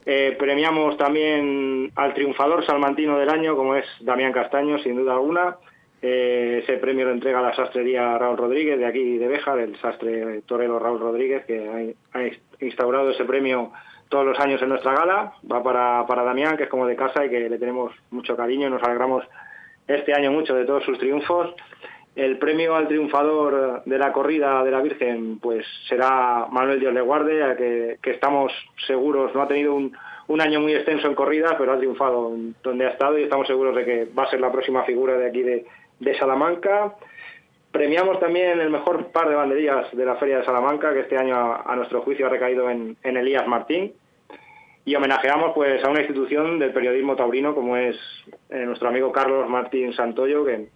Eh, 0.06 0.36
premiamos 0.38 0.98
también 0.98 1.92
al 1.96 2.14
triunfador 2.14 2.64
salmantino 2.66 3.18
del 3.18 3.30
año, 3.30 3.56
como 3.56 3.76
es 3.76 3.86
Damián 4.02 4.32
Castaño, 4.32 4.78
sin 4.80 4.96
duda 4.96 5.14
alguna. 5.14 5.58
Eh, 6.04 6.62
ese 6.64 6.78
premio 6.78 7.06
lo 7.06 7.12
entrega 7.12 7.42
la 7.42 7.56
sastrería 7.56 8.18
Raúl 8.20 8.38
Rodríguez, 8.38 8.78
de 8.78 8.86
aquí 8.86 9.18
de 9.18 9.28
Béjar, 9.28 9.60
el 9.60 9.76
sastre 9.80 10.42
torero 10.44 10.78
Raúl 10.78 11.00
Rodríguez, 11.00 11.46
que 11.46 11.96
ha, 12.14 12.64
instaurado 12.64 13.10
ese 13.10 13.26
premio 13.26 13.72
todos 14.10 14.26
los 14.26 14.40
años 14.40 14.62
en 14.62 14.70
nuestra 14.70 14.94
gala. 14.94 15.34
Va 15.52 15.64
para, 15.64 16.06
para 16.08 16.24
Damián, 16.24 16.56
que 16.56 16.64
es 16.64 16.70
como 16.70 16.86
de 16.86 16.96
casa 16.96 17.26
y 17.26 17.30
que 17.30 17.50
le 17.50 17.58
tenemos 17.58 17.94
mucho 18.12 18.36
cariño 18.36 18.68
y 18.68 18.72
nos 18.72 18.84
alegramos 18.84 19.26
este 19.96 20.14
año 20.14 20.32
mucho 20.32 20.56
de 20.56 20.66
todos 20.66 20.84
sus 20.84 20.98
triunfos. 20.98 21.54
El 22.16 22.38
premio 22.38 22.76
al 22.76 22.88
triunfador 22.88 23.84
de 23.86 23.98
la 23.98 24.12
corrida 24.12 24.64
de 24.64 24.72
la 24.72 24.82
Virgen 24.82 25.40
pues 25.40 25.66
será 25.88 26.46
Manuel 26.52 26.80
Dios 26.80 26.94
le 26.94 27.02
guarde, 27.02 27.56
que, 27.58 27.98
que 28.02 28.12
estamos 28.12 28.52
seguros, 28.86 29.34
no 29.34 29.42
ha 29.42 29.48
tenido 29.48 29.74
un, 29.76 29.96
año 30.42 30.62
muy 30.62 30.74
extenso 30.74 31.08
en 31.08 31.16
corrida, 31.16 31.56
pero 31.58 31.74
ha 31.74 31.78
triunfado 31.78 32.34
donde 32.64 32.86
ha 32.86 32.90
estado 32.90 33.18
y 33.18 33.24
estamos 33.24 33.48
seguros 33.48 33.76
de 33.76 33.86
que 33.86 34.08
va 34.18 34.24
a 34.24 34.30
ser 34.30 34.40
la 34.40 34.52
próxima 34.52 34.84
figura 34.84 35.18
de 35.18 35.28
aquí 35.28 35.42
de, 35.42 35.66
de 36.00 36.18
Salamanca. 36.18 36.96
Premiamos 37.72 38.20
también 38.20 38.60
el 38.60 38.70
mejor 38.70 39.12
par 39.12 39.30
de 39.30 39.36
banderías 39.36 39.96
de 39.96 40.06
la 40.06 40.16
Feria 40.16 40.40
de 40.40 40.46
Salamanca, 40.46 40.94
que 40.94 41.02
este 41.02 41.18
año 41.18 41.36
a, 41.38 41.74
nuestro 41.78 42.02
juicio 42.02 42.26
ha 42.26 42.30
recaído 42.30 42.70
en, 42.70 42.98
Elías 43.04 43.48
Martín. 43.48 43.94
Y 44.84 44.96
homenajeamos 44.96 45.52
pues 45.54 45.84
a 45.84 45.90
una 45.90 46.00
institución 46.00 46.58
del 46.60 46.74
periodismo 46.74 47.16
taurino 47.16 47.54
como 47.54 47.78
es 47.78 47.96
eh, 48.50 48.66
nuestro 48.66 48.90
amigo 48.90 49.12
Carlos 49.12 49.48
Martín 49.48 49.94
Santoyo, 49.94 50.44
que, 50.44 50.68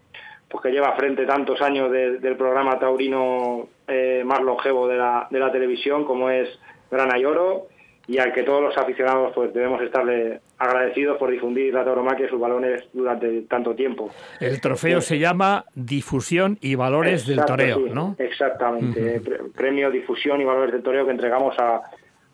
pues, 0.47 0.61
que 0.61 0.71
lleva 0.71 0.95
frente 0.95 1.25
tantos 1.25 1.61
años 1.61 1.91
del 1.91 2.37
programa 2.37 2.77
taurino 2.77 3.67
eh, 3.87 4.23
más 4.25 4.41
longevo 4.41 4.87
de 4.87 4.97
la, 4.97 5.27
de 5.29 5.39
la 5.39 5.51
televisión, 5.51 6.05
como 6.05 6.29
es 6.29 6.47
Grana 6.91 7.17
y 7.17 7.25
Oro 7.25 7.67
y 8.07 8.19
al 8.19 8.33
que 8.33 8.43
todos 8.43 8.61
los 8.61 8.77
aficionados 8.77 9.31
pues 9.33 9.53
debemos 9.53 9.81
estarle 9.81 10.39
agradecidos 10.57 11.17
por 11.17 11.31
difundir 11.31 11.73
la 11.73 11.83
tauromaquia 11.83 12.27
y 12.27 12.29
sus 12.29 12.39
valores 12.39 12.83
durante 12.93 13.41
tanto 13.43 13.73
tiempo. 13.73 14.11
El 14.39 14.61
trofeo 14.61 15.01
se 15.01 15.17
llama 15.17 15.65
Difusión 15.73 16.57
y 16.61 16.75
Valores 16.75 17.25
del 17.25 17.43
Toreo, 17.45 17.79
¿no? 17.91 18.15
Exactamente, 18.19 19.21
premio 19.55 19.89
Difusión 19.89 20.39
y 20.41 20.45
Valores 20.45 20.73
del 20.73 20.83
Toreo 20.83 21.05
que 21.05 21.11
entregamos 21.11 21.57
a, 21.57 21.81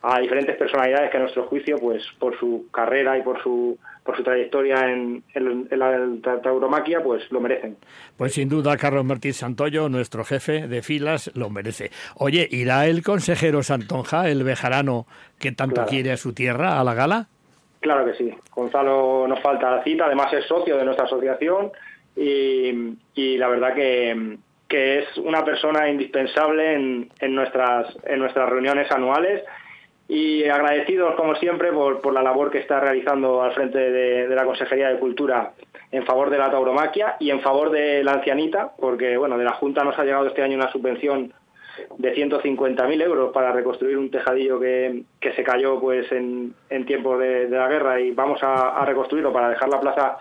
a 0.01 0.19
diferentes 0.19 0.57
personalidades 0.57 1.11
que 1.11 1.17
a 1.17 1.19
nuestro 1.21 1.43
juicio, 1.47 1.77
pues 1.77 2.03
por 2.19 2.37
su 2.39 2.67
carrera 2.71 3.17
y 3.17 3.21
por 3.21 3.41
su 3.41 3.77
por 4.03 4.17
su 4.17 4.23
trayectoria 4.23 4.91
en, 4.91 5.23
la 5.69 6.41
tauromaquia, 6.41 7.03
pues 7.03 7.31
lo 7.31 7.39
merecen. 7.39 7.77
Pues 8.17 8.33
sin 8.33 8.49
duda, 8.49 8.75
Carlos 8.75 9.05
Martín 9.05 9.33
Santoyo, 9.33 9.89
nuestro 9.89 10.23
jefe 10.23 10.67
de 10.67 10.81
filas, 10.81 11.31
lo 11.35 11.51
merece. 11.51 11.91
Oye, 12.15 12.47
¿irá 12.49 12.87
el 12.87 13.03
consejero 13.03 13.61
Santonja, 13.61 14.27
el 14.29 14.43
bejarano 14.43 15.05
que 15.39 15.51
tanto 15.51 15.85
quiere 15.85 16.11
a 16.11 16.17
su 16.17 16.33
tierra, 16.33 16.79
a 16.79 16.83
la 16.83 16.95
gala? 16.95 17.27
Claro 17.79 18.05
que 18.05 18.13
sí. 18.15 18.33
Gonzalo 18.55 19.27
nos 19.27 19.39
falta 19.41 19.69
la 19.69 19.83
cita, 19.83 20.05
además 20.05 20.33
es 20.33 20.45
socio 20.45 20.77
de 20.77 20.85
nuestra 20.85 21.05
asociación 21.05 21.71
y, 22.15 22.97
y 23.13 23.37
la 23.37 23.49
verdad 23.49 23.75
que, 23.75 24.37
que, 24.67 24.99
es 24.99 25.17
una 25.17 25.45
persona 25.45 25.89
indispensable 25.89 26.73
en, 26.73 27.11
en, 27.19 27.35
nuestras, 27.35 27.95
en 28.05 28.19
nuestras 28.19 28.49
reuniones 28.49 28.91
anuales 28.91 29.43
y 30.13 30.43
agradecidos 30.43 31.15
como 31.15 31.35
siempre 31.35 31.71
por, 31.71 32.01
por 32.01 32.13
la 32.13 32.21
labor 32.21 32.51
que 32.51 32.57
está 32.57 32.81
realizando 32.81 33.41
al 33.41 33.53
frente 33.53 33.79
de, 33.79 34.27
la 34.35 34.43
Consejería 34.43 34.89
de 34.89 34.99
Cultura 34.99 35.53
en 35.89 36.05
favor 36.05 36.29
de 36.29 36.37
la 36.37 36.51
tauromaquia 36.51 37.15
y 37.17 37.29
en 37.29 37.39
favor 37.39 37.71
de 37.71 38.03
la 38.03 38.15
ancianita, 38.15 38.73
porque 38.77 39.15
bueno, 39.15 39.37
de 39.37 39.45
la 39.45 39.53
Junta 39.53 39.85
nos 39.85 39.97
ha 39.97 40.03
llegado 40.03 40.27
este 40.27 40.43
año 40.43 40.57
una 40.57 40.69
subvención 40.69 41.31
de 41.97 42.13
150.000 42.13 43.01
euros 43.01 43.31
para 43.31 43.53
reconstruir 43.53 43.97
un 43.97 44.11
tejadillo 44.11 44.59
que, 44.59 45.03
que 45.21 45.31
se 45.31 45.43
cayó 45.43 45.79
pues 45.79 46.11
en, 46.11 46.55
en 46.69 46.85
tiempos 46.85 47.17
de, 47.17 47.47
la 47.47 47.69
guerra 47.69 48.01
y 48.01 48.11
vamos 48.11 48.43
a, 48.43 48.81
a 48.81 48.85
reconstruirlo 48.85 49.31
para 49.31 49.47
dejar 49.47 49.69
la 49.69 49.79
plaza 49.79 50.17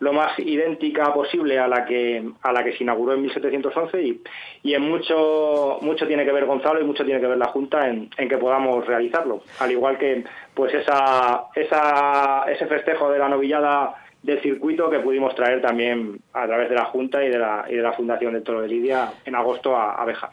lo 0.00 0.12
más 0.12 0.38
idéntica 0.38 1.12
posible 1.12 1.58
a 1.58 1.66
la 1.66 1.84
que 1.84 2.22
a 2.42 2.52
la 2.52 2.62
que 2.64 2.72
se 2.76 2.84
inauguró 2.84 3.14
en 3.14 3.22
1711 3.22 4.02
y, 4.02 4.20
y 4.62 4.74
en 4.74 4.82
mucho 4.82 5.78
mucho 5.82 6.06
tiene 6.06 6.24
que 6.24 6.32
ver 6.32 6.44
Gonzalo 6.44 6.80
y 6.80 6.84
mucho 6.84 7.04
tiene 7.04 7.20
que 7.20 7.26
ver 7.26 7.38
la 7.38 7.48
Junta 7.48 7.88
en, 7.88 8.10
en 8.16 8.28
que 8.28 8.38
podamos 8.38 8.86
realizarlo 8.86 9.42
al 9.58 9.72
igual 9.72 9.98
que 9.98 10.24
pues 10.54 10.74
esa, 10.74 11.44
esa 11.54 12.44
ese 12.48 12.66
festejo 12.66 13.10
de 13.10 13.18
la 13.18 13.28
novillada 13.28 13.94
del 14.22 14.42
circuito 14.42 14.90
que 14.90 14.98
pudimos 14.98 15.34
traer 15.34 15.60
también 15.60 16.20
a 16.32 16.46
través 16.46 16.68
de 16.68 16.74
la 16.74 16.86
Junta 16.86 17.24
y 17.24 17.28
de 17.28 17.38
la, 17.38 17.64
y 17.68 17.76
de 17.76 17.82
la 17.82 17.92
Fundación 17.92 18.34
del 18.34 18.42
Toro 18.42 18.60
de 18.60 18.68
Lidia 18.68 19.12
en 19.24 19.34
agosto 19.36 19.76
a, 19.76 19.92
a 19.92 20.04
Bejar. 20.04 20.30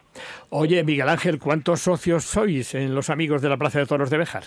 Oye, 0.49 0.83
Miguel 0.83 1.07
Ángel, 1.07 1.37
¿cuántos 1.37 1.81
socios 1.81 2.23
sois 2.23 2.73
en 2.73 2.95
los 2.95 3.09
amigos 3.11 3.41
de 3.43 3.49
la 3.49 3.57
Plaza 3.57 3.79
de 3.79 3.85
Toros 3.85 4.09
de 4.09 4.17
Bejar? 4.17 4.43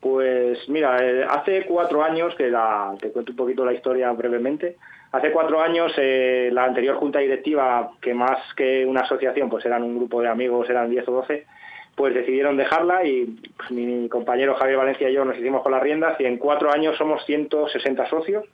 Pues 0.00 0.66
mira, 0.68 0.96
eh, 1.04 1.26
hace 1.28 1.66
cuatro 1.66 2.02
años, 2.02 2.34
que 2.34 2.48
la, 2.48 2.94
te 2.98 3.10
cuento 3.10 3.32
un 3.32 3.36
poquito 3.36 3.66
la 3.66 3.74
historia 3.74 4.10
brevemente, 4.12 4.76
hace 5.12 5.30
cuatro 5.30 5.60
años 5.60 5.92
eh, 5.98 6.48
la 6.52 6.64
anterior 6.64 6.96
junta 6.96 7.18
directiva, 7.18 7.90
que 8.00 8.14
más 8.14 8.38
que 8.56 8.86
una 8.86 9.02
asociación, 9.02 9.50
pues 9.50 9.66
eran 9.66 9.82
un 9.82 9.96
grupo 9.96 10.22
de 10.22 10.28
amigos, 10.28 10.70
eran 10.70 10.88
10 10.88 11.06
o 11.08 11.12
12, 11.12 11.46
pues 11.94 12.14
decidieron 12.14 12.56
dejarla 12.56 13.04
y 13.04 13.26
pues, 13.54 13.70
mi 13.72 14.08
compañero 14.08 14.54
Javier 14.54 14.78
Valencia 14.78 15.10
y 15.10 15.12
yo 15.12 15.24
nos 15.26 15.36
hicimos 15.36 15.62
con 15.62 15.72
las 15.72 15.82
riendas 15.82 16.18
y 16.18 16.24
en 16.24 16.38
cuatro 16.38 16.72
años 16.72 16.96
somos 16.96 17.22
160 17.26 18.08
socios. 18.08 18.46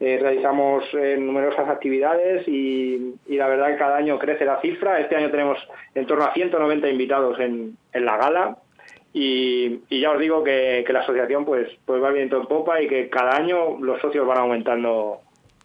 Eh, 0.00 0.16
realizamos 0.22 0.84
numerosas 0.94 1.68
actividades 1.68 2.46
y, 2.46 3.16
la 3.26 3.48
verdad 3.48 3.72
que 3.72 3.78
cada 3.78 3.96
año 3.96 4.16
crece 4.18 4.44
la 4.44 4.60
cifra. 4.60 5.00
Este 5.00 5.16
año 5.16 5.30
tenemos 5.30 5.58
en 5.94 6.06
torno 6.06 6.24
a 6.24 6.32
190 6.32 6.88
invitados 6.88 7.38
en 7.40 7.76
la 7.92 8.16
gala, 8.16 8.58
y, 9.12 9.80
ya 10.00 10.10
os 10.10 10.20
digo 10.20 10.44
que, 10.44 10.84
la 10.88 11.00
asociación 11.00 11.44
pues, 11.44 11.68
pues 11.84 12.02
va 12.02 12.10
viento 12.10 12.40
en 12.40 12.46
popa 12.46 12.80
y 12.80 12.88
que 12.88 13.08
cada 13.08 13.36
año 13.36 13.78
los 13.80 14.00
socios 14.00 14.26
van 14.26 14.38
aumentando 14.38 15.20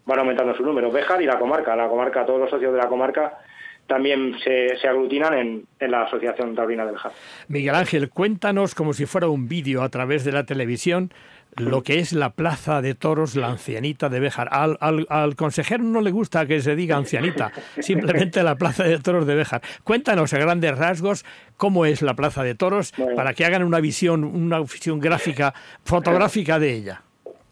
van 0.05 0.19
aumentando 0.19 0.53
su 0.55 0.63
número. 0.63 0.91
Bejar 0.91 1.21
y 1.21 1.25
la 1.25 1.39
comarca, 1.39 1.75
la 1.75 1.87
comarca, 1.87 2.25
todos 2.25 2.39
los 2.39 2.49
socios 2.49 2.73
de 2.73 2.77
la 2.77 2.89
comarca 2.89 3.39
también 3.87 4.35
se, 4.43 4.77
se 4.77 4.87
aglutinan 4.87 5.33
en, 5.33 5.65
en, 5.79 5.91
la 5.91 6.03
Asociación 6.03 6.55
Taurina 6.55 6.85
del 6.85 6.93
Bejar. 6.93 7.11
Miguel 7.47 7.75
Ángel, 7.75 8.09
cuéntanos 8.09 8.75
como 8.75 8.93
si 8.93 9.05
fuera 9.05 9.27
un 9.27 9.47
vídeo 9.47 9.81
a 9.81 9.89
través 9.89 10.23
de 10.25 10.31
la 10.31 10.45
televisión 10.45 11.13
lo 11.57 11.83
que 11.83 11.99
es 11.99 12.13
la 12.13 12.31
plaza 12.31 12.81
de 12.81 12.95
toros, 12.95 13.35
la 13.35 13.47
ancianita 13.49 14.09
de 14.09 14.19
Béjar. 14.19 14.47
Al, 14.51 14.77
al, 14.79 15.35
consejero 15.35 15.83
no 15.83 16.01
le 16.01 16.11
gusta 16.11 16.45
que 16.45 16.59
se 16.61 16.75
diga 16.75 16.97
ancianita, 16.97 17.51
simplemente 17.79 18.43
la 18.43 18.55
plaza 18.55 18.83
de 18.83 18.99
toros 18.99 19.25
de 19.27 19.35
Béjar. 19.35 19.61
Cuéntanos 19.83 20.33
a 20.33 20.37
grandes 20.37 20.77
rasgos 20.77 21.25
cómo 21.57 21.85
es 21.85 22.01
la 22.01 22.13
plaza 22.13 22.43
de 22.43 22.55
toros 22.55 22.93
para 23.15 23.33
que 23.33 23.45
hagan 23.45 23.63
una 23.63 23.79
visión, 23.79 24.23
una 24.23 24.59
visión 24.59 24.99
gráfica, 24.99 25.53
fotográfica 25.83 26.59
de 26.59 26.73
ella. 26.73 27.01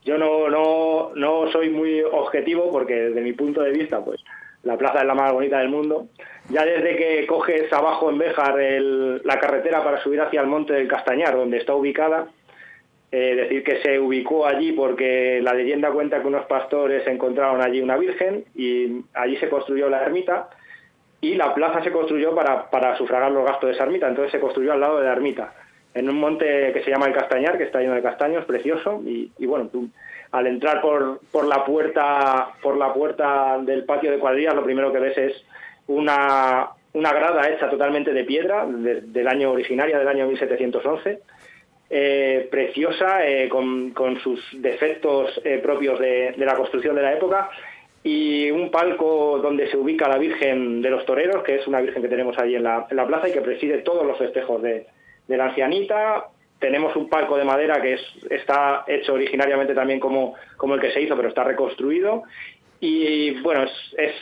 Yo 0.03 0.17
no, 0.17 0.49
no, 0.49 1.11
no 1.15 1.51
soy 1.51 1.69
muy 1.69 2.01
objetivo 2.01 2.71
porque 2.71 2.95
desde 2.95 3.21
mi 3.21 3.33
punto 3.33 3.61
de 3.61 3.71
vista, 3.71 4.03
pues 4.03 4.19
la 4.63 4.77
plaza 4.77 5.01
es 5.01 5.05
la 5.05 5.13
más 5.13 5.31
bonita 5.31 5.59
del 5.59 5.69
mundo. 5.69 6.07
Ya 6.49 6.65
desde 6.65 6.95
que 6.95 7.27
coges 7.27 7.71
abajo 7.71 8.09
en 8.09 8.17
Béjar 8.17 8.55
la 9.23 9.39
carretera 9.39 9.83
para 9.83 10.01
subir 10.01 10.21
hacia 10.21 10.41
el 10.41 10.47
monte 10.47 10.73
del 10.73 10.87
Castañar, 10.87 11.35
donde 11.35 11.57
está 11.57 11.73
ubicada, 11.73 12.27
eh, 13.13 13.35
decir 13.35 13.63
que 13.63 13.81
se 13.81 13.99
ubicó 13.99 14.45
allí 14.45 14.71
porque 14.71 15.41
la 15.41 15.53
leyenda 15.53 15.91
cuenta 15.91 16.21
que 16.21 16.27
unos 16.27 16.45
pastores 16.45 17.05
encontraron 17.07 17.61
allí 17.61 17.81
una 17.81 17.97
virgen 17.97 18.45
y 18.55 19.03
allí 19.13 19.35
se 19.35 19.49
construyó 19.49 19.89
la 19.89 20.01
ermita 20.01 20.49
y 21.19 21.35
la 21.35 21.53
plaza 21.53 21.83
se 21.83 21.91
construyó 21.91 22.33
para, 22.33 22.69
para 22.69 22.97
sufragar 22.97 23.31
los 23.31 23.45
gastos 23.45 23.69
de 23.69 23.75
esa 23.75 23.83
ermita, 23.83 24.07
entonces 24.07 24.31
se 24.31 24.39
construyó 24.39 24.71
al 24.71 24.79
lado 24.79 24.99
de 24.99 25.05
la 25.05 25.11
ermita, 25.11 25.53
en 25.93 26.09
un 26.09 26.19
monte 26.19 26.71
que 26.73 26.83
se 26.83 26.89
llama 26.89 27.05
el 27.05 27.13
Castañar, 27.13 27.57
que 27.57 27.65
está 27.65 27.79
lleno 27.79 27.95
de 27.95 28.01
castaños, 28.01 28.45
precioso, 28.45 29.01
y, 29.05 29.29
bueno, 29.45 29.67
tú 29.67 29.89
al 30.31 30.47
entrar 30.47 30.79
por, 30.81 31.19
por 31.29 31.45
la 31.45 31.65
puerta 31.65 32.53
por 32.61 32.77
la 32.77 32.93
puerta 32.93 33.59
del 33.59 33.83
patio 33.83 34.09
de 34.09 34.17
cuadrillas 34.17 34.55
lo 34.55 34.63
primero 34.63 34.93
que 34.93 34.99
ves 34.99 35.17
es 35.17 35.45
una, 35.87 36.69
una 36.93 37.11
grada 37.11 37.49
hecha 37.49 37.69
totalmente 37.69 38.13
de 38.13 38.23
piedra 38.23 38.65
del 38.65 39.27
año 39.27 39.51
originaria 39.51 39.99
del 39.99 40.07
año 40.07 40.27
1711 40.27 41.19
eh, 41.93 42.47
preciosa, 42.49 43.27
eh, 43.27 43.49
con, 43.49 43.93
sus 44.23 44.39
defectos 44.53 45.41
eh, 45.43 45.59
propios 45.61 45.99
de, 45.99 46.33
la 46.37 46.55
construcción 46.55 46.95
de 46.95 47.01
la 47.01 47.11
época, 47.11 47.49
y 48.01 48.49
un 48.49 48.71
palco 48.71 49.39
donde 49.43 49.69
se 49.69 49.75
ubica 49.75 50.07
la 50.07 50.17
Virgen 50.17 50.81
de 50.81 50.89
los 50.89 51.05
Toreros, 51.05 51.43
que 51.43 51.55
es 51.55 51.67
una 51.67 51.81
Virgen 51.81 52.01
que 52.01 52.07
tenemos 52.07 52.37
ahí 52.37 52.55
en 52.55 52.63
la, 52.63 52.87
plaza 52.87 53.27
y 53.27 53.33
que 53.33 53.41
preside 53.41 53.79
todos 53.79 54.07
los 54.07 54.17
festejos 54.17 54.61
de, 54.61 54.87
la 55.27 55.47
ancianita. 55.47 56.27
Tenemos 56.59 56.95
un 56.95 57.09
palco 57.09 57.35
de 57.35 57.43
madera 57.43 57.81
que 57.81 57.95
es, 57.95 58.01
está 58.29 58.85
hecho 58.87 59.15
originariamente 59.15 59.73
también 59.73 59.99
como, 59.99 60.35
como 60.55 60.75
el 60.75 60.79
que 60.79 60.91
se 60.91 61.01
hizo, 61.01 61.17
pero 61.17 61.27
está 61.27 61.43
reconstruido. 61.43 62.23
Y 62.83 63.39
bueno, 63.41 63.63
es, 63.63 64.15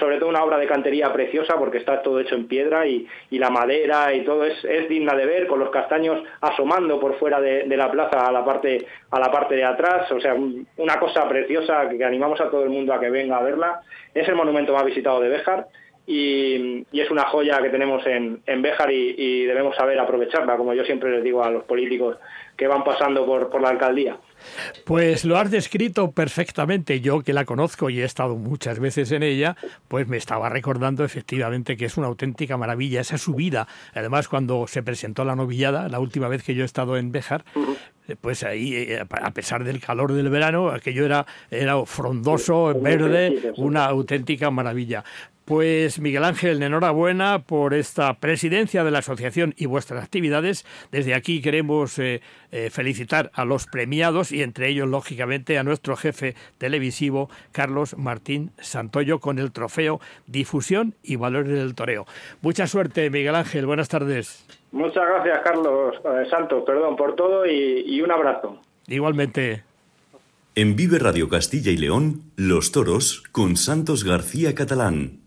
sobre 0.00 0.18
todo 0.18 0.30
una 0.30 0.42
obra 0.42 0.56
de 0.56 0.66
cantería 0.66 1.12
preciosa 1.12 1.58
porque 1.58 1.76
está 1.76 2.00
todo 2.00 2.18
hecho 2.18 2.34
en 2.34 2.48
piedra 2.48 2.86
y, 2.86 3.06
la 3.30 3.50
madera 3.50 4.14
y 4.14 4.24
todo 4.24 4.46
es, 4.46 4.64
es, 4.64 4.88
digna 4.88 5.14
de 5.14 5.26
ver 5.26 5.46
con 5.46 5.58
los 5.58 5.68
castaños 5.68 6.22
asomando 6.40 6.98
por 6.98 7.18
fuera 7.18 7.42
de, 7.42 7.66
la 7.76 7.90
plaza 7.90 8.26
a 8.26 8.32
la 8.32 8.42
parte 8.42 8.86
a 9.10 9.20
la 9.20 9.30
parte 9.30 9.54
de 9.54 9.64
atrás. 9.64 10.10
O 10.12 10.18
sea, 10.18 10.34
una 10.34 10.98
cosa 10.98 11.28
preciosa 11.28 11.90
que, 11.90 12.02
animamos 12.02 12.40
a 12.40 12.48
todo 12.48 12.64
el 12.64 12.70
mundo 12.70 12.94
a 12.94 13.00
que 13.00 13.10
venga 13.10 13.36
a 13.36 13.42
verla. 13.42 13.82
Es 14.14 14.26
el 14.26 14.34
monumento 14.34 14.72
más 14.72 14.86
visitado 14.86 15.20
de 15.20 15.28
Béjar 15.28 15.66
y, 16.06 16.86
es 16.92 17.10
una 17.10 17.24
joya 17.24 17.60
que 17.60 17.68
tenemos 17.68 18.06
en, 18.06 18.40
en 18.46 18.62
Béjar 18.62 18.90
y, 18.92 19.44
debemos 19.44 19.76
saber 19.76 19.98
aprovecharla, 19.98 20.56
como 20.56 20.74
yo 20.74 20.84
siempre 20.84 21.10
les 21.10 21.24
digo 21.24 21.42
a 21.42 21.50
los 21.50 21.64
políticos 21.64 22.16
que 22.56 22.66
van 22.66 22.84
pasando 22.84 23.26
por, 23.26 23.50
por 23.50 23.60
la 23.60 23.68
alcaldía. 23.68 24.16
Pues 24.84 25.24
lo 25.24 25.36
has 25.36 25.50
descrito 25.50 26.12
perfectamente. 26.12 27.00
Yo 27.00 27.20
que 27.20 27.32
la 27.32 27.44
conozco 27.44 27.90
y 27.90 28.00
he 28.00 28.04
estado 28.04 28.36
muchas 28.36 28.78
veces 28.78 29.12
en 29.12 29.22
ella, 29.22 29.56
pues 29.88 30.08
me 30.08 30.16
estaba 30.16 30.48
recordando 30.48 31.04
efectivamente 31.04 31.76
que 31.76 31.84
es 31.84 31.96
una 31.96 32.06
auténtica 32.06 32.56
maravilla 32.56 33.00
esa 33.00 33.18
subida. 33.18 33.66
Además, 33.94 34.28
cuando 34.28 34.66
se 34.66 34.82
presentó 34.82 35.24
la 35.24 35.36
novillada, 35.36 35.88
la 35.88 36.00
última 36.00 36.28
vez 36.28 36.42
que 36.42 36.54
yo 36.54 36.62
he 36.62 36.66
estado 36.66 36.96
en 36.96 37.12
Béjar, 37.12 37.44
pues 38.20 38.44
ahí, 38.44 38.74
eh, 38.74 39.00
a 39.00 39.30
pesar 39.32 39.64
del 39.64 39.80
calor 39.80 40.12
del 40.12 40.30
verano, 40.30 40.70
aquello 40.70 41.04
era, 41.04 41.26
era 41.50 41.84
frondoso, 41.86 42.78
verde, 42.80 43.52
una 43.56 43.86
auténtica 43.86 44.50
maravilla. 44.50 45.04
Pues 45.46 46.00
Miguel 46.00 46.24
Ángel, 46.24 46.60
enhorabuena 46.60 47.38
por 47.38 47.72
esta 47.72 48.14
presidencia 48.14 48.82
de 48.82 48.90
la 48.90 48.98
asociación 48.98 49.54
y 49.56 49.66
vuestras 49.66 50.02
actividades. 50.02 50.66
Desde 50.90 51.14
aquí 51.14 51.40
queremos 51.40 52.00
eh, 52.00 52.20
eh, 52.50 52.68
felicitar 52.68 53.30
a 53.32 53.44
los 53.44 53.66
premiados 53.66 54.32
y 54.32 54.42
entre 54.42 54.68
ellos, 54.68 54.88
lógicamente, 54.88 55.56
a 55.56 55.62
nuestro 55.62 55.96
jefe 55.96 56.34
televisivo, 56.58 57.30
Carlos 57.52 57.96
Martín 57.96 58.50
Santoyo, 58.58 59.20
con 59.20 59.38
el 59.38 59.52
trofeo 59.52 60.00
Difusión 60.26 60.96
y 61.04 61.14
Valores 61.14 61.52
del 61.52 61.76
Toreo. 61.76 62.06
Mucha 62.42 62.66
suerte, 62.66 63.08
Miguel 63.08 63.36
Ángel. 63.36 63.66
Buenas 63.66 63.88
tardes. 63.88 64.44
Muchas 64.76 65.08
gracias, 65.08 65.38
Carlos 65.42 65.94
eh, 66.04 66.28
Santos, 66.28 66.62
perdón 66.66 66.96
por 66.96 67.16
todo 67.16 67.46
y, 67.46 67.82
y 67.86 68.02
un 68.02 68.10
abrazo. 68.10 68.60
Igualmente. 68.86 69.64
En 70.54 70.76
Vive 70.76 70.98
Radio 70.98 71.30
Castilla 71.30 71.70
y 71.70 71.78
León, 71.78 72.24
Los 72.36 72.72
Toros 72.72 73.22
con 73.32 73.56
Santos 73.56 74.04
García 74.04 74.54
Catalán. 74.54 75.25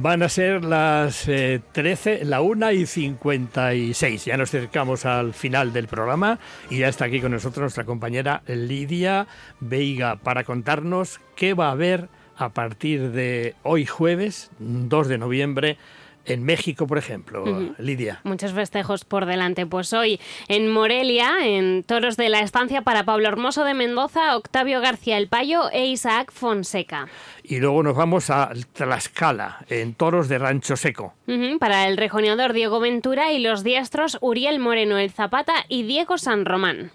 Van 0.00 0.22
a 0.22 0.28
ser 0.28 0.64
las 0.64 1.24
13, 1.24 2.12
eh, 2.12 2.24
la 2.24 2.40
1 2.40 2.70
y 2.70 2.86
56. 2.86 4.26
Ya 4.26 4.36
nos 4.36 4.50
acercamos 4.54 5.04
al 5.04 5.34
final 5.34 5.72
del 5.72 5.88
programa 5.88 6.38
y 6.70 6.78
ya 6.78 6.88
está 6.88 7.06
aquí 7.06 7.20
con 7.20 7.32
nosotros 7.32 7.62
nuestra 7.62 7.84
compañera 7.84 8.42
Lidia 8.46 9.26
Veiga 9.58 10.14
para 10.14 10.44
contarnos 10.44 11.20
qué 11.34 11.52
va 11.52 11.68
a 11.68 11.72
haber 11.72 12.08
a 12.36 12.50
partir 12.50 13.10
de 13.10 13.56
hoy 13.64 13.86
jueves, 13.86 14.52
2 14.60 15.08
de 15.08 15.18
noviembre, 15.18 15.78
en 16.28 16.44
México, 16.44 16.86
por 16.86 16.98
ejemplo, 16.98 17.44
Lidia. 17.78 18.20
Muchos 18.24 18.52
festejos 18.52 19.04
por 19.04 19.26
delante. 19.26 19.66
Pues 19.66 19.92
hoy 19.92 20.20
en 20.48 20.68
Morelia, 20.70 21.36
en 21.42 21.82
Toros 21.84 22.16
de 22.16 22.28
la 22.28 22.40
Estancia 22.40 22.82
para 22.82 23.04
Pablo 23.04 23.28
Hermoso 23.28 23.64
de 23.64 23.74
Mendoza, 23.74 24.36
Octavio 24.36 24.80
García 24.80 25.16
El 25.18 25.28
Payo 25.28 25.70
e 25.70 25.86
Isaac 25.86 26.32
Fonseca. 26.32 27.08
Y 27.42 27.58
luego 27.60 27.82
nos 27.82 27.96
vamos 27.96 28.30
a 28.30 28.50
Tlaxcala, 28.72 29.64
en 29.68 29.94
Toros 29.94 30.28
de 30.28 30.38
Rancho 30.38 30.76
Seco. 30.76 31.14
para 31.58 31.88
el 31.88 31.96
rejoneador 31.96 32.52
Diego 32.52 32.80
Ventura 32.80 33.32
y 33.32 33.38
los 33.38 33.64
diestros 33.64 34.18
Uriel 34.20 34.58
Moreno 34.58 34.98
El 34.98 35.10
Zapata 35.10 35.64
y 35.68 35.82
Diego 35.84 36.18
San 36.18 36.44
Román. 36.44 36.92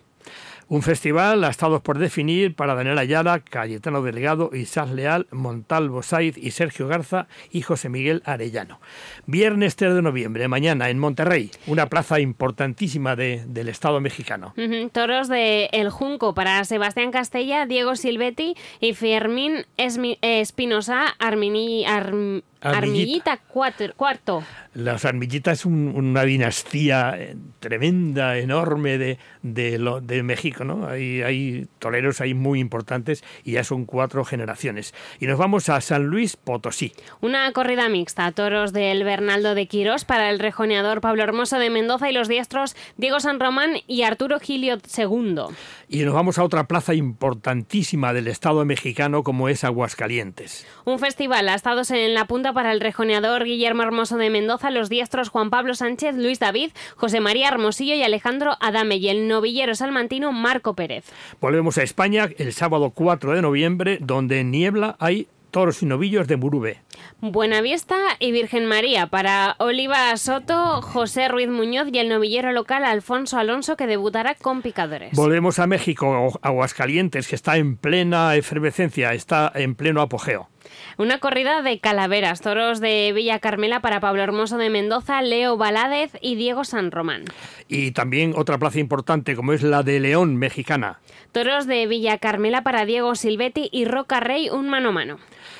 Un 0.73 0.81
festival 0.81 1.43
a 1.43 1.49
estados 1.49 1.81
por 1.81 1.99
definir 1.99 2.55
para 2.55 2.73
Daniel 2.73 2.97
Ayala, 2.97 3.41
Cayetano 3.41 4.01
Delgado, 4.01 4.49
Isaac 4.55 4.89
Leal, 4.89 5.27
Montalvo 5.29 6.01
Saiz 6.01 6.35
y 6.35 6.49
Sergio 6.49 6.87
Garza 6.87 7.27
y 7.51 7.61
José 7.61 7.89
Miguel 7.89 8.23
Arellano. 8.25 8.79
Viernes 9.27 9.75
3 9.75 9.93
de 9.93 10.01
noviembre, 10.01 10.47
mañana 10.47 10.89
en 10.89 10.97
Monterrey, 10.97 11.51
una 11.67 11.89
plaza 11.89 12.19
importantísima 12.19 13.15
del 13.15 13.69
Estado 13.69 14.01
mexicano. 14.01 14.55
Toros 14.91 15.27
de 15.27 15.69
El 15.73 15.91
Junco 15.91 16.33
para 16.33 16.65
Sebastián 16.65 17.11
Castella, 17.11 17.67
Diego 17.67 17.95
Silvetti 17.95 18.55
y 18.79 18.95
Fermín 18.95 19.67
Espinosa 19.77 21.09
Armini, 21.19 21.85
Armillita 22.63 23.37
cuarto. 23.37 24.43
Las 24.73 25.05
Armillitas 25.05 25.59
es 25.59 25.65
una 25.65 26.23
dinastía 26.23 27.13
eh, 27.17 27.35
tremenda, 27.59 28.37
enorme 28.37 28.97
de, 28.97 29.19
de, 29.43 29.99
de 30.01 30.23
México, 30.23 30.63
¿no? 30.63 30.87
Hay, 30.87 31.21
hay 31.21 31.67
toreros 31.79 32.21
ahí 32.21 32.33
muy 32.33 32.59
importantes 32.59 33.23
y 33.43 33.53
ya 33.53 33.63
son 33.63 33.85
cuatro 33.85 34.25
generaciones. 34.25 34.93
Y 35.19 35.27
nos 35.27 35.37
vamos 35.37 35.69
a 35.69 35.79
San 35.81 36.05
Luis 36.05 36.37
Potosí. 36.37 36.93
Una 37.21 37.51
corrida 37.51 37.87
mixta, 37.89 38.31
toros 38.31 38.73
del 38.73 39.03
Bernaldo 39.03 39.53
de 39.53 39.67
Quirós 39.67 40.05
para 40.05 40.29
el 40.29 40.39
rejoneador 40.39 41.01
Pablo 41.01 41.23
Hermoso 41.23 41.59
de 41.59 41.69
Mendoza 41.69 42.09
y 42.09 42.13
los 42.13 42.27
diestros 42.27 42.75
Diego 42.97 43.19
San 43.19 43.39
Román 43.39 43.77
y 43.87 44.03
Arturo 44.03 44.39
Gilio 44.39 44.77
II. 44.97 45.53
Y 45.87 46.03
nos 46.03 46.13
vamos 46.13 46.37
a 46.37 46.43
otra 46.43 46.67
plaza 46.67 46.93
importantísima 46.93 48.13
del 48.13 48.27
Estado 48.27 48.65
mexicano 48.65 49.23
como 49.23 49.49
es 49.49 49.63
Aguascalientes. 49.63 50.65
Un 50.85 50.99
festival 50.99 51.49
ha 51.49 51.55
estado 51.55 51.81
en 51.89 52.13
la 52.13 52.25
punta 52.25 52.53
para 52.53 52.71
el 52.71 52.79
rejoneador 52.79 53.43
Guillermo 53.43 53.83
Hermoso 53.83 54.17
de 54.17 54.29
Mendoza, 54.29 54.71
los 54.71 54.89
diestros 54.89 55.29
Juan 55.29 55.49
Pablo 55.49 55.75
Sánchez, 55.75 56.15
Luis 56.15 56.39
David, 56.39 56.71
José 56.95 57.19
María 57.19 57.49
Hermosillo 57.49 57.95
y 57.95 58.03
Alejandro 58.03 58.55
Adame 58.59 58.97
y 58.97 59.09
el 59.09 59.27
novillero 59.27 59.75
salmantino 59.75 60.31
Marco 60.31 60.73
Pérez. 60.75 61.05
Volvemos 61.41 61.77
a 61.77 61.83
España 61.83 62.29
el 62.37 62.53
sábado 62.53 62.91
4 62.91 63.33
de 63.33 63.41
noviembre, 63.41 63.97
donde 64.01 64.39
en 64.39 64.51
Niebla 64.51 64.95
hay 64.99 65.27
toros 65.53 65.83
y 65.83 65.85
novillos 65.85 66.27
de 66.27 66.35
Burube. 66.35 66.81
Buenavista 67.21 67.95
y 68.19 68.33
Virgen 68.33 68.65
María 68.65 69.07
para 69.07 69.55
Oliva 69.59 70.17
Soto, 70.17 70.81
José 70.81 71.29
Ruiz 71.29 71.47
Muñoz 71.47 71.87
y 71.93 71.99
el 71.99 72.09
novillero 72.09 72.51
local 72.51 72.83
Alfonso 72.83 73.37
Alonso 73.37 73.77
que 73.77 73.87
debutará 73.87 74.35
con 74.35 74.63
picadores. 74.63 75.15
Volvemos 75.15 75.59
a 75.59 75.67
México, 75.67 76.37
Aguascalientes, 76.41 77.27
que 77.27 77.35
está 77.35 77.55
en 77.57 77.77
plena 77.77 78.35
efervescencia, 78.35 79.13
está 79.13 79.49
en 79.53 79.75
pleno 79.75 80.01
apogeo. 80.01 80.49
Una 80.97 81.19
corrida 81.19 81.61
de 81.61 81.79
calaveras, 81.79 82.41
toros 82.41 82.79
de 82.79 83.11
Villa 83.13 83.39
Carmela 83.39 83.81
para 83.81 83.99
Pablo 83.99 84.21
Hermoso 84.23 84.57
de 84.57 84.69
Mendoza, 84.69 85.21
Leo 85.21 85.57
Baládez 85.57 86.11
y 86.21 86.35
Diego 86.35 86.63
San 86.63 86.91
Román. 86.91 87.25
Y 87.67 87.91
también 87.91 88.33
otra 88.35 88.57
plaza 88.57 88.79
importante 88.79 89.35
como 89.35 89.53
es 89.53 89.63
la 89.63 89.83
de 89.83 89.99
León, 89.99 90.37
mexicana. 90.37 90.99
Toros 91.31 91.65
de 91.65 91.87
Villa 91.87 92.17
Carmela 92.19 92.61
para 92.61 92.85
Diego 92.85 93.15
Silvetti 93.15 93.69
y 93.71 93.85
Roca 93.85 94.19
Rey, 94.19 94.49
un 94.49 94.69
mano 94.69 94.89
a 94.89 94.91
mano. 94.91 95.17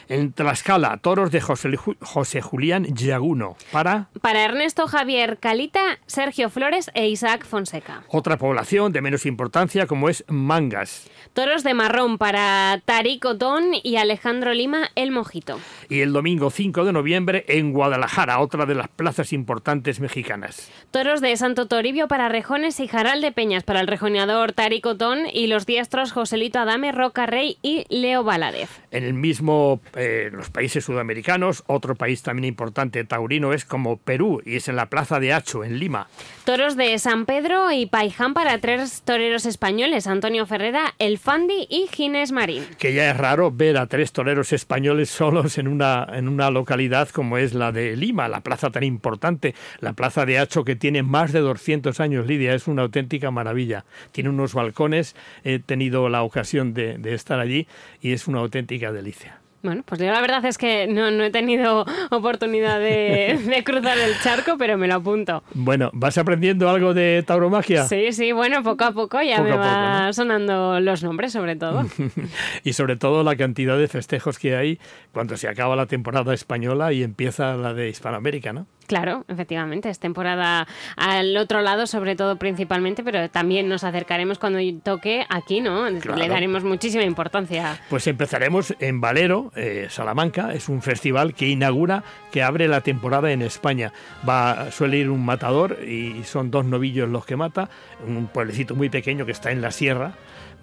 En 0.09 0.33
Tlaxcala, 0.33 0.97
toros 0.97 1.31
de 1.31 1.41
José, 1.41 2.41
Julián 2.41 2.85
Yaguno. 2.95 3.55
Para... 3.71 4.09
Para 4.21 4.43
Ernesto 4.43 4.87
Javier 4.87 5.37
Calita, 5.39 5.99
Sergio 6.05 6.49
Flores 6.49 6.91
e 6.93 7.07
Isaac 7.07 7.45
Fonseca. 7.45 8.03
Otra 8.09 8.37
población 8.37 8.91
de 8.91 9.01
menos 9.01 9.25
importancia 9.25 9.87
como 9.87 10.09
es 10.09 10.23
Mangas. 10.27 11.09
Toros 11.33 11.63
de 11.63 11.73
marrón 11.73 12.17
para 12.17 12.81
Tarico 12.85 13.33
Don 13.33 13.63
y 13.81 13.95
Alejandro 13.97 14.53
Lima, 14.53 14.89
El 14.95 15.11
Mojito. 15.11 15.59
Y 15.89 16.01
el 16.01 16.13
domingo 16.13 16.49
5 16.49 16.85
de 16.85 16.93
noviembre 16.93 17.45
en 17.47 17.71
Guadalajara, 17.73 18.39
otra 18.39 18.65
de 18.65 18.75
las 18.75 18.87
plazas 18.87 19.33
importantes 19.33 19.99
mexicanas. 19.99 20.69
Toros 20.91 21.21
de 21.21 21.35
Santo 21.37 21.67
Toribio 21.67 22.07
para 22.07 22.29
Rejones 22.29 22.79
y 22.79 22.87
Jaral 22.87 23.21
de 23.21 23.31
Peñas 23.31 23.63
para 23.63 23.79
el 23.79 23.87
rejoneador 23.87 24.53
Tarico 24.53 24.93
Don 24.93 25.19
y 25.31 25.47
los 25.47 25.65
diestros 25.65 26.11
Joselito 26.11 26.59
Adame, 26.59 26.91
Roca 26.91 27.25
Rey 27.25 27.57
y 27.61 27.85
Leo 27.89 28.23
Valadez. 28.23 28.69
En 28.91 29.03
el 29.03 29.13
mismo 29.13 29.79
eh, 29.95 30.29
los 30.31 30.49
países 30.49 30.83
sudamericanos. 30.83 31.63
Otro 31.67 31.95
país 31.95 32.23
también 32.23 32.45
importante 32.45 33.03
taurino 33.03 33.53
es 33.53 33.65
como 33.65 33.97
Perú 33.97 34.41
y 34.45 34.55
es 34.55 34.67
en 34.67 34.75
la 34.75 34.87
Plaza 34.87 35.19
de 35.19 35.33
Hacho, 35.33 35.63
en 35.63 35.79
Lima. 35.79 36.07
Toros 36.45 36.75
de 36.75 36.97
San 36.99 37.25
Pedro 37.25 37.71
y 37.71 37.85
Paiján 37.85 38.33
para 38.33 38.57
tres 38.59 39.01
toreros 39.03 39.45
españoles, 39.45 40.07
Antonio 40.07 40.45
Ferrera, 40.45 40.93
El 40.99 41.17
Fandi 41.17 41.67
y 41.69 41.87
Ginés 41.91 42.31
Marín. 42.31 42.65
Que 42.77 42.93
ya 42.93 43.09
es 43.09 43.17
raro 43.17 43.51
ver 43.51 43.77
a 43.77 43.87
tres 43.87 44.11
toreros 44.11 44.51
españoles 44.53 45.09
solos 45.09 45.57
en 45.57 45.67
una, 45.67 46.07
en 46.11 46.27
una 46.27 46.49
localidad 46.49 47.09
como 47.09 47.37
es 47.37 47.53
la 47.53 47.71
de 47.71 47.95
Lima, 47.95 48.27
la 48.27 48.41
plaza 48.41 48.71
tan 48.71 48.83
importante, 48.83 49.55
la 49.79 49.93
Plaza 49.93 50.25
de 50.25 50.39
Hacho 50.39 50.63
que 50.63 50.75
tiene 50.75 51.03
más 51.03 51.31
de 51.31 51.39
200 51.39 51.99
años, 51.99 52.27
Lidia, 52.27 52.53
es 52.53 52.67
una 52.67 52.81
auténtica 52.81 53.31
maravilla. 53.31 53.85
Tiene 54.11 54.29
unos 54.29 54.53
balcones, 54.53 55.15
he 55.43 55.59
tenido 55.59 56.09
la 56.09 56.23
ocasión 56.23 56.73
de 56.73 57.13
estar 57.13 57.39
allí 57.39 57.67
y 58.01 58.13
es 58.13 58.27
una 58.27 58.39
auténtica 58.39 58.91
delicia. 58.91 59.42
Bueno, 59.63 59.81
pues 59.85 60.01
yo 60.01 60.11
la 60.11 60.19
verdad 60.19 60.43
es 60.45 60.57
que 60.57 60.87
no, 60.87 61.07
he 61.07 61.31
tenido 61.31 61.85
oportunidad 62.11 62.79
de, 62.81 63.63
cruzar 63.65 63.97
el 63.97 64.19
charco, 64.19 64.57
pero 64.57 64.77
me 64.77 64.87
lo 64.87 64.95
apunto. 64.95 65.41
Bueno, 65.53 65.89
¿vas 65.93 66.17
aprendiendo 66.17 66.69
algo 66.69 66.93
de 66.93 67.23
tauromagia? 67.25 67.87
Sí, 67.87 68.11
sí, 68.11 68.33
bueno, 68.33 68.61
poco 68.61 68.83
a 68.83 68.91
poco 68.91 69.21
ya 69.21 69.41
me 69.41 69.55
van 69.55 70.13
sonando 70.13 70.81
los 70.81 71.01
nombres 71.01 71.31
sobre 71.31 71.55
todo. 71.55 71.85
y 72.63 72.73
sobre 72.73 72.97
todo 72.97 73.23
la 73.23 73.37
cantidad 73.37 73.77
de 73.77 73.87
festejos 73.87 74.37
que 74.37 74.55
hay 74.55 74.79
cuando 75.13 75.37
se 75.37 75.47
acaba 75.47 75.77
la 75.77 75.85
temporada 75.85 76.33
española 76.33 76.91
y 76.91 77.01
empieza 77.01 77.55
la 77.55 77.73
de 77.73 77.87
Hispanoamérica, 77.87 78.51
¿no? 78.51 78.67
Claro, 78.93 79.25
efectivamente, 79.27 79.89
es 79.89 79.97
temporada 79.97 80.67
al 80.97 81.35
otro 81.37 81.61
lado, 81.61 81.87
sobre 81.87 82.15
todo 82.15 82.35
principalmente, 82.35 83.03
pero 83.03 83.27
también 83.27 83.67
nos 83.67 83.83
acercaremos 83.83 84.37
cuando 84.37 84.59
toque 84.83 85.25
aquí, 85.29 85.61
¿no? 85.61 85.89
Le 85.89 86.27
daremos 86.27 86.63
muchísima 86.63 87.03
importancia. 87.03 87.81
Pues 87.89 88.05
empezaremos 88.05 88.75
en 88.79 89.01
Valero, 89.01 89.51
eh, 89.55 89.87
Salamanca, 89.89 90.53
es 90.53 90.69
un 90.69 90.83
festival 90.83 91.33
que 91.33 91.47
inaugura, 91.47 92.03
que 92.31 92.43
abre 92.43 92.67
la 92.67 92.81
temporada 92.81 93.31
en 93.31 93.41
España. 93.41 93.91
Va, 94.29 94.69
suele 94.69 94.97
ir 94.97 95.09
un 95.09 95.25
matador 95.25 95.79
y 95.83 96.23
son 96.23 96.51
dos 96.51 96.63
novillos 96.63 97.09
los 97.09 97.25
que 97.25 97.35
mata, 97.35 97.71
un 98.07 98.27
pueblecito 98.27 98.75
muy 98.75 98.89
pequeño 98.89 99.25
que 99.25 99.31
está 99.31 99.49
en 99.49 99.63
la 99.63 99.71
sierra 99.71 100.13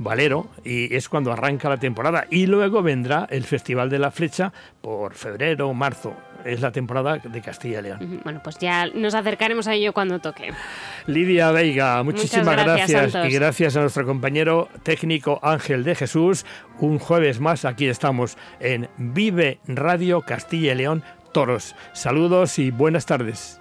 Valero 0.00 0.46
y 0.64 0.94
es 0.94 1.10
cuando 1.10 1.30
arranca 1.30 1.68
la 1.68 1.76
temporada. 1.76 2.26
Y 2.30 2.46
luego 2.46 2.82
vendrá 2.82 3.26
el 3.28 3.44
Festival 3.44 3.90
de 3.90 3.98
la 3.98 4.10
Flecha 4.10 4.52
por 4.80 5.14
febrero 5.14 5.74
marzo. 5.74 6.16
Es 6.44 6.60
la 6.60 6.72
temporada 6.72 7.18
de 7.18 7.40
Castilla 7.40 7.80
y 7.80 7.82
León. 7.82 8.20
Bueno, 8.24 8.40
pues 8.42 8.58
ya 8.58 8.86
nos 8.86 9.14
acercaremos 9.14 9.66
a 9.66 9.74
ello 9.74 9.92
cuando 9.92 10.18
toque. 10.18 10.52
Lidia 11.06 11.50
Veiga, 11.50 12.02
muchísimas 12.02 12.56
gracias, 12.56 13.14
y 13.14 13.32
gracias 13.32 13.76
a 13.76 13.80
nuestro 13.80 14.06
compañero 14.06 14.68
técnico 14.82 15.38
Ángel 15.42 15.84
de 15.84 15.94
Jesús. 15.94 16.44
Un 16.78 16.98
jueves 16.98 17.40
más 17.40 17.64
aquí 17.64 17.86
estamos 17.86 18.36
en 18.60 18.88
Vive 18.96 19.60
Radio 19.66 20.22
Castilla 20.22 20.72
y 20.72 20.76
León 20.76 21.02
Toros. 21.32 21.74
Saludos 21.92 22.58
y 22.58 22.70
buenas 22.70 23.06
tardes. 23.06 23.59